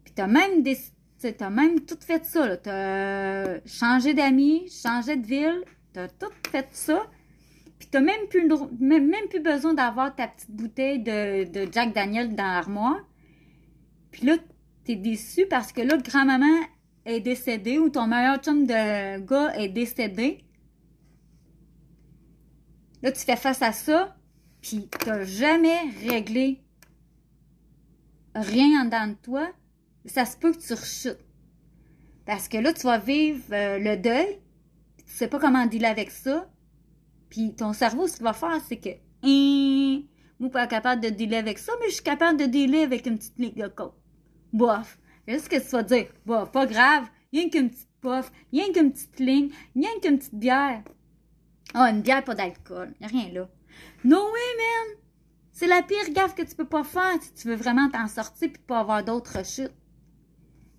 Puis 0.05 0.14
tu 0.14 0.22
as 0.22 0.26
même 0.26 0.62
décidé 0.62 0.95
tu 1.20 1.45
as 1.45 1.51
même 1.51 1.81
tout 1.81 1.99
fait 2.01 2.24
ça. 2.24 2.57
Tu 2.57 2.68
as 2.68 3.61
changé 3.66 4.14
d'amis, 4.14 4.68
changé 4.70 5.16
de 5.16 5.26
ville, 5.26 5.62
tu 5.93 6.01
as 6.01 6.09
tout 6.09 6.33
fait 6.51 6.68
ça. 6.72 7.07
Puis 7.78 7.89
tu 7.91 7.97
n'as 7.97 8.03
même 8.03 8.26
plus, 8.28 8.49
même, 8.81 9.28
plus 9.28 9.41
besoin 9.41 9.74
d'avoir 9.74 10.14
ta 10.14 10.28
petite 10.28 10.51
bouteille 10.51 11.01
de, 11.03 11.68
Jack 11.72 11.95
Daniel 11.95 12.35
dans 12.35 12.45
l'armoire. 12.45 13.01
Puis 14.11 14.26
là, 14.26 14.37
tu 14.85 14.93
es 14.93 14.97
déçu 14.97 15.47
parce 15.47 15.72
que 15.72 15.83
là, 15.83 15.97
grand-maman 15.97 16.61
est 17.05 17.20
décédée 17.20 17.78
ou 17.78 17.88
ton 17.88 18.07
meilleur 18.07 18.38
chum 18.38 18.66
de 18.66 19.18
gars 19.20 19.55
est 19.57 19.68
décédé. 19.68 20.44
Là, 23.03 23.12
tu 23.12 23.20
fais 23.20 23.36
face 23.36 23.62
à 23.62 23.72
ça, 23.72 24.16
puis 24.61 24.88
tu 25.01 25.09
n'as 25.09 25.24
jamais 25.24 25.78
réglé 26.07 26.62
rien 28.34 28.82
en 28.82 28.84
dedans 28.84 29.09
de 29.09 29.14
toi 29.14 29.51
ça 30.07 30.24
se 30.24 30.36
peut 30.36 30.53
que 30.53 30.59
tu 30.59 30.72
rechutes. 30.72 31.24
Parce 32.26 32.48
que 32.48 32.59
là, 32.59 32.72
tu 32.72 32.82
vas 32.82 32.98
vivre 32.98 33.42
euh, 33.53 33.78
le 33.78 33.96
deuil, 33.96 34.38
tu 35.07 35.12
sais 35.12 35.28
pas 35.28 35.38
comment 35.38 35.66
dealer 35.66 35.86
avec 35.88 36.11
ça, 36.11 36.48
puis 37.28 37.55
ton 37.55 37.72
cerveau, 37.72 38.07
ce 38.07 38.14
qu'il 38.14 38.24
va 38.24 38.32
faire, 38.32 38.61
c'est 38.66 38.76
que, 38.76 38.90
hein, 39.22 40.03
moi, 40.38 40.51
pas 40.51 40.66
capable 40.66 41.03
de 41.03 41.09
dealer 41.09 41.36
avec 41.36 41.59
ça, 41.59 41.72
mais 41.80 41.88
je 41.88 41.94
suis 41.94 42.03
capable 42.03 42.38
de 42.38 42.46
dealer 42.46 42.82
avec 42.82 43.07
une 43.07 43.18
petite 43.18 43.38
ligne 43.38 43.55
de 43.55 43.68
coke. 43.68 43.94
Bof. 44.53 44.98
Qu'est-ce 45.31 45.49
que 45.49 45.61
tu 45.61 45.70
vas 45.70 45.85
dire? 45.85 46.09
Bof, 46.26 46.51
pas 46.51 46.66
grave, 46.66 47.05
rien 47.33 47.49
qu'une 47.49 47.70
petite 47.70 47.89
puff, 48.01 48.33
rien 48.53 48.72
qu'une 48.72 48.91
petite 48.91 49.20
ligne, 49.20 49.51
rien 49.76 49.91
qu'une 50.03 50.18
petite 50.18 50.35
bière? 50.35 50.83
oh, 51.76 51.78
une 51.78 52.03
bière, 52.03 52.24
pas 52.24 52.35
d'alcool. 52.35 52.93
Y 53.01 53.05
a 53.05 53.07
rien 53.07 53.28
là. 53.33 53.49
No 54.03 54.16
way, 54.16 54.24
man! 54.24 54.97
C'est 55.53 55.68
la 55.68 55.85
pire 55.85 56.11
gaffe 56.11 56.35
que 56.35 56.43
tu 56.43 56.57
peux 56.57 56.66
pas 56.66 56.83
faire 56.83 57.22
si 57.22 57.33
tu 57.33 57.47
veux 57.47 57.55
vraiment 57.55 57.89
t'en 57.89 58.09
sortir 58.09 58.51
puis 58.53 58.61
pas 58.66 58.81
avoir 58.81 59.05
d'autres 59.05 59.39
rechutes. 59.39 59.70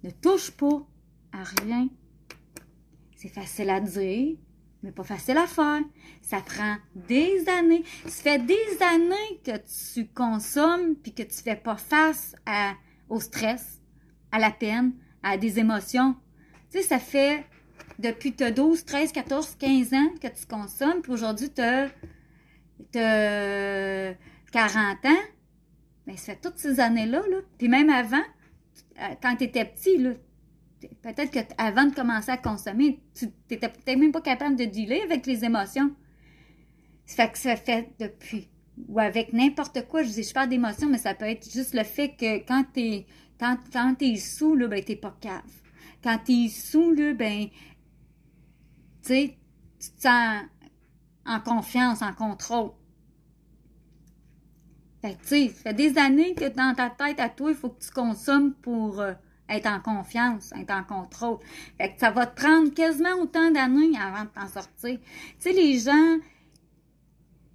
Ne 0.04 0.12
touche 0.12 0.52
pas 0.52 0.86
à 1.32 1.43
rien. 1.64 1.88
C'est 3.16 3.30
facile 3.30 3.70
à 3.70 3.80
dire, 3.80 4.36
mais 4.84 4.91
pas 4.91 5.06
facile 5.06 5.38
à 5.38 5.47
faire. 5.47 5.80
Ça 6.22 6.41
prend 6.41 6.76
des 6.93 7.47
années. 7.47 7.86
Ça 8.04 8.24
fait 8.24 8.45
des 8.45 8.78
années 8.82 9.41
que 9.45 9.93
tu 9.93 10.10
consommes 10.10 10.95
puis 10.95 11.14
que 11.14 11.24
tu 11.24 11.41
fais 11.41 11.56
pas 11.56 11.78
face 11.78 12.36
au 13.08 13.22
stress, 13.22 13.80
à 14.32 14.39
la 14.39 14.51
peine, 14.51 14.93
à 15.23 15.38
des 15.38 15.59
émotions. 15.59 16.15
Tu 16.71 16.79
sais, 16.79 16.84
ça 16.84 16.99
fait 16.99 17.45
depuis 17.99 18.34
que 18.34 18.49
12, 18.49 18.86
13, 18.86 19.11
14, 19.11 19.55
15 19.59 19.93
ans 19.93 20.09
que 20.21 20.27
tu 20.27 20.45
consommes, 20.47 21.01
puis 21.01 21.11
aujourd'hui, 21.11 21.49
tu 21.51 21.61
as, 21.61 21.89
40 24.51 25.05
ans. 25.05 25.09
Mais 26.07 26.13
ben, 26.13 26.17
ça 26.17 26.34
fait 26.34 26.39
toutes 26.41 26.57
ces 26.57 26.79
années-là, 26.79 27.21
là. 27.29 27.38
Puis 27.57 27.69
même 27.69 27.89
avant, 27.89 28.23
euh, 28.99 29.15
quand 29.21 29.36
tu 29.36 29.43
étais 29.45 29.65
petit, 29.65 29.97
peut-être 31.01 31.32
qu'avant 31.32 31.86
de 31.86 31.93
commencer 31.93 32.32
à 32.32 32.38
consommer, 32.38 32.99
tu 33.13 33.27
n'étais 33.49 33.69
peut-être 33.69 33.99
même 33.99 34.11
pas 34.11 34.21
capable 34.21 34.55
de 34.55 34.65
dealer 34.65 35.01
avec 35.03 35.25
les 35.25 35.45
émotions. 35.45 35.91
Ça 37.05 37.27
fait 37.27 37.32
que 37.32 37.38
ça 37.38 37.55
fait 37.55 37.89
depuis. 37.99 38.49
Ou 38.88 38.99
avec 38.99 39.32
n'importe 39.34 39.88
quoi, 39.88 40.01
je 40.01 40.09
dis, 40.09 40.23
je 40.23 40.34
parle 40.34 40.49
d'émotions, 40.49 40.89
mais 40.89 40.97
ça 40.97 41.13
peut 41.13 41.25
être 41.25 41.49
juste 41.51 41.73
le 41.73 41.84
fait 41.84 42.15
que 42.15 42.39
quand 42.47 42.63
tu 42.73 42.79
es, 42.79 43.05
quand, 43.41 44.01
es 44.01 44.15
sous, 44.17 44.55
là, 44.55 44.67
ben, 44.67 44.83
t'es 44.83 44.95
pas 44.95 45.15
cave. 45.19 45.41
Quand 46.03 46.19
tu 46.23 46.31
es 46.33 46.49
sous, 46.49 46.91
là, 46.91 47.13
ben, 47.13 47.47
tu 49.03 49.07
sais, 49.07 49.37
te 49.79 50.01
sens 50.01 50.43
en 51.25 51.39
confiance, 51.39 52.01
en 52.01 52.13
contrôle. 52.13 52.71
Fait 55.01 55.17
sais, 55.23 55.47
ça 55.49 55.61
fait 55.63 55.73
des 55.73 55.97
années 55.97 56.35
que 56.35 56.47
dans 56.49 56.75
ta 56.75 56.91
tête 56.91 57.19
à 57.19 57.29
toi, 57.29 57.49
il 57.49 57.57
faut 57.57 57.69
que 57.69 57.83
tu 57.83 57.89
consommes 57.89 58.53
pour 58.53 58.99
euh, 58.99 59.13
être 59.49 59.65
en 59.65 59.79
confiance, 59.79 60.51
être 60.55 60.71
en 60.71 60.83
contrôle. 60.83 61.39
Fait 61.79 61.93
que 61.93 61.99
ça 61.99 62.11
va 62.11 62.27
te 62.27 62.39
prendre 62.39 62.71
quasiment 62.71 63.15
autant 63.19 63.49
d'années 63.49 63.97
avant 63.99 64.25
de 64.25 64.29
t'en 64.29 64.47
sortir. 64.47 64.99
Les 65.45 65.79
gens, 65.79 66.17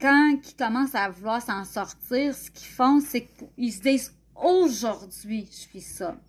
quand 0.00 0.38
ils 0.44 0.56
commencent 0.56 0.96
à 0.96 1.08
vouloir 1.08 1.40
s'en 1.40 1.64
sortir, 1.64 2.34
ce 2.34 2.50
qu'ils 2.50 2.66
font, 2.66 3.00
c'est 3.00 3.28
qu'ils 3.56 3.72
se 3.72 3.80
disent 3.82 4.16
aujourd'hui, 4.42 5.48
je 5.50 5.56
suis 5.56 5.80
ça. 5.80 6.20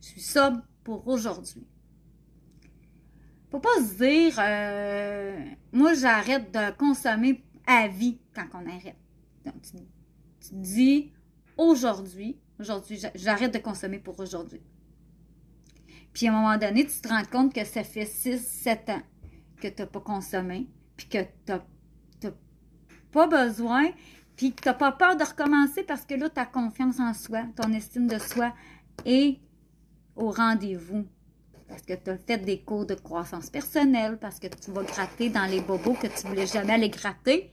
Je 0.00 0.06
suis 0.06 0.20
ça 0.20 0.52
pour 0.84 1.06
aujourd'hui. 1.06 1.66
Faut 3.50 3.60
pas 3.60 3.76
se 3.80 3.96
dire, 3.96 4.36
euh, 4.38 5.44
moi 5.72 5.94
j'arrête 5.94 6.52
de 6.52 6.70
consommer 6.76 7.42
à 7.66 7.88
vie 7.88 8.18
quand 8.34 8.46
on 8.54 8.66
arrête. 8.66 8.96
Donc, 9.44 9.54
tu 9.62 10.54
dis 10.54 11.12
aujourd'hui, 11.56 12.38
aujourd'hui, 12.58 13.00
j'arrête 13.14 13.52
de 13.52 13.58
consommer 13.58 13.98
pour 13.98 14.18
aujourd'hui. 14.20 14.60
Puis 16.12 16.26
à 16.26 16.32
un 16.32 16.40
moment 16.40 16.58
donné, 16.58 16.86
tu 16.86 17.00
te 17.00 17.08
rends 17.08 17.24
compte 17.24 17.54
que 17.54 17.64
ça 17.64 17.84
fait 17.84 18.06
6, 18.06 18.38
7 18.38 18.88
ans 18.90 19.02
que 19.60 19.68
tu 19.68 19.82
n'as 19.82 19.86
pas 19.86 20.00
consommé, 20.00 20.68
puis 20.96 21.08
que 21.08 21.18
tu 21.22 21.52
n'as 21.52 22.32
pas 23.12 23.26
besoin, 23.26 23.90
puis 24.40 24.54
tu 24.54 24.66
n'as 24.66 24.72
pas 24.72 24.90
peur 24.90 25.18
de 25.18 25.22
recommencer 25.22 25.82
parce 25.82 26.06
que 26.06 26.14
là, 26.14 26.30
ta 26.30 26.46
confiance 26.46 26.98
en 26.98 27.12
soi, 27.12 27.42
ton 27.56 27.74
estime 27.74 28.06
de 28.06 28.18
soi 28.18 28.54
est 29.04 29.38
au 30.16 30.30
rendez-vous. 30.30 31.06
Parce 31.68 31.82
que 31.82 31.92
tu 31.92 32.08
as 32.08 32.16
fait 32.16 32.38
des 32.38 32.62
cours 32.62 32.86
de 32.86 32.94
croissance 32.94 33.50
personnelle, 33.50 34.16
parce 34.18 34.40
que 34.40 34.46
tu 34.46 34.70
vas 34.70 34.82
gratter 34.82 35.28
dans 35.28 35.44
les 35.44 35.60
bobos 35.60 35.92
que 35.92 36.06
tu 36.06 36.26
voulais 36.26 36.46
jamais 36.46 36.72
aller 36.72 36.88
gratter. 36.88 37.50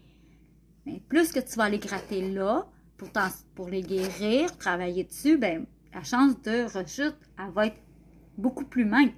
Mais 0.86 1.02
plus 1.10 1.34
que 1.34 1.42
tu 1.42 1.58
vas 1.58 1.66
aller 1.66 1.80
gratter 1.80 2.32
là, 2.32 2.66
pour, 2.96 3.10
pour 3.54 3.68
les 3.68 3.82
guérir, 3.82 4.58
travailler 4.58 5.04
dessus, 5.04 5.38
ben, 5.38 5.66
la 5.94 6.04
chance 6.04 6.42
de 6.44 6.74
rechute, 6.74 7.18
elle 7.38 7.52
va 7.52 7.68
être 7.68 7.84
beaucoup 8.38 8.64
plus 8.64 8.86
mince. 8.86 9.12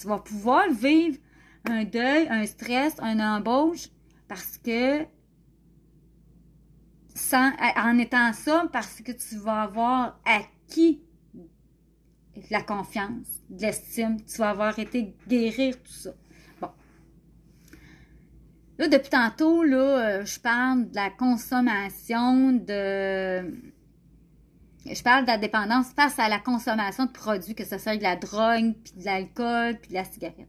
Tu 0.00 0.06
vas 0.06 0.20
pouvoir 0.20 0.70
vivre 0.70 1.18
un 1.68 1.82
deuil, 1.82 2.28
un 2.30 2.46
stress, 2.46 2.94
un 3.00 3.18
embauche 3.18 3.88
parce 4.28 4.56
que 4.56 5.04
sans, 7.14 7.52
en 7.76 7.98
étant 7.98 8.32
ça, 8.32 8.68
parce 8.72 9.00
que 9.00 9.12
tu 9.12 9.36
vas 9.36 9.62
avoir 9.62 10.18
acquis 10.24 11.02
la 12.50 12.62
confiance, 12.62 13.26
de 13.50 13.62
l'estime, 13.62 14.16
tu 14.24 14.38
vas 14.38 14.50
avoir 14.50 14.78
été 14.78 15.14
guérir 15.28 15.76
tout 15.82 15.92
ça. 15.92 16.10
Là, 18.78 18.88
depuis 18.88 19.10
tantôt, 19.10 19.62
là, 19.62 19.76
euh, 19.76 20.24
je 20.24 20.40
parle 20.40 20.90
de 20.90 20.96
la 20.96 21.10
consommation 21.10 22.52
de. 22.52 23.54
Je 24.84 25.02
parle 25.04 25.22
de 25.22 25.28
la 25.28 25.38
dépendance 25.38 25.92
face 25.94 26.18
à 26.18 26.28
la 26.28 26.38
consommation 26.40 27.04
de 27.04 27.12
produits, 27.12 27.54
que 27.54 27.64
ce 27.64 27.78
soit 27.78 27.96
de 27.96 28.02
la 28.02 28.16
drogue, 28.16 28.74
puis 28.82 28.94
de 28.96 29.04
l'alcool, 29.04 29.78
puis 29.80 29.90
de 29.90 29.94
la 29.94 30.04
cigarette. 30.04 30.48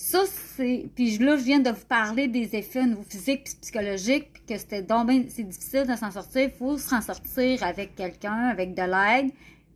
Ça, 0.00 0.20
c'est. 0.26 0.88
Puis 0.94 1.18
là, 1.18 1.36
je 1.36 1.42
viens 1.42 1.58
de 1.58 1.70
vous 1.70 1.84
parler 1.88 2.28
des 2.28 2.54
effets 2.54 2.82
au 2.82 2.86
niveau 2.86 3.02
physique 3.02 3.48
et 3.48 3.60
psychologique, 3.60 4.32
puis 4.32 4.42
que 4.44 4.56
c'était 4.56 4.86
c'est 5.28 5.42
difficile 5.42 5.86
de 5.88 5.96
s'en 5.96 6.12
sortir. 6.12 6.42
Il 6.42 6.50
faut 6.52 6.78
s'en 6.78 7.00
sortir 7.00 7.64
avec 7.64 7.96
quelqu'un, 7.96 8.44
avec 8.44 8.74
de 8.74 8.82
l'aide. 8.82 9.32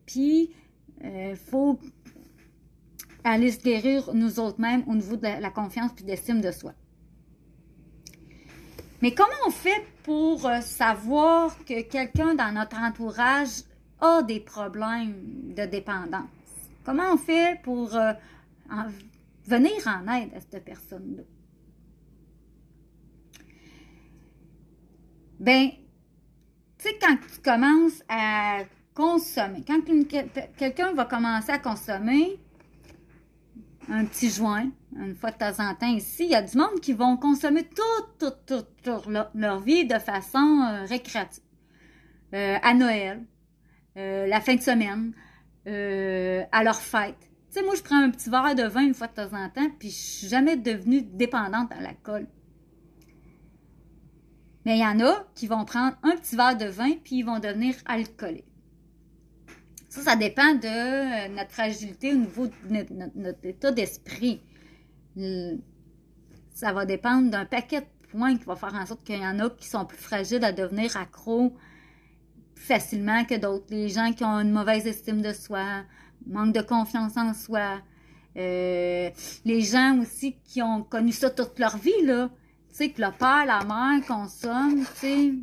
Puis 0.07 0.51
Il 1.03 1.35
faut 1.35 1.77
aller 3.25 3.51
se 3.51 3.59
guérir 3.59 4.14
nous 4.14 4.39
autres 4.39 4.61
mêmes 4.61 4.85
au 4.87 4.95
niveau 4.95 5.16
de 5.16 5.25
la, 5.25 5.51
confiance 5.51 5.91
puis 5.93 6.05
de 6.05 6.11
l'estime 6.11 6.41
de 6.41 6.53
soi. 6.53 6.73
Mais 9.01 9.12
comment 9.12 9.43
on 9.45 9.51
fait 9.51 9.85
pour 10.05 10.49
savoir 10.61 11.57
que 11.64 11.83
quelqu'un 11.83 12.37
dans 12.37 12.53
notre 12.53 12.79
entourage 12.79 13.64
a 14.01 14.23
des 14.23 14.39
problèmes 14.39 15.53
de 15.57 15.66
dépendance? 15.66 16.29
Comment 16.85 17.14
on 17.14 17.16
fait 17.16 17.61
pour 17.64 17.99
venir 19.47 19.72
en 19.86 20.12
aide 20.14 20.34
à 20.34 20.40
cette 20.40 20.64
personne-là? 20.64 21.22
Ben, 25.40 25.70
tu 26.78 26.88
sais, 26.88 26.99
quand 27.01 27.16
tu 27.16 27.40
commences 27.40 28.03
à 28.09 28.61
consommer, 28.95 29.64
quand 29.66 29.80
quelqu'un 30.57 30.93
va 30.93 31.05
commencer 31.05 31.51
à 31.51 31.59
consommer 31.59 32.38
un 33.88 34.05
petit 34.05 34.30
joint, 34.30 34.70
une 34.97 35.14
fois 35.14 35.30
de 35.30 35.38
temps 35.38 35.59
en 35.59 35.74
temps 35.74 35.93
ici, 35.93 36.24
il 36.24 36.30
y 36.30 36.34
a 36.34 36.43
du 36.43 36.57
monde 36.57 36.80
qui 36.80 36.93
vont 36.93 37.16
consommer 37.16 37.64
toute, 37.64 38.18
toute, 38.47 38.66
toute, 38.82 39.07
leur, 39.34 39.61
vie 39.61 39.86
de 39.86 39.99
façon 39.99 40.38
euh, 40.38 40.84
récréative. 40.84 41.43
Euh, 42.34 42.57
à 42.62 42.74
Noël, 42.74 43.24
euh, 43.97 44.26
la 44.26 44.40
fin 44.40 44.55
de 44.55 44.61
semaine, 44.61 45.12
à 45.66 46.64
leur 46.64 46.80
fête. 46.80 47.32
Tu 47.53 47.59
sais, 47.59 47.64
moi, 47.66 47.74
je 47.74 47.82
prends 47.82 48.03
un 48.03 48.09
petit 48.09 48.30
verre 48.30 48.55
de 48.55 48.62
vin 48.62 48.80
une 48.80 48.94
fois 48.94 49.09
de 49.09 49.12
temps 49.12 49.36
en 49.36 49.50
temps, 49.50 49.68
puis 49.78 49.90
je 49.90 49.94
suis 49.94 50.28
jamais 50.28 50.57
devenue 50.57 51.03
dépendante 51.03 51.70
à 51.72 51.82
l'alcool. 51.82 52.26
Mais 54.64 54.78
il 54.78 54.80
y 54.80 54.86
en 54.86 54.98
a 55.00 55.26
qui 55.34 55.46
vont 55.48 55.66
prendre 55.66 55.94
un 56.03 56.16
petit 56.16 56.34
verre 56.34 56.57
de 56.57 56.64
vin 56.64 56.92
puis 57.05 57.16
ils 57.16 57.24
vont 57.24 57.40
devenir 57.40 57.74
alcooliques. 57.84 58.46
Ça, 59.90 60.00
ça 60.00 60.16
dépend 60.16 60.55
de 60.55 61.26
euh, 61.26 61.28
notre 61.28 61.50
fragilité 61.50 62.14
au 62.14 62.16
niveau 62.16 62.46
de 62.46 63.11
notre, 63.16 63.44
état 63.44 63.70
d'esprit. 63.70 64.40
Ça 66.55 66.72
va 66.72 66.86
dépendre 66.86 67.30
d'un 67.30 67.44
paquet 67.44 67.82
de 67.82 68.09
points 68.09 68.38
qui 68.38 68.44
va 68.44 68.57
faire 68.57 68.74
en 68.74 68.86
sorte 68.86 69.05
qu'il 69.05 69.20
y 69.20 69.26
en 69.26 69.38
a 69.40 69.50
qui 69.50 69.68
sont 69.68 69.84
plus 69.84 69.98
fragiles 69.98 70.44
à 70.44 70.53
devenir 70.53 70.96
accros 70.96 71.55
facilement 72.55 73.26
que 73.26 73.34
d'autres. 73.34 73.66
Les 73.68 73.90
gens 73.90 74.12
qui 74.12 74.24
ont 74.24 74.38
une 74.38 74.53
mauvaise 74.53 74.86
estime 74.86 75.20
de 75.20 75.34
soi, 75.34 75.82
manque 76.27 76.55
de 76.55 76.62
confiance 76.62 77.16
en 77.16 77.35
soi. 77.35 77.81
Euh, 78.37 79.11
les 79.45 79.61
gens 79.61 79.99
aussi 80.01 80.39
qui 80.45 80.62
ont 80.62 80.83
connu 80.83 81.12
ça 81.12 81.29
toute 81.31 81.59
leur 81.59 81.77
vie, 81.77 82.03
là 82.05 82.31
tu 82.73 82.79
sais, 82.79 82.91
que 82.91 83.03
le 83.03 83.11
père, 83.11 83.45
la 83.45 83.64
mère 83.64 84.07
consomment, 84.07 84.85
tu 84.95 85.01
sais, 85.01 85.35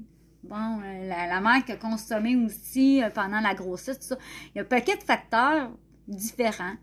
bon, 0.43 0.81
euh, 0.83 1.07
la, 1.07 1.39
mère 1.41 1.63
qui 1.63 1.71
a 1.71 1.75
consommé 1.75 2.35
aussi 2.35 3.03
euh, 3.03 3.11
pendant 3.11 3.39
la 3.39 3.53
grossesse, 3.53 3.99
tout 3.99 4.07
ça. 4.07 4.17
Il 4.47 4.57
y 4.57 4.59
a 4.59 4.63
un 4.63 4.65
paquet 4.65 4.97
de 4.97 5.03
facteurs 5.03 5.69
différents 6.07 6.73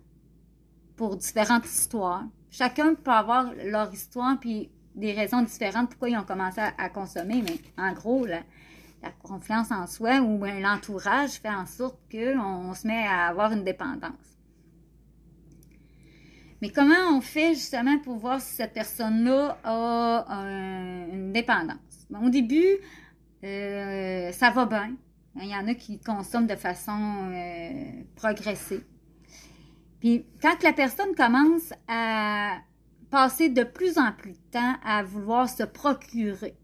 pour 0.94 1.16
différentes 1.16 1.66
histoires. 1.66 2.24
Chacun 2.48 2.94
peut 2.94 3.10
avoir 3.10 3.52
leur 3.64 3.92
histoire, 3.92 4.38
puis 4.38 4.70
des 4.94 5.12
raisons 5.12 5.42
différentes 5.42 5.90
pourquoi 5.90 6.10
ils 6.10 6.16
ont 6.16 6.22
commencé 6.22 6.60
à, 6.60 6.88
consommer, 6.90 7.42
mais 7.42 7.58
en 7.76 7.92
gros, 7.92 8.24
la, 9.06 9.12
confiance 9.22 9.70
en 9.70 9.86
soi 9.86 10.20
ou 10.20 10.38
ben, 10.38 10.60
l'entourage 10.60 11.32
fait 11.32 11.48
en 11.48 11.66
sorte 11.66 11.98
qu'on 12.10 12.74
se 12.74 12.86
met 12.86 13.06
à 13.06 13.26
avoir 13.26 13.52
une 13.52 13.64
dépendance. 13.64 14.12
Mais 16.62 16.70
comment 16.70 16.94
on 17.12 17.20
fait 17.20 17.54
justement 17.54 17.98
pour 17.98 18.16
voir 18.16 18.40
si 18.40 18.54
cette 18.54 18.72
personne-là 18.72 19.58
a 19.64 20.24
une 21.12 21.32
dépendance? 21.32 21.76
au 22.22 22.30
début, 22.30 22.78
euh, 23.44 24.32
ça 24.32 24.50
va 24.50 24.64
bien. 24.64 24.96
Il 25.36 25.48
y 25.48 25.54
en 25.54 25.68
a 25.68 25.74
qui 25.74 25.98
consomment 26.00 26.46
de 26.46 26.56
façon 26.56 27.30
euh, 27.30 28.02
progressive. 28.14 28.84
Puis 30.00 30.24
quand 30.40 30.62
la 30.62 30.72
personne 30.72 31.14
commence 31.14 31.72
à 31.88 32.58
passer 33.10 33.48
de 33.48 33.62
plus 33.62 33.98
en 33.98 34.12
plus 34.12 34.32
de 34.32 34.50
temps 34.52 34.74
à 34.84 35.02
vouloir 35.02 35.48
se 35.48 35.62
procurer, 35.62 36.54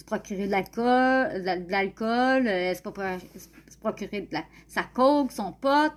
se 0.00 0.04
procurer 0.04 0.46
de 0.46 0.50
l'alcool, 0.50 1.42
de 1.42 1.70
l'alcool, 1.70 2.46
euh, 2.46 2.74
se 2.74 3.78
procurer 3.78 4.22
de 4.22 4.32
la, 4.32 4.44
sa 4.66 4.82
coke, 4.82 5.30
son 5.30 5.52
pote, 5.52 5.92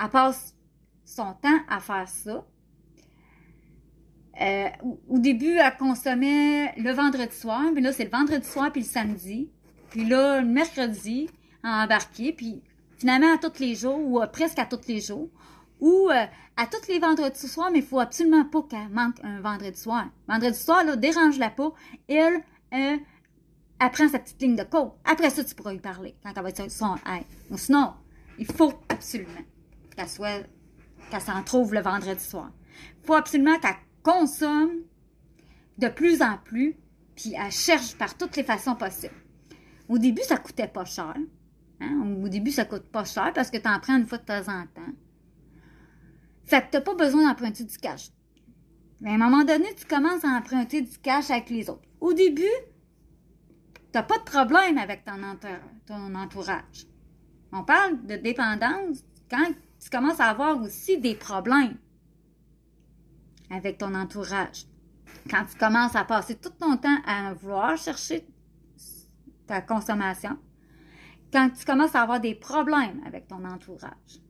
elle 0.00 0.10
passe 0.10 0.54
son 1.04 1.32
temps 1.34 1.60
à 1.68 1.80
faire 1.80 2.08
ça. 2.08 2.44
Euh, 4.40 4.68
au 5.08 5.18
début, 5.18 5.56
elle 5.56 5.76
consommait 5.76 6.74
le 6.76 6.92
vendredi 6.92 7.34
soir, 7.34 7.62
mais 7.72 7.80
là, 7.80 7.92
c'est 7.92 8.04
le 8.04 8.10
vendredi 8.10 8.46
soir 8.46 8.70
puis 8.70 8.82
le 8.82 8.86
samedi. 8.86 9.50
Puis 9.90 10.04
là, 10.04 10.40
le 10.40 10.46
mercredi, 10.46 11.30
à 11.62 11.84
embarquer, 11.84 12.32
puis 12.32 12.62
finalement 12.98 13.34
à 13.34 13.38
tous 13.38 13.60
les 13.60 13.74
jours, 13.74 13.98
ou 13.98 14.20
presque 14.32 14.58
à 14.58 14.66
tous 14.66 14.86
les 14.88 15.00
jours, 15.00 15.30
ou 15.80 16.10
euh, 16.10 16.24
à 16.56 16.66
tous 16.66 16.88
les 16.88 16.98
vendredis 16.98 17.48
soirs, 17.48 17.70
mais 17.70 17.78
il 17.78 17.84
faut 17.84 18.00
absolument 18.00 18.44
pas 18.44 18.62
qu'elle 18.62 18.88
manque 18.90 19.16
un 19.22 19.40
vendredi 19.40 19.80
soir. 19.80 20.06
Vendredi 20.28 20.58
soir, 20.58 20.84
là, 20.84 20.96
dérange-la 20.96 21.50
pas. 21.50 21.72
Elle, 22.08 22.42
euh, 22.74 22.96
elle 23.80 23.90
prend 23.90 24.08
sa 24.08 24.18
petite 24.18 24.40
ligne 24.40 24.56
de 24.56 24.62
coke. 24.62 24.94
Après 25.04 25.30
ça, 25.30 25.44
tu 25.44 25.54
pourras 25.54 25.72
lui 25.72 25.80
parler 25.80 26.14
quand 26.22 26.32
elle 26.34 26.42
va 26.42 26.48
être 26.48 26.70
son 26.70 26.94
aide. 26.94 27.58
Sinon, 27.58 27.94
il 28.38 28.46
faut 28.46 28.72
absolument 28.88 29.30
qu'elle 29.96 30.08
soit 30.08 30.42
qu'elle 31.10 31.20
s'en 31.20 31.42
trouve 31.42 31.74
le 31.74 31.80
vendredi 31.80 32.22
soir. 32.22 32.50
Il 33.02 33.06
faut 33.06 33.14
absolument 33.14 33.58
qu'elle 33.58 33.76
consomme 34.02 34.82
de 35.78 35.88
plus 35.88 36.22
en 36.22 36.38
plus, 36.38 36.76
puis 37.14 37.34
elle 37.36 37.52
cherche 37.52 37.96
par 37.96 38.16
toutes 38.16 38.36
les 38.36 38.44
façons 38.44 38.74
possibles. 38.74 39.14
Au 39.88 39.98
début, 39.98 40.22
ça 40.22 40.38
coûtait 40.38 40.68
pas 40.68 40.84
cher. 40.84 41.14
Hein? 41.80 42.20
Au 42.22 42.28
début, 42.28 42.50
ça 42.50 42.64
coûte 42.64 42.84
pas 42.84 43.04
cher 43.04 43.32
parce 43.34 43.50
que 43.50 43.58
tu 43.58 43.68
en 43.68 43.78
prends 43.80 43.96
une 43.96 44.06
fois 44.06 44.18
de 44.18 44.24
temps 44.24 44.48
en 44.48 44.66
temps. 44.66 44.92
Fait 46.46 46.62
que 46.62 46.70
tu 46.70 46.76
n'as 46.76 46.82
pas 46.82 46.94
besoin 46.94 47.28
d'emprunter 47.28 47.64
du 47.64 47.76
cash. 47.78 48.10
Mais 49.00 49.10
à 49.10 49.14
un 49.14 49.18
moment 49.18 49.44
donné, 49.44 49.66
tu 49.76 49.84
commences 49.86 50.24
à 50.24 50.28
emprunter 50.28 50.82
du 50.82 50.98
cash 50.98 51.30
avec 51.30 51.50
les 51.50 51.68
autres. 51.68 51.88
Au 52.00 52.12
début, 52.12 52.42
tu 53.74 53.80
n'as 53.94 54.02
pas 54.02 54.18
de 54.18 54.24
problème 54.24 54.78
avec 54.78 55.04
ton, 55.04 55.14
ton 55.86 56.14
entourage. 56.14 56.86
On 57.52 57.64
parle 57.64 58.04
de 58.06 58.16
dépendance 58.16 59.04
quand 59.30 59.52
tu 59.80 59.90
commences 59.90 60.20
à 60.20 60.26
avoir 60.26 60.60
aussi 60.60 60.98
des 60.98 61.14
problèmes 61.14 61.78
avec 63.50 63.78
ton 63.78 63.94
entourage. 63.94 64.66
Quand 65.30 65.44
tu 65.44 65.56
commences 65.56 65.96
à 65.96 66.04
passer 66.04 66.36
tout 66.36 66.50
ton 66.50 66.76
temps 66.76 66.98
à 67.06 67.34
vouloir 67.34 67.76
chercher 67.76 68.26
ta 69.46 69.60
consommation, 69.60 70.38
quand 71.32 71.50
tu 71.50 71.64
commences 71.64 71.94
à 71.94 72.02
avoir 72.02 72.20
des 72.20 72.34
problèmes 72.34 73.02
avec 73.06 73.28
ton 73.28 73.44
entourage. 73.44 74.23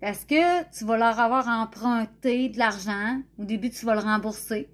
Parce 0.00 0.24
que 0.24 0.64
tu 0.76 0.84
vas 0.84 0.96
leur 0.96 1.20
avoir 1.20 1.46
emprunté 1.48 2.48
de 2.48 2.58
l'argent? 2.58 3.20
Au 3.38 3.44
début, 3.44 3.70
tu 3.70 3.84
vas 3.84 3.94
le 3.94 4.00
rembourser. 4.00 4.68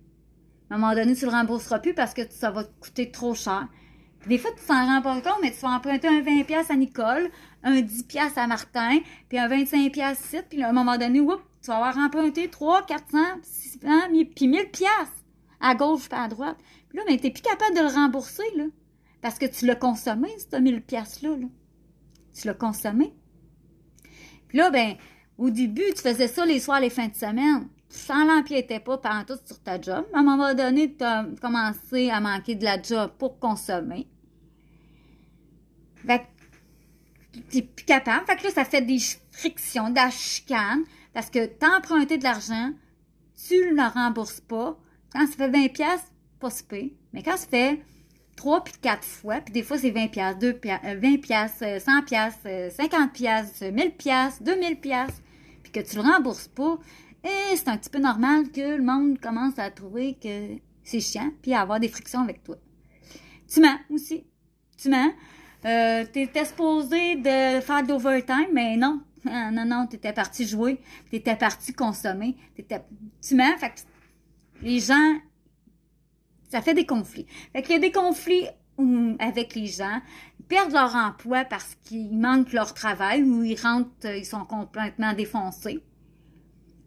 À 0.71 0.75
un 0.75 0.79
moment 0.79 0.95
donné, 0.95 1.15
tu 1.15 1.25
ne 1.25 1.31
le 1.31 1.37
rembourseras 1.37 1.81
plus 1.81 1.95
parce 1.95 2.15
que 2.15 2.23
ça 2.31 2.51
va 2.51 2.65
te 2.65 2.81
coûter 2.81 3.11
trop 3.11 3.35
cher. 3.35 3.69
Des 4.27 4.39
fois, 4.39 4.51
tu 4.57 4.65
t'en 4.67 4.87
rends 4.87 5.03
pas 5.03 5.15
compte, 5.21 5.39
mais 5.41 5.53
tu 5.53 5.61
vas 5.61 5.71
emprunter 5.71 6.09
un 6.09 6.21
20$ 6.21 6.73
à 6.73 6.77
Nicole, 6.77 7.31
un 7.63 7.81
10$ 7.81 8.33
à 8.37 8.47
Martin, 8.49 8.99
puis 9.29 9.39
un 9.39 9.49
25$ 9.49 10.13
ici, 10.13 10.39
puis 10.49 10.63
à 10.65 10.71
un 10.71 10.73
moment 10.73 10.99
donné, 10.99 11.21
tu 11.21 11.71
vas 11.71 11.77
avoir 11.77 11.97
emprunté 11.97 12.49
3, 12.49 12.87
400, 12.87 13.19
600, 13.43 13.89
puis 14.35 14.49
1000$ 14.49 14.67
à 15.61 15.75
gauche 15.77 16.09
puis 16.09 16.19
à 16.19 16.27
droite. 16.27 16.57
Puis 16.89 16.99
là, 16.99 17.05
tu 17.07 17.13
n'es 17.13 17.31
plus 17.31 17.43
capable 17.43 17.77
de 17.77 17.83
le 17.83 17.89
rembourser, 17.89 18.43
là, 18.57 18.65
parce 19.23 19.39
que 19.39 19.47
tu 19.47 19.65
l'as 19.65 19.77
consommé, 19.77 20.29
ce 20.39 20.57
1000$-là. 20.57 21.37
Là. 21.37 21.47
Tu 22.35 22.47
l'as 22.49 22.55
consommé. 22.55 23.15
Puis 24.49 24.59
là, 24.59 24.71
ben, 24.71 24.95
au 25.39 25.51
début, 25.51 25.85
tu 25.95 26.03
faisais 26.03 26.29
ça 26.29 26.47
les 26.47 26.61
soirs, 26.61 26.81
les 26.81 26.91
fins 26.91 27.09
de 27.09 27.15
semaine. 27.15 27.69
Tu 27.89 28.13
l'empiétais 28.13 28.81
pas 28.81 28.99
pendant 28.99 29.25
tout 29.25 29.39
sur 29.45 29.61
ta 29.63 29.81
job. 29.81 30.05
À 30.13 30.19
un 30.19 30.23
moment 30.23 30.55
donné, 30.55 30.95
tu 30.95 31.05
as 31.05 31.27
commencé 31.41 32.11
à 32.11 32.21
manquer 32.21 32.55
de 32.55 32.65
la 32.65 32.81
job 32.81 33.13
pour 33.19 33.39
consommer. 33.39 34.09
Fait 36.07 36.27
que 37.51 37.61
plus 37.61 37.85
capable. 37.85 38.27
Fait 38.27 38.37
que 38.37 38.45
là, 38.45 38.51
ça 38.51 38.65
fait 38.65 38.83
des 38.83 38.99
frictions, 39.31 39.91
de 39.91 39.97
la 39.97 40.11
chicane, 40.11 40.85
parce 41.13 41.31
que 41.31 41.47
t'as 41.47 41.79
emprunté 41.79 42.19
de 42.19 42.25
l'argent, 42.25 42.73
tu 43.47 43.55
ne 43.55 43.75
le 43.75 43.89
rembourses 43.89 44.41
pas. 44.41 44.79
Quand 45.13 45.27
ça 45.27 45.33
fait 45.33 45.49
20 45.49 45.69
pièces, 45.73 46.13
pas 46.41 46.51
super. 46.51 46.85
Mais 47.13 47.23
quand 47.23 47.37
ça 47.37 47.47
fait 47.47 47.83
3 48.37 48.65
puis 48.65 48.75
4 48.81 49.05
fois, 49.05 49.41
puis 49.41 49.53
des 49.53 49.63
fois 49.63 49.79
c'est 49.79 49.91
20 49.91 50.09
pièces, 50.09 50.37
20 50.37 51.21
pièces, 51.21 51.85
100 51.85 52.03
pièces, 52.03 52.75
50 52.77 53.13
pièces, 53.13 53.63
1000 53.63 53.93
pièces, 53.93 54.43
2000 54.43 54.81
pièces, 54.81 55.23
que 55.83 55.89
tu 55.89 55.97
le 55.97 56.03
rembourses 56.03 56.49
pas, 56.49 56.79
et 57.25 57.57
c'est 57.57 57.69
un 57.69 57.77
petit 57.77 57.91
peu 57.91 57.99
normal 57.99 58.51
que 58.51 58.77
le 58.77 58.83
monde 58.83 59.19
commence 59.19 59.59
à 59.59 59.71
trouver 59.71 60.15
que 60.15 60.57
c'est 60.85 61.01
chiant, 61.01 61.31
puis 61.43 61.53
à 61.53 61.61
avoir 61.61 61.81
des 61.81 61.89
frictions 61.89 62.21
avec 62.21 62.43
toi. 62.45 62.57
Tu 63.49 63.61
mens 63.61 63.79
aussi. 63.91 64.25
Tu 64.79 64.89
mens. 64.89 65.13
Euh, 65.65 66.05
t'étais 66.05 66.45
supposé 66.45 67.17
de 67.17 67.61
faire 67.61 67.83
de 67.83 67.89
l'overtime, 67.89 68.49
mais 68.53 68.77
non. 68.77 69.01
Ah, 69.29 69.51
non, 69.51 69.65
non, 69.65 69.87
t'étais 69.87 70.13
parti 70.13 70.47
jouer, 70.47 70.81
t'étais 71.11 71.35
parti 71.35 71.73
consommer, 71.73 72.37
tu 72.57 73.35
mens, 73.35 73.57
fait 73.59 73.71
que 73.71 73.81
les 74.63 74.79
gens, 74.79 75.17
ça 76.49 76.63
fait 76.63 76.75
des 76.75 76.87
conflits. 76.87 77.27
Fait 77.53 77.63
qu'il 77.63 77.73
y 77.73 77.77
a 77.77 77.81
des 77.81 77.91
conflits 77.91 78.47
avec 79.19 79.57
les 79.57 79.67
gens, 79.67 80.01
perdent 80.49 80.73
leur 80.73 80.95
emploi 80.95 81.45
parce 81.45 81.77
qu'ils 81.85 82.17
manquent 82.17 82.53
leur 82.53 82.75
travail 82.75 83.23
ou 83.23 83.43
ils 83.43 83.61
rentrent, 83.61 83.91
euh, 84.05 84.17
ils 84.17 84.27
sont 84.27 84.45
complètement 84.45 85.13
défoncés 85.13 85.83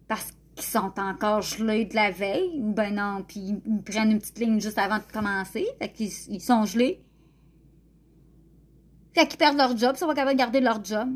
parce 0.07 0.31
qu'ils 0.55 0.65
sont 0.65 0.93
encore 0.97 1.41
gelés 1.41 1.85
de 1.85 1.95
la 1.95 2.11
veille 2.11 2.59
ou 2.59 2.73
ben 2.73 2.95
non, 2.95 3.23
puis 3.27 3.61
ils 3.65 3.83
prennent 3.83 4.11
une 4.11 4.19
petite 4.19 4.39
ligne 4.39 4.59
juste 4.59 4.77
avant 4.77 4.97
de 4.97 5.11
commencer, 5.11 5.67
fait 5.79 5.89
qu'ils 5.89 6.11
ils 6.29 6.41
sont 6.41 6.65
gelés. 6.65 7.03
Fait 9.13 9.27
qu'ils 9.27 9.37
perdent 9.37 9.57
leur 9.57 9.77
job, 9.77 9.91
ils 9.95 9.99
sont 9.99 10.07
pas 10.07 10.15
capables 10.15 10.33
de 10.33 10.39
garder 10.39 10.61
leur 10.61 10.83
job. 10.83 11.09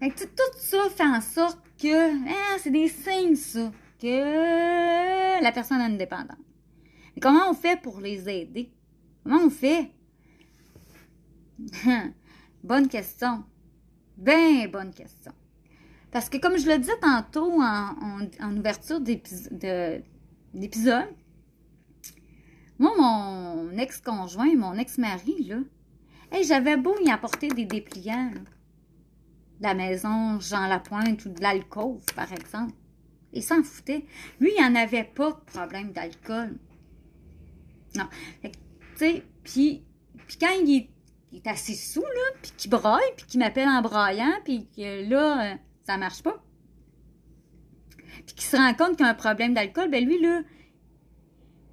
Fait 0.00 0.10
que 0.10 0.24
tout 0.24 0.58
ça 0.58 0.78
fait 0.94 1.04
en 1.04 1.20
sorte 1.20 1.58
que 1.80 2.28
hein, 2.28 2.58
c'est 2.58 2.70
des 2.70 2.88
signes, 2.88 3.36
ça, 3.36 3.70
que 4.00 5.42
la 5.42 5.52
personne 5.52 5.80
est 5.80 5.84
indépendante. 5.84 6.38
Mais 7.14 7.20
comment 7.20 7.50
on 7.50 7.54
fait 7.54 7.80
pour 7.80 8.00
les 8.00 8.28
aider? 8.28 8.70
Comment 9.24 9.44
on 9.46 9.50
fait? 9.50 9.90
Bonne 12.64 12.88
question. 12.88 13.44
Ben, 14.16 14.70
bonne 14.70 14.92
question. 14.92 15.32
Parce 16.10 16.28
que 16.28 16.38
comme 16.38 16.58
je 16.58 16.68
le 16.68 16.78
disais 16.78 16.98
tantôt 17.00 17.60
en, 17.60 18.56
ouverture 18.56 19.00
d'épisode, 19.00 20.04
moi, 22.78 22.92
mon 22.98 23.70
ex-conjoint, 23.76 24.54
mon 24.56 24.74
ex-mari, 24.74 25.44
là, 25.44 25.58
j'avais 26.42 26.76
beau 26.76 26.94
y 27.04 27.10
apporter 27.10 27.48
des 27.48 27.64
dépliants, 27.64 28.30
de 28.30 29.64
la 29.64 29.74
maison 29.74 30.38
Jean 30.40 30.66
Lapointe 30.66 31.24
ou 31.24 31.30
de 31.30 31.40
l'alcool, 31.40 31.98
par 32.14 32.32
exemple. 32.32 32.74
Il 33.32 33.42
s'en 33.42 33.62
foutait. 33.62 34.06
Lui, 34.40 34.50
il 34.56 34.64
en 34.64 34.74
avait 34.74 35.04
pas 35.04 35.32
de 35.32 35.52
problème 35.52 35.92
d'alcool. 35.92 36.56
Non. 37.94 38.08
Puis 39.44 39.84
quand 40.40 40.52
il 40.64 40.88
il 41.32 41.38
est, 41.38 41.46
assez 41.46 41.74
sous, 41.74 42.00
là, 42.00 42.38
puis 42.40 42.52
qu'il 42.56 42.70
braille, 42.70 43.12
puis 43.16 43.26
qu'il 43.26 43.40
m'appelle 43.40 43.68
en 43.68 43.82
braillant, 43.82 44.32
puis 44.44 44.68
que 44.74 45.08
là, 45.08 45.52
euh, 45.52 45.56
ça 45.84 45.96
marche 45.96 46.22
pas. 46.22 46.42
Puis 48.26 48.34
qu'il 48.34 48.44
se 48.44 48.56
rend 48.56 48.74
compte 48.74 48.96
qu'il 48.96 49.06
a 49.06 49.10
un 49.10 49.14
problème 49.14 49.54
d'alcool, 49.54 49.90
ben 49.90 50.04
lui, 50.04 50.20
là, 50.20 50.42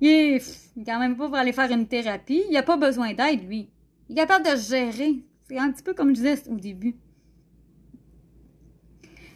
il 0.02 0.10
est, 0.10 0.84
quand 0.86 1.00
même 1.00 1.16
pas 1.16 1.28
pour 1.28 1.38
aller 1.38 1.54
faire 1.54 1.72
une 1.72 1.88
thérapie. 1.88 2.44
Il 2.50 2.58
a 2.58 2.64
pas 2.64 2.78
besoin 2.78 3.14
d'aide, 3.14 3.48
lui. 3.48 3.70
Il 4.10 4.14
est 4.14 4.22
capable 4.22 4.46
de 4.46 4.56
gérer. 4.58 5.24
C'est 5.48 5.58
un 5.58 5.72
petit 5.72 5.84
peu 5.84 5.94
comme 5.94 6.10
je 6.10 6.22
disais 6.22 6.50
au 6.50 6.56
début. 6.56 6.96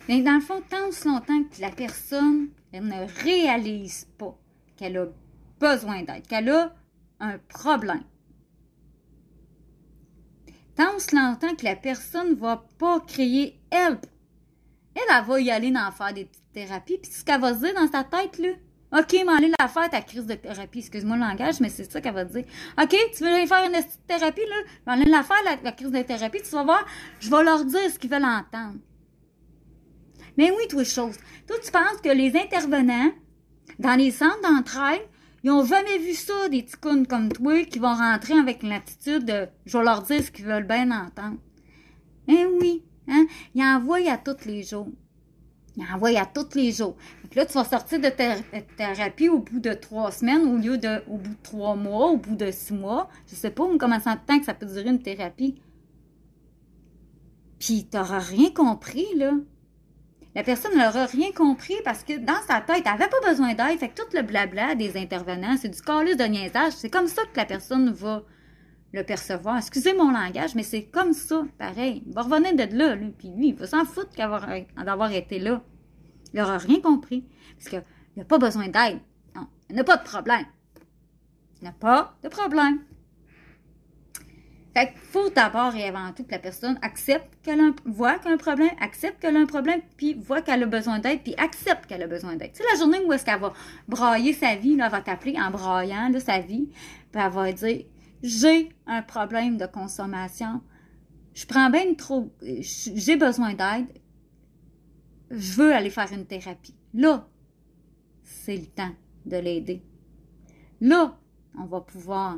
Mais 0.10 0.22
dans 0.22 0.36
le 0.36 0.42
fond, 0.42 0.62
tant 0.70 0.88
aussi 0.88 1.08
longtemps 1.08 1.44
que 1.44 1.62
la 1.62 1.72
personne 1.72 2.50
elle 2.72 2.86
ne 2.86 3.24
réalise 3.24 4.06
pas 4.18 4.38
qu'elle 4.76 4.98
a 4.98 5.08
besoin 5.60 6.04
d'aide, 6.04 6.28
qu'elle 6.28 6.50
a 6.50 6.76
un 7.20 7.38
problème, 7.50 8.04
tant 10.78 10.96
aussi 10.96 11.16
longtemps 11.16 11.56
que 11.56 11.66
la 11.66 11.76
personne 11.76 12.32
ne 12.32 12.36
va 12.36 12.64
pas 12.78 13.00
créer 13.02 13.60
elle, 13.72 14.00
elle, 14.96 15.02
elle 15.10 15.26
va 15.26 15.40
y 15.42 15.52
aller 15.52 15.72
dans 15.72 15.92
faire 15.92 16.14
des 16.14 16.26
petites 16.26 16.54
thérapies, 16.54 16.98
puis 16.98 17.12
ce 17.12 17.26
qu'elle 17.26 17.42
va 17.42 17.54
se 17.54 17.60
dire 17.60 17.74
dans 17.74 17.92
sa 17.92 18.04
tête, 18.04 18.38
là, 18.38 18.50
OK, 18.94 19.16
allez 19.28 19.52
la 19.60 19.68
faire 19.68 19.90
ta 19.90 20.02
crise 20.02 20.26
de 20.26 20.36
thérapie. 20.36 20.80
Excuse-moi 20.80 21.18
le 21.18 21.24
langage, 21.24 21.60
mais 21.60 21.68
c'est 21.68 21.92
ça 21.92 22.00
qu'elle 22.00 22.14
va 22.14 22.24
dire. 22.24 22.46
OK, 22.82 22.96
tu 23.14 23.24
veux 23.24 23.34
aller 23.34 23.46
faire 23.46 23.66
une 23.66 23.76
thérapie, 24.08 24.46
là? 24.48 24.94
Allez 24.94 25.06
la 25.06 25.24
faire, 25.24 25.44
la, 25.44 25.58
la, 25.62 25.72
crise 25.74 25.92
de 25.92 26.02
thérapie. 26.04 26.42
Tu 26.42 26.52
vas 26.52 26.64
voir, 26.64 26.86
je 27.20 27.30
vais 27.30 27.44
leur 27.44 27.66
dire 27.66 27.92
ce 27.92 28.00
qu'ils 28.00 28.10
veulent 28.10 28.24
entendre. 28.24 28.78
Mais 30.38 30.52
oui, 30.52 30.68
toi, 30.70 30.86
chose. 30.86 31.18
Toi, 31.48 31.58
tu 31.62 31.70
penses 31.70 32.00
que 32.02 32.10
les 32.10 32.38
intervenants 32.38 33.12
dans 33.78 33.96
les 33.96 34.12
centres 34.12 34.42
d'entraide, 34.42 35.02
ils 35.44 35.52
ont 35.52 35.66
jamais 35.66 36.00
vu 36.00 36.14
ça, 36.14 36.50
des 36.50 36.66
ticounes 36.66 37.06
comme 37.08 37.32
toi 37.32 37.64
qui 37.66 37.80
vont 37.80 37.94
rentrer 37.94 38.34
avec 38.34 38.64
l'attitude 38.64 39.26
de 39.26 39.48
je 39.66 39.78
vais 39.78 39.84
leur 39.84 40.02
dire 40.02 40.24
ce 40.24 40.32
qu'ils 40.32 40.46
veulent 40.46 40.68
bien 40.68 40.90
entendre. 40.92 41.38
Eh 42.28 42.46
oui, 42.46 42.84
hein? 43.08 43.26
Ils 43.56 43.64
envoient 43.64 44.12
à 44.12 44.18
tous 44.18 44.46
les 44.46 44.64
jours. 44.64 44.90
Ils 45.78 45.86
envoient 45.94 46.20
à 46.20 46.26
tous 46.26 46.56
les 46.56 46.72
jours. 46.72 46.98
Donc 47.24 47.36
là, 47.36 47.46
tu 47.46 47.54
vas 47.54 47.64
sortir 47.64 48.00
de 48.00 48.10
thérapie 48.76 49.30
au 49.30 49.40
bout 49.40 49.60
de 49.60 49.74
trois 49.74 50.12
semaines 50.12 50.48
au 50.48 50.58
lieu 50.58 50.78
de 50.78 51.04
au 51.08 51.18
bout 51.18 51.30
de 51.30 51.44
trois 51.44 51.76
mois, 51.76 52.10
au 52.10 52.18
bout 52.18 52.36
de 52.36 52.50
six 52.52 52.74
mois. 52.74 53.10
Je 53.28 53.36
sais 53.36 53.52
pas 53.52 53.64
comment 53.80 54.00
ça 54.00 54.16
temps 54.16 54.40
que 54.40 54.46
ça 54.46 54.56
peut 54.56 54.66
durer 54.66 54.90
une 54.90 55.02
thérapie. 55.02 55.62
Puis 57.60 57.86
t'auras 57.86 58.20
rien 58.20 58.52
compris, 58.52 59.06
là. 59.16 59.34
La 60.38 60.44
personne 60.44 60.78
n'aura 60.78 61.08
rien 61.08 61.32
compris 61.32 61.74
parce 61.84 62.04
que 62.04 62.20
dans 62.20 62.40
sa 62.48 62.62
tête, 62.62 62.84
elle 62.86 62.92
n'avait 62.92 63.10
pas 63.10 63.28
besoin 63.28 63.56
d'aide. 63.56 63.80
Fait 63.80 63.90
tout 63.90 64.06
le 64.14 64.22
blabla 64.22 64.76
des 64.76 64.96
intervenants, 64.96 65.58
c'est 65.60 65.70
du 65.70 65.82
calice 65.82 66.16
de 66.16 66.26
niaisage. 66.26 66.74
C'est 66.74 66.92
comme 66.92 67.08
ça 67.08 67.24
que 67.24 67.38
la 67.38 67.46
personne 67.46 67.90
va 67.90 68.22
le 68.94 69.04
percevoir. 69.04 69.58
Excusez 69.58 69.96
mon 69.96 70.12
langage, 70.12 70.54
mais 70.54 70.62
c'est 70.62 70.84
comme 70.84 71.14
ça, 71.14 71.44
pareil. 71.58 72.04
Il 72.06 72.14
va 72.14 72.22
revenir 72.22 72.54
de 72.54 72.78
là, 72.78 72.96
puis 73.18 73.30
lui, 73.36 73.48
il 73.48 73.56
va 73.56 73.66
s'en 73.66 73.84
foutre 73.84 74.12
d'avoir 74.16 75.12
été 75.12 75.40
là. 75.40 75.64
Il 76.32 76.40
n'aura 76.40 76.60
rien 76.60 76.82
compris. 76.82 77.26
Parce 77.58 77.70
qu'il 77.70 77.84
n'a 78.16 78.24
pas 78.24 78.38
besoin 78.38 78.68
d'aide. 78.68 79.00
Non, 79.36 79.48
il 79.72 79.76
n'a 79.76 79.84
pas 79.84 79.98
de 79.98 80.04
problème. 80.04 80.46
Il 81.62 81.66
n'a 81.66 81.72
pas 81.72 82.16
de 82.22 82.30
problème. 82.30 82.82
Fait 84.78 84.92
qu'il 84.92 85.00
faut 85.00 85.32
d'abord 85.32 85.74
et 85.74 85.86
avant 85.86 86.14
tout 86.14 86.24
que 86.24 86.30
la 86.30 86.38
personne 86.38 86.78
accepte 86.84 87.34
qu'elle 87.42 87.60
voit 87.86 88.20
qu'elle 88.20 88.34
a 88.34 88.36
un 88.36 88.38
problème, 88.38 88.70
accepte 88.80 89.20
qu'elle 89.20 89.36
a 89.36 89.40
un 89.40 89.48
problème, 89.48 89.82
puis 89.98 90.14
voit 90.14 90.44
qu'elle 90.44 90.62
a 90.62 90.68
besoin 90.68 91.00
d'aide, 91.00 91.24
puis 91.24 91.34
accepte 91.40 91.88
qu'elle 91.88 92.04
a 92.04 92.08
besoin 92.08 92.36
d'aide. 92.36 92.52
C'est 92.54 92.64
la 92.72 92.78
journée 92.78 93.00
où 93.04 93.12
est-ce 93.12 93.26
qu'elle 93.26 93.40
va 93.40 93.54
brailler 93.88 94.34
sa 94.34 94.56
vie, 94.56 94.76
là, 94.76 94.86
elle 94.86 94.92
va 94.92 95.02
t'appeler 95.02 95.36
en 95.40 95.50
braillant 95.50 96.12
sa 96.20 96.42
vie, 96.42 96.70
puis 97.12 97.20
elle 97.20 97.32
va 97.32 97.52
dire 97.52 97.86
j'ai 98.22 98.70
un 98.86 99.02
problème 99.02 99.58
de 99.58 99.66
consommation, 99.66 100.62
je 101.34 101.48
prends 101.48 101.72
bien 101.72 101.96
trop, 101.96 102.32
j'ai 102.44 103.18
besoin 103.18 103.56
d'aide, 103.56 103.88
je 105.32 105.54
veux 105.54 105.74
aller 105.74 105.90
faire 105.90 106.14
une 106.14 106.28
thérapie. 106.28 106.76
Là, 106.94 107.28
c'est 108.22 108.58
le 108.58 108.68
temps 108.68 108.94
de 109.26 109.38
l'aider. 109.38 109.82
Là, 110.82 111.18
on 111.58 111.66
va 111.66 111.82
pouvoir 111.82 112.38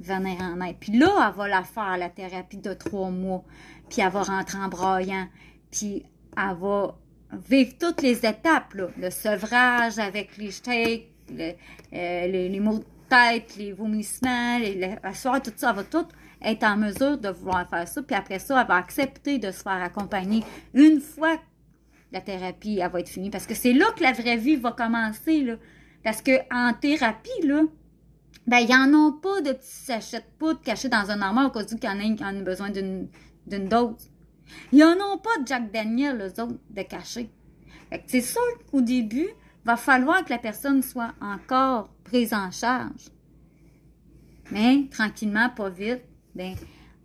venir 0.00 0.40
en 0.40 0.60
aide. 0.60 0.76
Puis 0.78 0.96
là, 0.98 1.28
elle 1.28 1.36
va 1.36 1.48
la 1.48 1.62
faire, 1.62 1.96
la 1.98 2.08
thérapie 2.08 2.58
de 2.58 2.72
trois 2.74 3.10
mois. 3.10 3.44
Puis 3.88 4.00
elle 4.00 4.10
va 4.10 4.22
rentrer 4.22 4.58
en 4.58 4.68
braillant. 4.68 5.26
Puis 5.70 6.04
elle 6.36 6.56
va 6.56 6.96
vivre 7.32 7.72
toutes 7.78 8.02
les 8.02 8.18
étapes, 8.18 8.74
là. 8.74 8.88
Le 8.98 9.10
sevrage 9.10 9.98
avec 9.98 10.36
les 10.36 10.50
steaks, 10.50 11.08
euh, 11.30 11.52
les, 11.90 12.48
les, 12.48 12.60
maux 12.60 12.78
de 12.78 12.84
tête, 13.08 13.56
les 13.56 13.72
vomissements, 13.72 14.58
les, 14.58 14.96
la 15.02 15.14
soirée, 15.14 15.40
tout 15.40 15.52
ça, 15.56 15.70
elle 15.70 15.76
va 15.76 15.84
tout 15.84 16.06
être 16.40 16.64
en 16.64 16.76
mesure 16.76 17.18
de 17.18 17.28
vouloir 17.28 17.68
faire 17.68 17.86
ça. 17.86 18.02
Puis 18.02 18.16
après 18.16 18.38
ça, 18.38 18.60
elle 18.60 18.66
va 18.66 18.76
accepter 18.76 19.38
de 19.38 19.50
se 19.50 19.62
faire 19.62 19.82
accompagner 19.82 20.42
une 20.74 21.00
fois 21.00 21.36
la 22.12 22.20
thérapie 22.20 22.78
elle 22.80 22.90
va 22.90 23.00
être 23.00 23.08
finie. 23.08 23.30
Parce 23.30 23.46
que 23.46 23.54
c'est 23.54 23.72
là 23.72 23.86
que 23.96 24.02
la 24.02 24.12
vraie 24.12 24.36
vie 24.36 24.56
va 24.56 24.72
commencer, 24.72 25.42
là. 25.42 25.56
Parce 26.02 26.22
que 26.22 26.32
en 26.52 26.72
thérapie, 26.74 27.46
là, 27.46 27.62
ben, 28.46 28.58
ils 28.58 28.68
n'en 28.68 29.08
ont 29.08 29.12
pas 29.12 29.40
de 29.42 29.52
petits 29.52 29.66
sachets 29.66 30.20
de 30.20 30.24
poudre 30.38 30.60
cachés 30.62 30.88
dans 30.88 31.10
un 31.10 31.20
armoire 31.20 31.46
au 31.46 31.50
cas 31.50 31.62
où 31.62 31.76
qu'il 31.76 31.84
y 31.84 31.88
en 31.88 32.00
a 32.00 32.16
qui 32.16 32.24
en 32.24 32.38
a 32.38 32.42
besoin 32.42 32.70
d'une 32.70 33.08
dose. 33.46 34.10
Ils 34.72 34.78
n'en 34.78 35.14
ont 35.14 35.18
pas 35.18 35.38
de 35.42 35.46
Jack 35.46 35.70
Daniel, 35.70 36.20
eux 36.20 36.42
autres, 36.42 36.58
de 36.70 36.82
cacher. 36.82 37.30
c'est 38.06 38.22
sûr 38.22 38.40
qu'au 38.70 38.80
début, 38.80 39.28
va 39.64 39.76
falloir 39.76 40.24
que 40.24 40.30
la 40.30 40.38
personne 40.38 40.82
soit 40.82 41.12
encore 41.20 41.90
prise 42.04 42.32
en 42.32 42.50
charge. 42.50 43.10
Mais, 44.50 44.88
tranquillement, 44.90 45.50
pas 45.50 45.68
vite, 45.68 46.00
ben, 46.34 46.54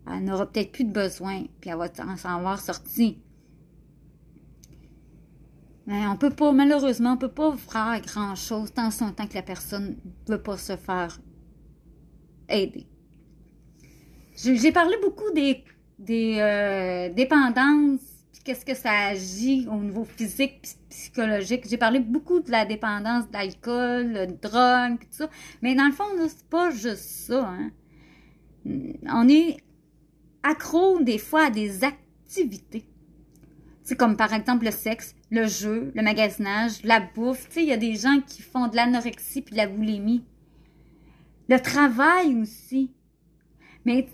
elle 0.10 0.24
n'aura 0.24 0.46
peut-être 0.46 0.72
plus 0.72 0.86
de 0.86 0.94
besoin, 0.94 1.44
puis 1.60 1.70
elle 1.70 1.78
va 1.78 1.94
s'en 1.94 2.30
avoir 2.38 2.60
sorti. 2.60 3.22
Mais 5.86 6.08
on 6.08 6.16
peut 6.16 6.30
pas, 6.30 6.52
malheureusement, 6.54 7.14
on 7.14 7.18
peut 7.18 7.28
pas 7.28 7.56
faire 7.58 8.02
grand-chose 8.02 8.74
tant 8.74 8.90
son 8.90 9.12
temps 9.12 9.28
que 9.28 9.36
la 9.36 9.42
personne 9.42 9.98
ne 10.28 10.34
veut 10.34 10.42
pas 10.42 10.58
se 10.58 10.78
faire 10.78 11.20
aider. 12.48 12.88
J'ai 14.36 14.72
parlé 14.72 14.96
beaucoup 15.02 15.30
des, 15.32 15.64
des 16.00 16.38
euh, 16.40 17.14
dépendances, 17.14 18.00
qu'est-ce 18.44 18.66
que 18.66 18.76
ça 18.76 19.08
agit 19.08 19.68
au 19.70 19.76
niveau 19.76 20.06
physique, 20.06 20.62
psychologique. 20.90 21.68
J'ai 21.70 21.78
parlé 21.78 22.00
beaucoup 22.00 22.40
de 22.40 22.52
la 22.52 22.66
dépendance 22.66 23.30
d'alcool, 23.30 24.14
de 24.14 24.26
drogue, 24.42 25.00
tout 25.00 25.08
ça. 25.12 25.30
Mais 25.62 25.76
dans 25.76 25.86
le 25.86 25.92
fond, 25.92 26.04
c'est 26.28 26.48
pas 26.50 26.72
juste 26.72 26.98
ça. 26.98 27.48
Hein. 27.48 27.72
On 28.66 29.28
est 29.28 29.58
accro 30.44 31.00
des 31.02 31.18
fois 31.18 31.46
à 31.46 31.50
des 31.50 31.84
activités. 31.84 32.86
C'est 33.84 33.98
comme 33.98 34.16
par 34.16 34.34
exemple 34.34 34.66
le 34.66 34.72
sexe, 34.72 35.14
le 35.30 35.46
jeu, 35.46 35.92
le 35.94 36.02
magasinage, 36.02 36.84
la 36.84 37.02
bouffe. 37.02 37.48
Sais, 37.50 37.64
il 37.64 37.70
y 37.70 37.74
a 37.74 37.78
des 37.78 37.96
gens 37.96 38.22
qui 38.26 38.42
font 38.42 38.68
de 38.68 38.76
l'anorexie 38.76 39.42
puis 39.42 39.54
de 39.54 39.58
la 39.58 39.68
boulimie. 39.68 40.24
Le 41.50 41.60
travail 41.60 42.36
aussi. 42.36 42.92
Mais, 43.86 44.08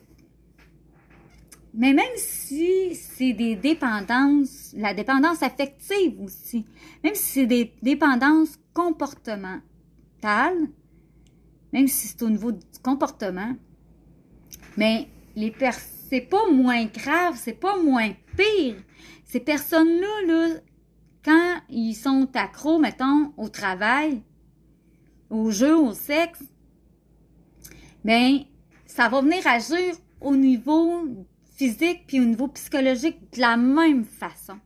mais 1.75 1.93
même 1.93 2.05
si 2.15 2.95
c'est 2.95 3.33
des 3.33 3.55
dépendances, 3.55 4.73
la 4.75 4.95
dépendance 4.95 5.43
affective 5.43 6.19
aussi, 6.19 6.65
même 7.03 7.13
si 7.13 7.33
c'est 7.33 7.45
des 7.45 7.71
dépendances 7.83 8.57
comportementales, 8.73 9.61
même 11.71 11.87
si 11.87 12.07
c'est 12.07 12.23
au 12.23 12.29
niveau 12.29 12.51
du 12.51 12.65
comportement, 12.81 13.55
Mais 14.77 15.07
les 15.35 15.53
c'est 16.09 16.21
pas 16.21 16.49
moins 16.51 16.85
grave, 16.85 17.35
c'est 17.37 17.59
pas 17.59 17.77
moins 17.77 18.11
pire. 18.35 18.75
Ces 19.29 19.39
personnes-là, 19.39 20.25
là, 20.25 20.55
quand 21.23 21.61
ils 21.69 21.93
sont 21.93 22.27
accros, 22.33 22.79
mettons, 22.79 23.31
au 23.37 23.47
travail, 23.47 24.23
au 25.29 25.51
jeu, 25.51 25.77
au 25.77 25.93
sexe, 25.93 26.41
ben, 28.03 28.39
ça 28.87 29.07
va 29.07 29.21
venir 29.21 29.45
agir 29.45 29.95
au 30.19 30.35
niveau 30.35 31.03
physique 31.55 32.05
puis 32.07 32.19
au 32.19 32.25
niveau 32.25 32.47
psychologique 32.47 33.31
de 33.35 33.41
la 33.41 33.55
même 33.55 34.03
façon. 34.03 34.57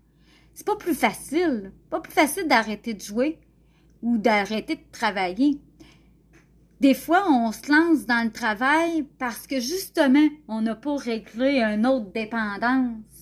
C'est 0.54 0.66
pas 0.66 0.78
plus 0.78 0.96
facile, 0.96 1.74
pas 1.90 2.00
plus 2.00 2.14
facile 2.14 2.48
d'arrêter 2.48 2.94
de 2.94 3.02
jouer 3.02 3.42
ou 4.02 4.18
d'arrêter 4.18 4.78
de 4.78 4.92
travailler. 4.94 5.60
Des 6.80 6.94
fois, 6.94 7.30
on 7.30 7.52
se 7.52 7.70
lance 7.70 8.06
dans 8.06 8.24
le 8.24 8.32
travail 8.32 9.06
parce 9.20 9.46
que 9.46 9.60
justement, 9.60 10.30
on 10.48 10.62
n'a 10.62 10.76
pas 10.76 10.96
réglé 10.96 11.60
une 11.62 11.86
autre 11.86 12.14
dépendance 12.14 13.13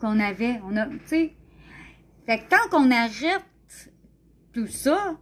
qu'on 0.00 0.18
avait. 0.18 0.60
On 0.64 0.76
a, 0.76 0.86
tu 0.86 0.98
sais. 1.06 1.34
Fait 2.26 2.38
que 2.38 2.48
tant 2.48 2.68
qu'on 2.70 2.90
arrête 2.90 3.44
tout 4.52 4.66
ça, 4.66 5.18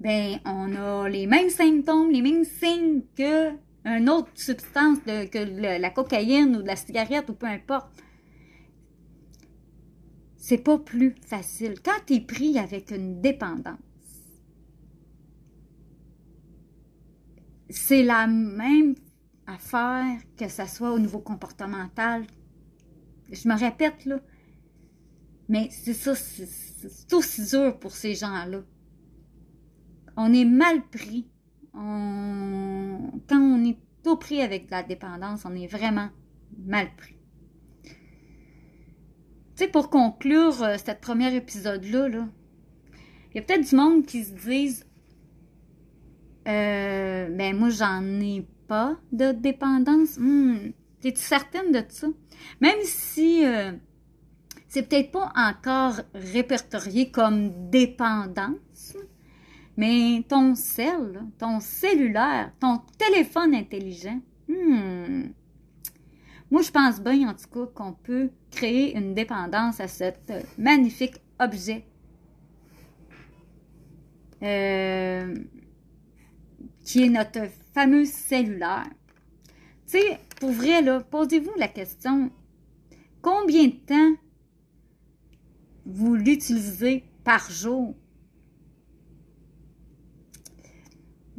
ben, 0.00 0.38
on 0.44 0.74
a 0.74 1.08
les 1.08 1.26
mêmes 1.26 1.50
symptômes, 1.50 2.10
les 2.10 2.22
mêmes 2.22 2.44
signes 2.44 3.02
que 3.16 3.50
une 3.84 4.10
autre 4.10 4.30
substance 4.34 4.98
que 5.06 5.78
la 5.78 5.90
cocaïne 5.90 6.56
ou 6.56 6.62
de 6.62 6.66
la 6.66 6.76
cigarette 6.76 7.30
ou 7.30 7.34
peu 7.34 7.46
importe. 7.46 7.90
C'est 10.36 10.58
pas 10.58 10.78
plus 10.78 11.14
facile. 11.26 11.74
Quand 11.82 11.98
tu 12.06 12.14
es 12.14 12.20
pris 12.20 12.58
avec 12.58 12.90
une 12.90 13.20
dépendance, 13.20 13.78
c'est 17.68 18.02
la 18.02 18.26
même 18.26 18.94
affaire 19.46 20.18
que 20.36 20.48
ce 20.48 20.66
soit 20.66 20.92
au 20.92 20.98
niveau 20.98 21.20
comportemental. 21.20 22.24
Je 23.30 23.48
me 23.48 23.58
répète, 23.58 24.04
là. 24.04 24.20
Mais 25.48 25.68
c'est 25.70 25.94
ça, 25.94 26.14
c'est 26.14 27.12
aussi 27.12 27.44
dur 27.46 27.78
pour 27.78 27.92
ces 27.92 28.14
gens-là. 28.14 28.62
On 30.16 30.32
est 30.32 30.44
mal 30.44 30.82
pris. 30.88 31.28
Quand 31.72 33.10
on 33.32 33.64
est 33.64 33.78
tout 34.04 34.16
pris 34.16 34.42
avec 34.42 34.70
la 34.70 34.82
dépendance, 34.82 35.44
on 35.44 35.54
est 35.54 35.66
vraiment 35.66 36.08
mal 36.66 36.88
pris. 36.96 37.16
Tu 37.84 39.66
sais, 39.66 39.68
pour 39.68 39.90
conclure 39.90 40.62
euh, 40.62 40.76
cette 40.78 41.00
premier 41.00 41.34
épisode-là, 41.34 42.08
là, 42.08 42.28
il 43.30 43.36
y 43.36 43.38
a 43.38 43.42
peut-être 43.42 43.68
du 43.68 43.76
monde 43.76 44.06
qui 44.06 44.24
se 44.24 44.32
disent 44.32 44.86
euh, 46.48 47.28
ben 47.28 47.56
moi 47.56 47.68
j'en 47.68 48.02
ai 48.20 48.46
pas 48.66 48.96
de 49.12 49.32
dépendance. 49.32 50.16
Hmm, 50.18 50.72
T'es-tu 51.00 51.22
certaine 51.22 51.72
de 51.72 51.82
ça? 51.88 52.08
Même 52.60 52.80
si 52.82 53.44
euh, 53.44 53.72
c'est 54.68 54.88
peut-être 54.88 55.12
pas 55.12 55.32
encore 55.34 56.00
répertorié 56.14 57.10
comme 57.10 57.70
dépendance, 57.70 58.96
mais 59.76 60.24
ton 60.28 60.54
cell, 60.54 61.22
ton 61.38 61.60
cellulaire, 61.60 62.52
ton 62.60 62.80
téléphone 62.98 63.54
intelligent, 63.54 64.20
hmm, 64.48 65.28
moi 66.50 66.62
je 66.62 66.70
pense 66.70 67.00
bien 67.00 67.30
en 67.30 67.34
tout 67.34 67.48
cas 67.48 67.72
qu'on 67.74 67.92
peut 67.94 68.30
créer 68.50 68.96
une 68.96 69.14
dépendance 69.14 69.80
à 69.80 69.88
ce 69.88 70.12
magnifique 70.58 71.16
objet. 71.38 71.86
Euh, 74.42 75.34
qui 76.82 77.04
est 77.04 77.08
notre 77.08 77.48
fameux 77.74 78.04
cellulaire. 78.04 78.88
Tu 79.90 79.98
sais, 79.98 80.20
pour 80.38 80.52
vrai, 80.52 80.82
là, 80.82 81.00
posez-vous 81.00 81.54
la 81.56 81.66
question, 81.66 82.30
combien 83.22 83.66
de 83.66 83.72
temps 83.72 84.14
vous 85.84 86.14
l'utilisez 86.14 87.02
par 87.24 87.50
jour? 87.50 87.96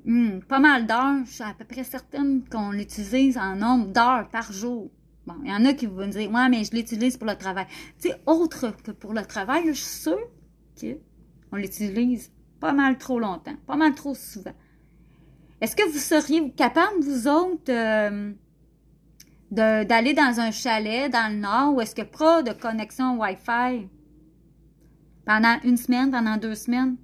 Hmm, 0.04 0.40
pas 0.40 0.60
mal 0.60 0.86
d'heures, 0.86 1.24
je 1.26 1.32
suis 1.32 1.44
à 1.44 1.54
peu 1.58 1.64
près 1.64 1.86
certaine 1.86 2.44
qu'on 2.50 2.72
l'utilise 2.72 3.38
en 3.38 3.56
nombre 3.56 3.88
d'heures 3.88 4.28
par 4.30 4.52
jour. 4.52 4.92
Bon, 5.26 5.36
il 5.46 5.50
y 5.50 5.54
en 5.54 5.64
a 5.64 5.74
qui 5.74 5.86
vont 5.86 6.08
dire, 6.08 6.30
ouais, 6.30 6.50
mais 6.50 6.66
je 6.66 6.76
l'utilise 6.76 7.16
pour 7.16 7.28
le 7.28 7.38
travail. 7.38 7.68
Tu 8.02 8.10
sais, 8.10 8.16
autre 8.26 8.76
que 8.84 8.92
pour 8.92 9.14
le 9.14 9.22
travail, 9.22 9.64
je 9.68 9.72
suis 9.72 10.02
sûre 10.02 10.30
qu'on 11.50 11.56
l'utilise 11.56 12.34
pas 12.60 12.74
mal 12.74 12.98
trop 12.98 13.18
longtemps, 13.18 13.56
pas 13.66 13.78
mal 13.78 13.96
trop 13.96 14.14
souvent. 14.14 14.56
Est-ce 15.62 15.76
que 15.76 15.88
vous 15.88 16.00
seriez 16.00 16.52
capable, 16.52 17.02
vous 17.02 17.28
autres, 17.28 17.72
euh, 17.72 18.34
d'aller 19.52 20.14
dans 20.14 20.40
un 20.40 20.52
chalet 20.52 21.12
dans 21.12 21.32
le 21.32 21.40
nord 21.40 21.76
où 21.76 21.82
est-ce 21.82 21.94
que 21.94 22.02
pas 22.04 22.42
de 22.42 22.54
connexion 22.54 23.20
Wi-Fi 23.20 23.88
pendant 25.26 25.58
une 25.64 25.78
semaine, 25.78 26.10
pendant 26.10 26.38
deux 26.38 26.56
semaines? 26.56 26.96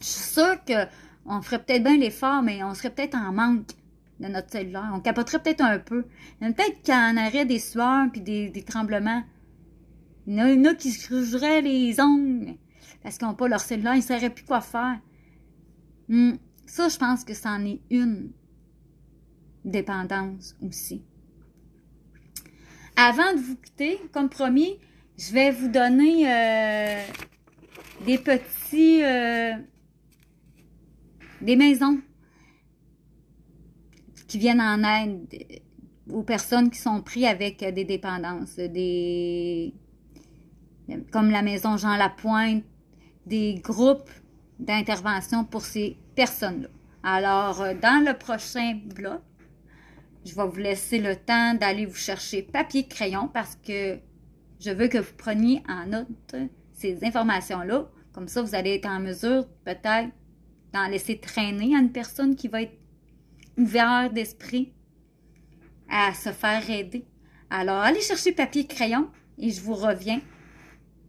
Je 0.00 0.06
suis 0.06 0.32
sûre 0.32 0.56
qu'on 0.66 1.42
ferait 1.42 1.62
peut-être 1.62 1.84
bien 1.84 1.96
l'effort, 1.96 2.42
mais 2.42 2.62
on 2.62 2.74
serait 2.74 2.90
peut-être 2.90 3.16
en 3.16 3.32
manque 3.32 3.66
de 4.20 4.28
notre 4.28 4.50
cellulaire. 4.50 4.90
On 4.94 5.00
capoterait 5.00 5.42
peut-être 5.42 5.62
un 5.62 5.78
peu. 5.78 6.04
Peut-être 6.40 6.90
en 6.90 7.16
aurait 7.16 7.44
des 7.44 7.58
sueurs 7.58 8.10
puis 8.10 8.20
des, 8.20 8.64
tremblements. 8.66 9.22
Il 10.26 10.34
y 10.34 10.40
en 10.42 10.64
a, 10.64 10.74
qui 10.74 10.90
se 10.90 11.12
rougeraient 11.14 11.60
les 11.60 12.00
ongles 12.00 12.54
parce 13.02 13.18
qu'ils 13.18 13.28
n'ont 13.28 13.34
pas 13.34 13.48
leur 13.48 13.60
cellulaire. 13.60 13.94
Ils 13.94 13.98
ne 13.98 14.02
sauraient 14.02 14.30
plus 14.30 14.44
quoi 14.44 14.60
faire. 14.60 14.98
Hmm. 16.08 16.32
Ça, 16.66 16.88
je 16.88 16.96
pense 16.96 17.24
que 17.24 17.34
c'en 17.34 17.64
est 17.64 17.80
une 17.90 18.32
dépendance 19.64 20.56
aussi. 20.62 21.02
Avant 22.96 23.32
de 23.34 23.40
vous 23.40 23.56
quitter, 23.56 24.00
comme 24.12 24.28
promis, 24.28 24.78
je 25.18 25.32
vais 25.32 25.50
vous 25.50 25.68
donner 25.68 26.30
euh, 26.30 27.02
des 28.06 28.18
petits... 28.18 29.02
Euh, 29.02 29.54
des 31.40 31.56
maisons 31.56 32.00
qui 34.26 34.38
viennent 34.38 34.60
en 34.60 34.82
aide 34.82 35.62
aux 36.10 36.22
personnes 36.22 36.70
qui 36.70 36.78
sont 36.78 37.02
prises 37.02 37.26
avec 37.26 37.58
des 37.58 37.84
dépendances, 37.84 38.56
des 38.56 39.74
comme 41.12 41.30
la 41.30 41.42
maison 41.42 41.76
Jean 41.76 41.96
Lapointe, 41.96 42.64
des 43.26 43.54
groupes 43.54 44.10
d'intervention 44.58 45.44
pour 45.44 45.62
ces 45.62 45.96
personnes-là. 46.14 46.68
Alors, 47.02 47.62
euh, 47.62 47.74
dans 47.74 48.04
le 48.04 48.16
prochain 48.16 48.80
bloc, 48.94 49.20
je 50.24 50.34
vais 50.34 50.46
vous 50.46 50.56
laisser 50.56 50.98
le 50.98 51.16
temps 51.16 51.54
d'aller 51.54 51.86
vous 51.86 51.94
chercher 51.94 52.42
papier 52.42 52.86
crayon 52.86 53.28
parce 53.28 53.56
que 53.56 53.98
je 54.60 54.70
veux 54.70 54.88
que 54.88 54.98
vous 54.98 55.14
preniez 55.16 55.62
en 55.68 55.86
note 55.86 56.34
ces 56.72 57.04
informations-là. 57.04 57.88
Comme 58.12 58.28
ça, 58.28 58.42
vous 58.42 58.54
allez 58.54 58.74
être 58.74 58.88
en 58.88 59.00
mesure 59.00 59.46
peut-être 59.64 60.10
d'en 60.72 60.88
laisser 60.88 61.18
traîner 61.18 61.76
à 61.76 61.80
une 61.80 61.92
personne 61.92 62.36
qui 62.36 62.48
va 62.48 62.62
être 62.62 62.78
ouverte 63.58 64.14
d'esprit 64.14 64.72
à 65.88 66.14
se 66.14 66.30
faire 66.30 66.68
aider. 66.70 67.04
Alors, 67.50 67.76
allez 67.76 68.00
chercher 68.00 68.32
papier 68.32 68.66
crayon 68.66 69.10
et 69.38 69.50
je 69.50 69.60
vous 69.60 69.74
reviens 69.74 70.20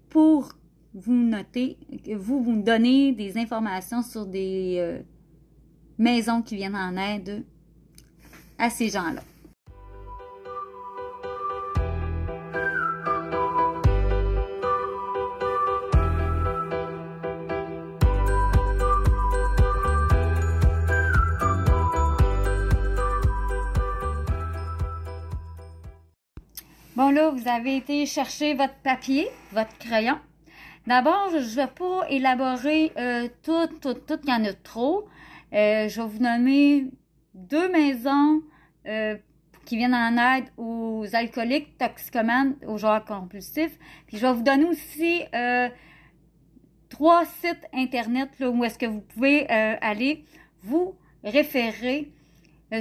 pour 0.09 0.49
vous 0.93 1.13
notez, 1.13 1.77
vous 2.15 2.41
vous 2.41 2.61
donnez 2.61 3.11
des 3.11 3.37
informations 3.37 4.01
sur 4.01 4.25
des 4.25 4.77
euh, 4.79 5.01
maisons 5.97 6.41
qui 6.41 6.55
viennent 6.55 6.75
en 6.75 6.95
aide 6.95 7.45
à 8.57 8.69
ces 8.69 8.89
gens-là. 8.89 9.21
Bon 26.95 27.09
là, 27.09 27.29
vous 27.29 27.49
avez 27.49 27.75
été 27.75 28.05
chercher 28.05 28.53
votre 28.53 28.75
papier, 28.75 29.27
votre 29.51 29.77
crayon. 29.79 30.17
D'abord, 30.87 31.29
je 31.29 31.37
ne 31.37 31.41
vais 31.41 31.67
pas 31.67 32.09
élaborer 32.09 32.93
euh, 32.97 33.27
tout, 33.43 33.67
tout, 33.81 33.95
tout, 33.95 34.17
il 34.23 34.29
y 34.29 34.33
en 34.33 34.45
a 34.45 34.53
trop. 34.53 35.05
Euh, 35.51 35.89
je 35.89 36.01
vais 36.01 36.07
vous 36.07 36.19
nommer 36.19 36.85
deux 37.35 37.69
maisons 37.71 38.41
euh, 38.87 39.15
qui 39.65 39.77
viennent 39.77 39.93
en 39.93 40.17
aide 40.17 40.45
aux 40.57 41.05
alcooliques, 41.13 41.77
toxicomanes, 41.77 42.55
aux 42.67 42.77
joueurs 42.77 43.05
compulsifs. 43.05 43.77
Puis 44.07 44.17
je 44.17 44.25
vais 44.25 44.33
vous 44.33 44.43
donner 44.43 44.65
aussi 44.65 45.23
trois 46.89 47.25
sites 47.25 47.65
internet 47.73 48.29
là, 48.39 48.49
où 48.49 48.63
est-ce 48.63 48.77
que 48.77 48.85
vous 48.85 49.01
pouvez 49.01 49.47
aller 49.49 50.23
vous 50.61 50.95
référer 51.23 52.11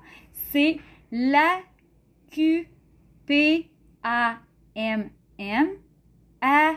c'est 0.50 0.78
la 1.12 1.60
Q 2.30 2.68
P 3.26 3.70
A 4.02 4.38
M 4.74 5.10
M 5.38 5.68
A 6.40 6.74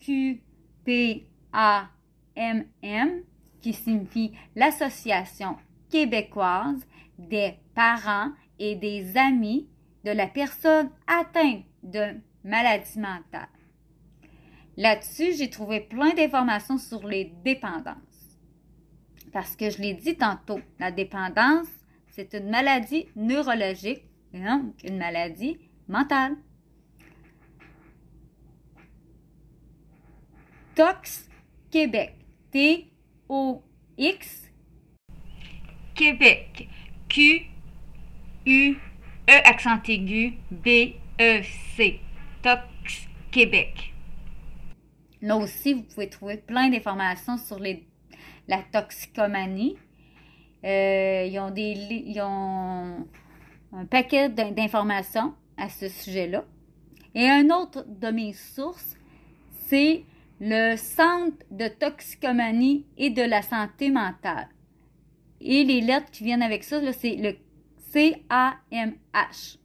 Q 0.00 0.40
P 0.84 1.26
A 1.52 1.88
M 2.36 2.66
M 2.82 3.22
qui 3.60 3.72
signifie 3.72 4.32
l'Association 4.54 5.56
québécoise 5.90 6.86
des 7.18 7.54
parents 7.74 8.30
et 8.58 8.76
des 8.76 9.16
amis 9.16 9.68
de 10.04 10.10
la 10.10 10.26
personne 10.26 10.90
atteinte 11.06 11.64
de 11.82 12.20
maladie 12.44 12.98
mentale. 12.98 13.48
Là-dessus, 14.76 15.34
j'ai 15.36 15.50
trouvé 15.50 15.80
plein 15.80 16.14
d'informations 16.14 16.78
sur 16.78 17.06
les 17.06 17.32
dépendances. 17.44 17.96
Parce 19.32 19.56
que 19.56 19.70
je 19.70 19.82
l'ai 19.82 19.94
dit 19.94 20.16
tantôt, 20.16 20.60
la 20.78 20.92
dépendance, 20.92 21.66
c'est 22.06 22.32
une 22.34 22.50
maladie 22.50 23.06
neurologique 23.16 24.04
donc 24.32 24.74
une 24.84 24.98
maladie 24.98 25.58
mentale. 25.88 26.36
Tox 30.74 31.28
Québec. 31.70 32.14
T-O-X 32.52 34.48
Québec. 35.94 36.68
Q-U-E 37.08 38.76
accent 39.26 39.82
aigu 39.88 40.34
B-E-C. 40.50 42.00
Tox 42.42 43.08
Québec. 43.30 43.92
Là 45.20 45.36
aussi, 45.36 45.74
vous 45.74 45.82
pouvez 45.82 46.08
trouver 46.08 46.36
plein 46.36 46.68
d'informations 46.70 47.36
sur 47.36 47.58
les, 47.58 47.84
la 48.46 48.62
toxicomanie. 48.72 49.76
Euh, 50.64 51.28
ils, 51.28 51.38
ont 51.40 51.50
des, 51.50 51.72
ils 52.06 52.20
ont 52.20 53.06
un 53.72 53.84
paquet 53.84 54.28
d'informations 54.28 55.34
à 55.58 55.68
ce 55.68 55.88
sujet-là. 55.88 56.44
Et 57.14 57.28
un 57.28 57.50
autre 57.50 57.84
de 57.86 58.08
mes 58.08 58.32
sources, 58.32 58.96
c'est 59.66 60.04
le 60.40 60.76
Centre 60.76 61.44
de 61.50 61.68
toxicomanie 61.68 62.86
et 62.96 63.10
de 63.10 63.22
la 63.22 63.42
santé 63.42 63.90
mentale. 63.90 64.48
Et 65.40 65.64
les 65.64 65.80
lettres 65.80 66.10
qui 66.10 66.24
viennent 66.24 66.42
avec 66.42 66.64
ça, 66.64 66.80
c'est 66.92 67.16
le 67.16 67.36
CAMH. 67.92 69.58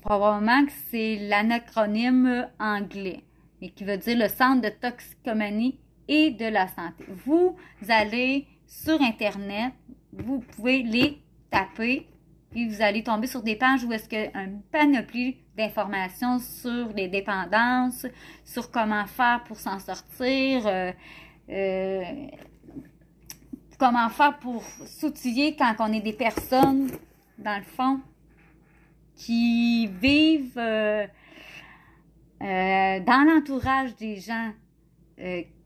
Probablement 0.00 0.66
que 0.66 0.72
c'est 0.90 1.16
l'anacronyme 1.16 2.48
anglais 2.58 3.22
et 3.62 3.70
qui 3.70 3.84
veut 3.84 3.96
dire 3.96 4.18
le 4.18 4.28
centre 4.28 4.60
de 4.60 4.68
toxicomanie 4.68 5.78
et 6.08 6.30
de 6.30 6.44
la 6.44 6.68
santé. 6.68 7.04
Vous 7.24 7.56
allez 7.88 8.46
sur 8.66 9.00
Internet, 9.00 9.72
vous 10.12 10.40
pouvez 10.40 10.82
les 10.82 11.22
taper, 11.50 12.06
puis 12.54 12.68
vous 12.68 12.82
allez 12.82 13.02
tomber 13.02 13.26
sur 13.26 13.42
des 13.42 13.56
pages 13.56 13.82
où 13.82 13.92
est-ce 13.92 14.08
qu'il 14.08 14.20
y 14.20 14.26
a 14.26 14.38
un 14.38 14.60
panoplie 14.70 15.38
d'informations 15.56 16.38
sur 16.38 16.88
les 16.94 17.08
dépendances, 17.08 18.06
sur 18.44 18.70
comment 18.70 19.06
faire 19.06 19.42
pour 19.42 19.58
s'en 19.58 19.80
sortir, 19.80 20.64
euh, 20.64 20.92
euh, 21.50 22.02
comment 23.76 24.08
faire 24.08 24.38
pour 24.38 24.62
s'outiller 24.86 25.56
quand 25.56 25.74
on 25.80 25.92
est 25.92 26.00
des 26.00 26.12
personnes, 26.12 26.92
dans 27.38 27.58
le 27.58 27.64
fond, 27.64 28.00
qui 29.16 29.88
vivent 29.88 30.56
euh, 30.56 31.06
dans 32.40 33.26
l'entourage 33.28 33.96
des 33.96 34.20
gens 34.20 34.52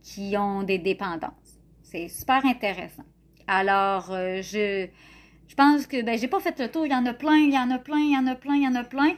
qui 0.03 0.37
ont 0.39 0.63
des 0.63 0.79
dépendances. 0.79 1.59
C'est 1.83 2.09
super 2.09 2.47
intéressant. 2.47 3.05
Alors, 3.47 4.07
je, 4.09 4.89
je 5.49 5.55
pense 5.55 5.87
que 5.87 6.03
ben, 6.03 6.19
j'ai 6.19 6.29
pas 6.29 6.41
fait 6.41 6.59
le 6.61 6.71
tour. 6.71 6.87
Il 6.87 6.93
y 6.93 6.95
en 6.95 7.07
a 7.07 7.15
plein, 7.15 7.37
il 7.37 7.53
y 7.53 7.59
en 7.59 7.71
a 7.71 7.79
plein, 7.79 7.99
il 7.99 8.13
y 8.13 8.17
en 8.17 8.27
a 8.27 8.35
plein, 8.35 8.55
il 8.55 8.63
y 8.63 8.69
en 8.69 8.75
a 8.75 8.85
plein. 8.85 9.13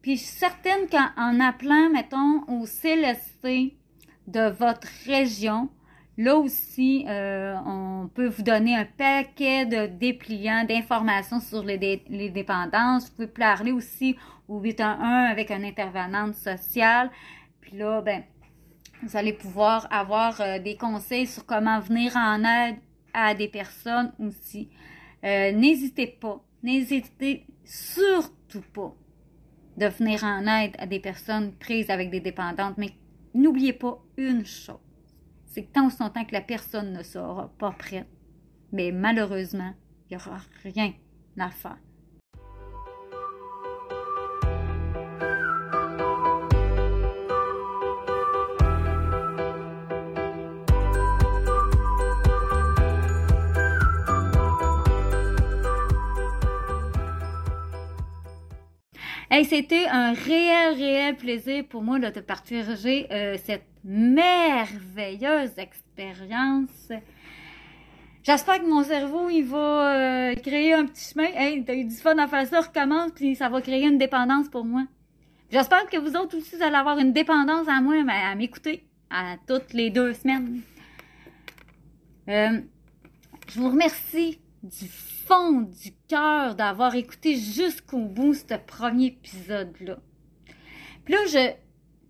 Puis 0.00 0.16
je 0.16 0.22
suis 0.22 0.38
certaine 0.38 0.88
qu'en 0.90 1.40
appelant, 1.40 1.90
mettons, 1.92 2.42
au 2.48 2.66
CLSC 2.66 3.74
de 4.26 4.50
votre 4.50 4.88
région, 5.06 5.68
là 6.16 6.36
aussi, 6.36 7.04
on 7.08 8.08
peut 8.12 8.26
vous 8.26 8.42
donner 8.42 8.74
un 8.74 8.84
paquet 8.84 9.64
de 9.66 9.86
dépliants, 9.86 10.64
d'informations 10.64 11.40
sur 11.40 11.62
les, 11.62 12.02
les 12.08 12.30
dépendances. 12.30 13.06
Vous 13.10 13.14
pouvez 13.14 13.28
parler 13.28 13.70
aussi 13.70 14.16
ou 14.48 14.60
811 14.60 15.30
avec 15.30 15.50
un 15.50 15.62
intervenante 15.62 16.34
sociale. 16.34 17.10
Puis 17.60 17.76
là, 17.76 18.00
ben, 18.02 18.22
vous 19.02 19.16
allez 19.16 19.32
pouvoir 19.32 19.86
avoir 19.90 20.40
euh, 20.40 20.58
des 20.58 20.76
conseils 20.76 21.26
sur 21.26 21.44
comment 21.46 21.80
venir 21.80 22.16
en 22.16 22.44
aide 22.44 22.76
à 23.12 23.34
des 23.34 23.48
personnes 23.48 24.12
aussi. 24.18 24.68
Euh, 25.24 25.52
n'hésitez 25.52 26.06
pas, 26.06 26.44
n'hésitez 26.62 27.46
surtout 27.64 28.62
pas 28.72 28.94
de 29.76 29.86
venir 29.86 30.24
en 30.24 30.46
aide 30.46 30.74
à 30.78 30.86
des 30.86 31.00
personnes 31.00 31.52
prises 31.52 31.90
avec 31.90 32.10
des 32.10 32.20
dépendantes, 32.20 32.76
mais 32.76 32.90
n'oubliez 33.34 33.72
pas 33.72 34.02
une 34.16 34.44
chose, 34.44 34.80
c'est 35.46 35.64
que 35.64 35.72
tant 35.72 35.86
ou 35.86 35.92
longtemps 36.00 36.24
que 36.24 36.32
la 36.32 36.40
personne 36.40 36.92
ne 36.92 37.02
sera 37.02 37.52
pas 37.58 37.70
prête, 37.72 38.08
mais 38.72 38.90
malheureusement, 38.90 39.74
il 40.10 40.16
n'y 40.16 40.22
aura 40.22 40.40
rien 40.64 40.92
à 41.38 41.50
faire. 41.50 41.78
Hey, 59.34 59.46
c'était 59.46 59.86
un 59.86 60.12
réel, 60.12 60.74
réel 60.74 61.16
plaisir 61.16 61.64
pour 61.66 61.80
moi 61.80 61.98
de 61.98 62.10
te 62.10 62.20
partager 62.20 63.10
euh, 63.10 63.38
cette 63.42 63.64
merveilleuse 63.82 65.52
expérience. 65.56 66.92
J'espère 68.22 68.60
que 68.60 68.68
mon 68.68 68.84
cerveau, 68.84 69.30
il 69.30 69.44
va 69.44 69.94
euh, 70.28 70.34
créer 70.34 70.74
un 70.74 70.84
petit 70.84 71.14
chemin. 71.14 71.28
Hey, 71.34 71.64
t'as 71.64 71.72
eu 71.74 71.84
du 71.84 71.94
fun 71.94 72.18
à 72.18 72.28
faire 72.28 72.46
ça, 72.46 72.60
recommence, 72.60 73.12
puis 73.12 73.34
ça 73.34 73.48
va 73.48 73.62
créer 73.62 73.86
une 73.86 73.96
dépendance 73.96 74.50
pour 74.50 74.66
moi. 74.66 74.84
J'espère 75.50 75.88
que 75.88 75.96
vous 75.96 76.14
autres 76.14 76.36
aussi, 76.36 76.56
vous 76.56 76.62
allez 76.62 76.76
avoir 76.76 76.98
une 76.98 77.14
dépendance 77.14 77.66
à 77.68 77.80
moi, 77.80 77.94
à 78.06 78.34
m'écouter 78.34 78.84
à 79.08 79.36
toutes 79.48 79.72
les 79.72 79.88
deux 79.88 80.12
semaines. 80.12 80.60
Euh, 82.28 82.60
je 83.48 83.58
vous 83.58 83.70
remercie 83.70 84.38
du 84.62 84.88
du 85.62 85.92
cœur 86.08 86.54
d'avoir 86.54 86.94
écouté 86.94 87.36
jusqu'au 87.36 88.00
bout 88.00 88.34
ce 88.34 88.54
premier 88.54 89.06
épisode-là. 89.06 89.98
Puis 91.04 91.14
là, 91.14 91.20
je, 91.26 91.52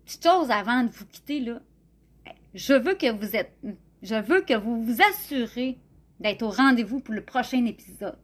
petite 0.05 0.23
chose 0.23 0.51
avant 0.51 0.83
de 0.83 0.89
vous 0.89 1.05
quitter, 1.05 1.39
là, 1.39 1.61
je 2.53 2.73
veux 2.73 2.95
que 2.95 3.11
vous 3.11 3.35
êtes, 3.35 3.57
je 4.01 4.15
veux 4.15 4.41
que 4.41 4.53
vous 4.53 4.83
vous 4.83 5.01
assurez 5.01 5.79
d'être 6.19 6.43
au 6.43 6.49
rendez-vous 6.49 6.99
pour 6.99 7.13
le 7.13 7.23
prochain 7.23 7.65
épisode. 7.65 8.17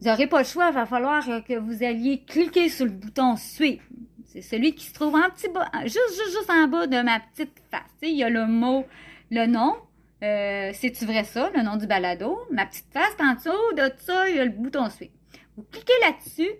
vous 0.00 0.08
n'aurez 0.08 0.26
pas 0.26 0.38
le 0.40 0.44
choix, 0.44 0.68
il 0.68 0.74
va 0.74 0.86
falloir 0.86 1.24
que 1.44 1.58
vous 1.58 1.82
alliez 1.82 2.22
cliquer 2.22 2.68
sur 2.68 2.84
le 2.84 2.92
bouton 2.92 3.36
suivre. 3.36 3.82
C'est 4.26 4.42
celui 4.42 4.74
qui 4.74 4.86
se 4.86 4.94
trouve 4.94 5.14
en 5.14 5.30
petit 5.30 5.48
bas, 5.48 5.70
juste, 5.84 6.10
juste, 6.10 6.38
juste 6.38 6.50
en 6.50 6.68
bas 6.68 6.86
de 6.86 7.00
ma 7.02 7.20
petite 7.20 7.60
face. 7.70 7.82
il 8.02 8.16
y 8.16 8.24
a 8.24 8.28
le 8.28 8.46
mot, 8.46 8.84
le 9.30 9.46
nom. 9.46 9.74
Euh, 10.22 10.70
C'est-tu 10.72 11.04
vrai 11.04 11.24
ça, 11.24 11.50
le 11.54 11.62
nom 11.62 11.76
du 11.76 11.86
balado? 11.86 12.38
Ma 12.50 12.66
petite 12.66 12.92
face, 12.92 13.16
en 13.20 13.34
dessous 13.34 13.74
de 13.76 13.90
ça, 13.98 14.28
il 14.28 14.36
y 14.36 14.38
a 14.38 14.44
le 14.44 14.50
bouton 14.50 14.88
suivre. 14.88 15.12
Vous 15.56 15.64
cliquez 15.70 15.92
là-dessus, 16.02 16.50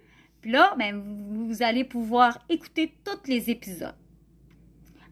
puis 0.40 0.50
là, 0.50 0.74
ben, 0.78 1.02
vous, 1.48 1.62
allez 1.62 1.84
pouvoir 1.84 2.38
écouter 2.48 2.94
tous 3.04 3.28
les 3.28 3.50
épisodes. 3.50 3.96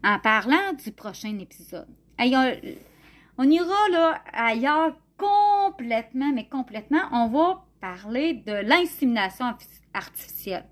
En 0.03 0.19
parlant 0.19 0.73
du 0.83 0.91
prochain 0.91 1.37
épisode. 1.39 1.87
on 2.19 3.49
ira 3.49 3.89
là 3.91 4.21
ailleurs 4.33 4.95
complètement, 5.17 6.31
mais 6.33 6.47
complètement. 6.47 7.01
On 7.11 7.29
va 7.29 7.65
parler 7.79 8.33
de 8.33 8.53
l'insémination 8.53 9.45
artificielle. 9.93 10.65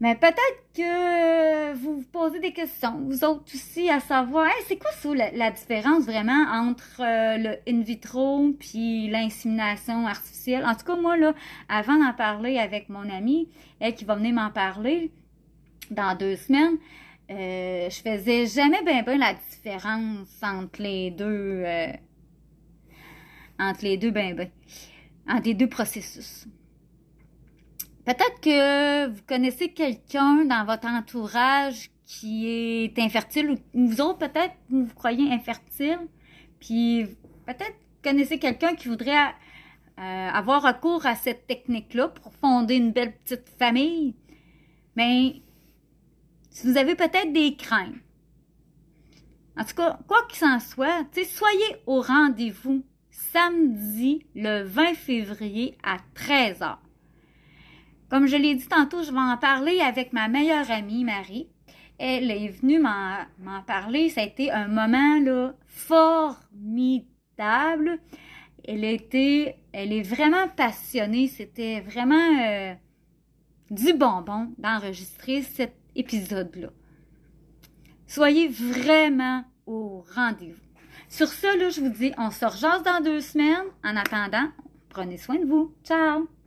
Mais 0.00 0.14
peut-être 0.14 0.64
que 0.74 1.74
vous 1.74 1.96
vous 1.98 2.06
posez 2.10 2.40
des 2.40 2.54
questions, 2.54 2.98
vous 3.06 3.22
autres 3.22 3.44
aussi, 3.54 3.90
à 3.90 4.00
savoir, 4.00 4.48
c'est 4.66 4.78
quoi 4.78 4.90
ça, 4.92 5.10
la, 5.14 5.50
différence 5.50 6.04
vraiment 6.04 6.46
entre 6.50 7.02
euh, 7.02 7.36
le 7.36 7.58
in 7.68 7.82
vitro 7.82 8.50
puis 8.58 9.10
l'insémination 9.10 10.06
artificielle? 10.06 10.64
En 10.64 10.74
tout 10.74 10.86
cas, 10.86 10.96
moi, 10.96 11.18
là, 11.18 11.34
avant 11.68 12.02
d'en 12.02 12.14
parler 12.14 12.58
avec 12.58 12.88
mon 12.88 13.10
amie, 13.10 13.50
elle 13.78 13.94
qui 13.94 14.06
va 14.06 14.14
venir 14.14 14.32
m'en 14.32 14.50
parler 14.50 15.12
dans 15.90 16.16
deux 16.16 16.36
semaines, 16.36 16.78
euh, 17.30 17.90
je 17.90 18.00
faisais 18.00 18.46
jamais 18.46 18.82
bien 18.82 19.02
ben 19.02 19.18
la 19.18 19.34
différence 19.34 20.42
entre 20.42 20.80
les 20.80 21.10
deux, 21.10 21.62
euh, 21.64 21.92
entre 23.58 23.84
les 23.84 23.98
deux 23.98 24.10
ben 24.10 24.34
ben, 24.34 24.50
entre 25.28 25.44
les 25.44 25.54
deux 25.54 25.68
processus. 25.68 26.46
Peut-être 28.10 28.40
que 28.40 29.06
vous 29.06 29.22
connaissez 29.24 29.68
quelqu'un 29.68 30.44
dans 30.44 30.64
votre 30.64 30.88
entourage 30.88 31.92
qui 32.04 32.48
est 32.48 32.98
infertile 32.98 33.50
ou 33.72 33.86
vous 33.86 34.00
autres 34.00 34.18
peut-être 34.18 34.52
vous, 34.68 34.86
vous 34.86 34.94
croyez 34.94 35.32
infertile, 35.32 36.08
puis 36.58 37.06
peut-être 37.46 37.76
connaissez 38.02 38.40
quelqu'un 38.40 38.74
qui 38.74 38.88
voudrait 38.88 39.28
euh, 40.00 40.28
avoir 40.28 40.60
recours 40.60 41.06
à 41.06 41.14
cette 41.14 41.46
technique-là 41.46 42.08
pour 42.08 42.32
fonder 42.34 42.74
une 42.74 42.90
belle 42.90 43.16
petite 43.16 43.48
famille. 43.60 44.16
Mais 44.96 45.40
si 46.50 46.66
vous 46.66 46.76
avez 46.76 46.96
peut-être 46.96 47.32
des 47.32 47.54
craintes, 47.54 47.94
en 49.56 49.62
tout 49.62 49.76
cas, 49.76 50.00
quoi 50.08 50.26
qu'il 50.28 50.48
en 50.48 50.58
soit, 50.58 51.06
soyez 51.14 51.76
au 51.86 52.00
rendez-vous 52.00 52.82
samedi 53.08 54.26
le 54.34 54.64
20 54.64 54.94
février 54.94 55.78
à 55.84 55.98
13h. 56.16 56.78
Comme 58.10 58.26
je 58.26 58.36
l'ai 58.36 58.56
dit 58.56 58.66
tantôt, 58.66 59.02
je 59.04 59.12
vais 59.12 59.18
en 59.18 59.36
parler 59.36 59.80
avec 59.80 60.12
ma 60.12 60.28
meilleure 60.28 60.70
amie, 60.70 61.04
Marie. 61.04 61.48
Elle 61.98 62.30
est 62.30 62.48
venue 62.48 62.80
m'en 62.80 63.62
parler. 63.66 64.08
Ça 64.08 64.22
a 64.22 64.24
été 64.24 64.50
un 64.50 64.66
moment 64.68 65.20
là, 65.20 65.54
formidable. 65.66 67.06
Elle 68.66 68.84
était, 68.84 69.56
elle 69.72 69.92
est 69.92 70.02
vraiment 70.02 70.48
passionnée. 70.56 71.28
C'était 71.28 71.80
vraiment 71.80 72.38
euh, 72.42 72.74
du 73.70 73.92
bonbon 73.92 74.52
d'enregistrer 74.58 75.42
cet 75.42 75.74
épisode-là. 75.94 76.70
Soyez 78.06 78.48
vraiment 78.48 79.44
au 79.66 80.04
rendez-vous. 80.14 80.58
Sur 81.08 81.28
ce, 81.28 81.58
là, 81.58 81.68
je 81.68 81.80
vous 81.80 81.90
dis, 81.90 82.12
on 82.18 82.30
se 82.30 82.82
dans 82.82 83.04
deux 83.04 83.20
semaines. 83.20 83.66
En 83.84 83.94
attendant, 83.96 84.48
prenez 84.88 85.16
soin 85.16 85.36
de 85.36 85.44
vous. 85.44 85.72
Ciao! 85.84 86.39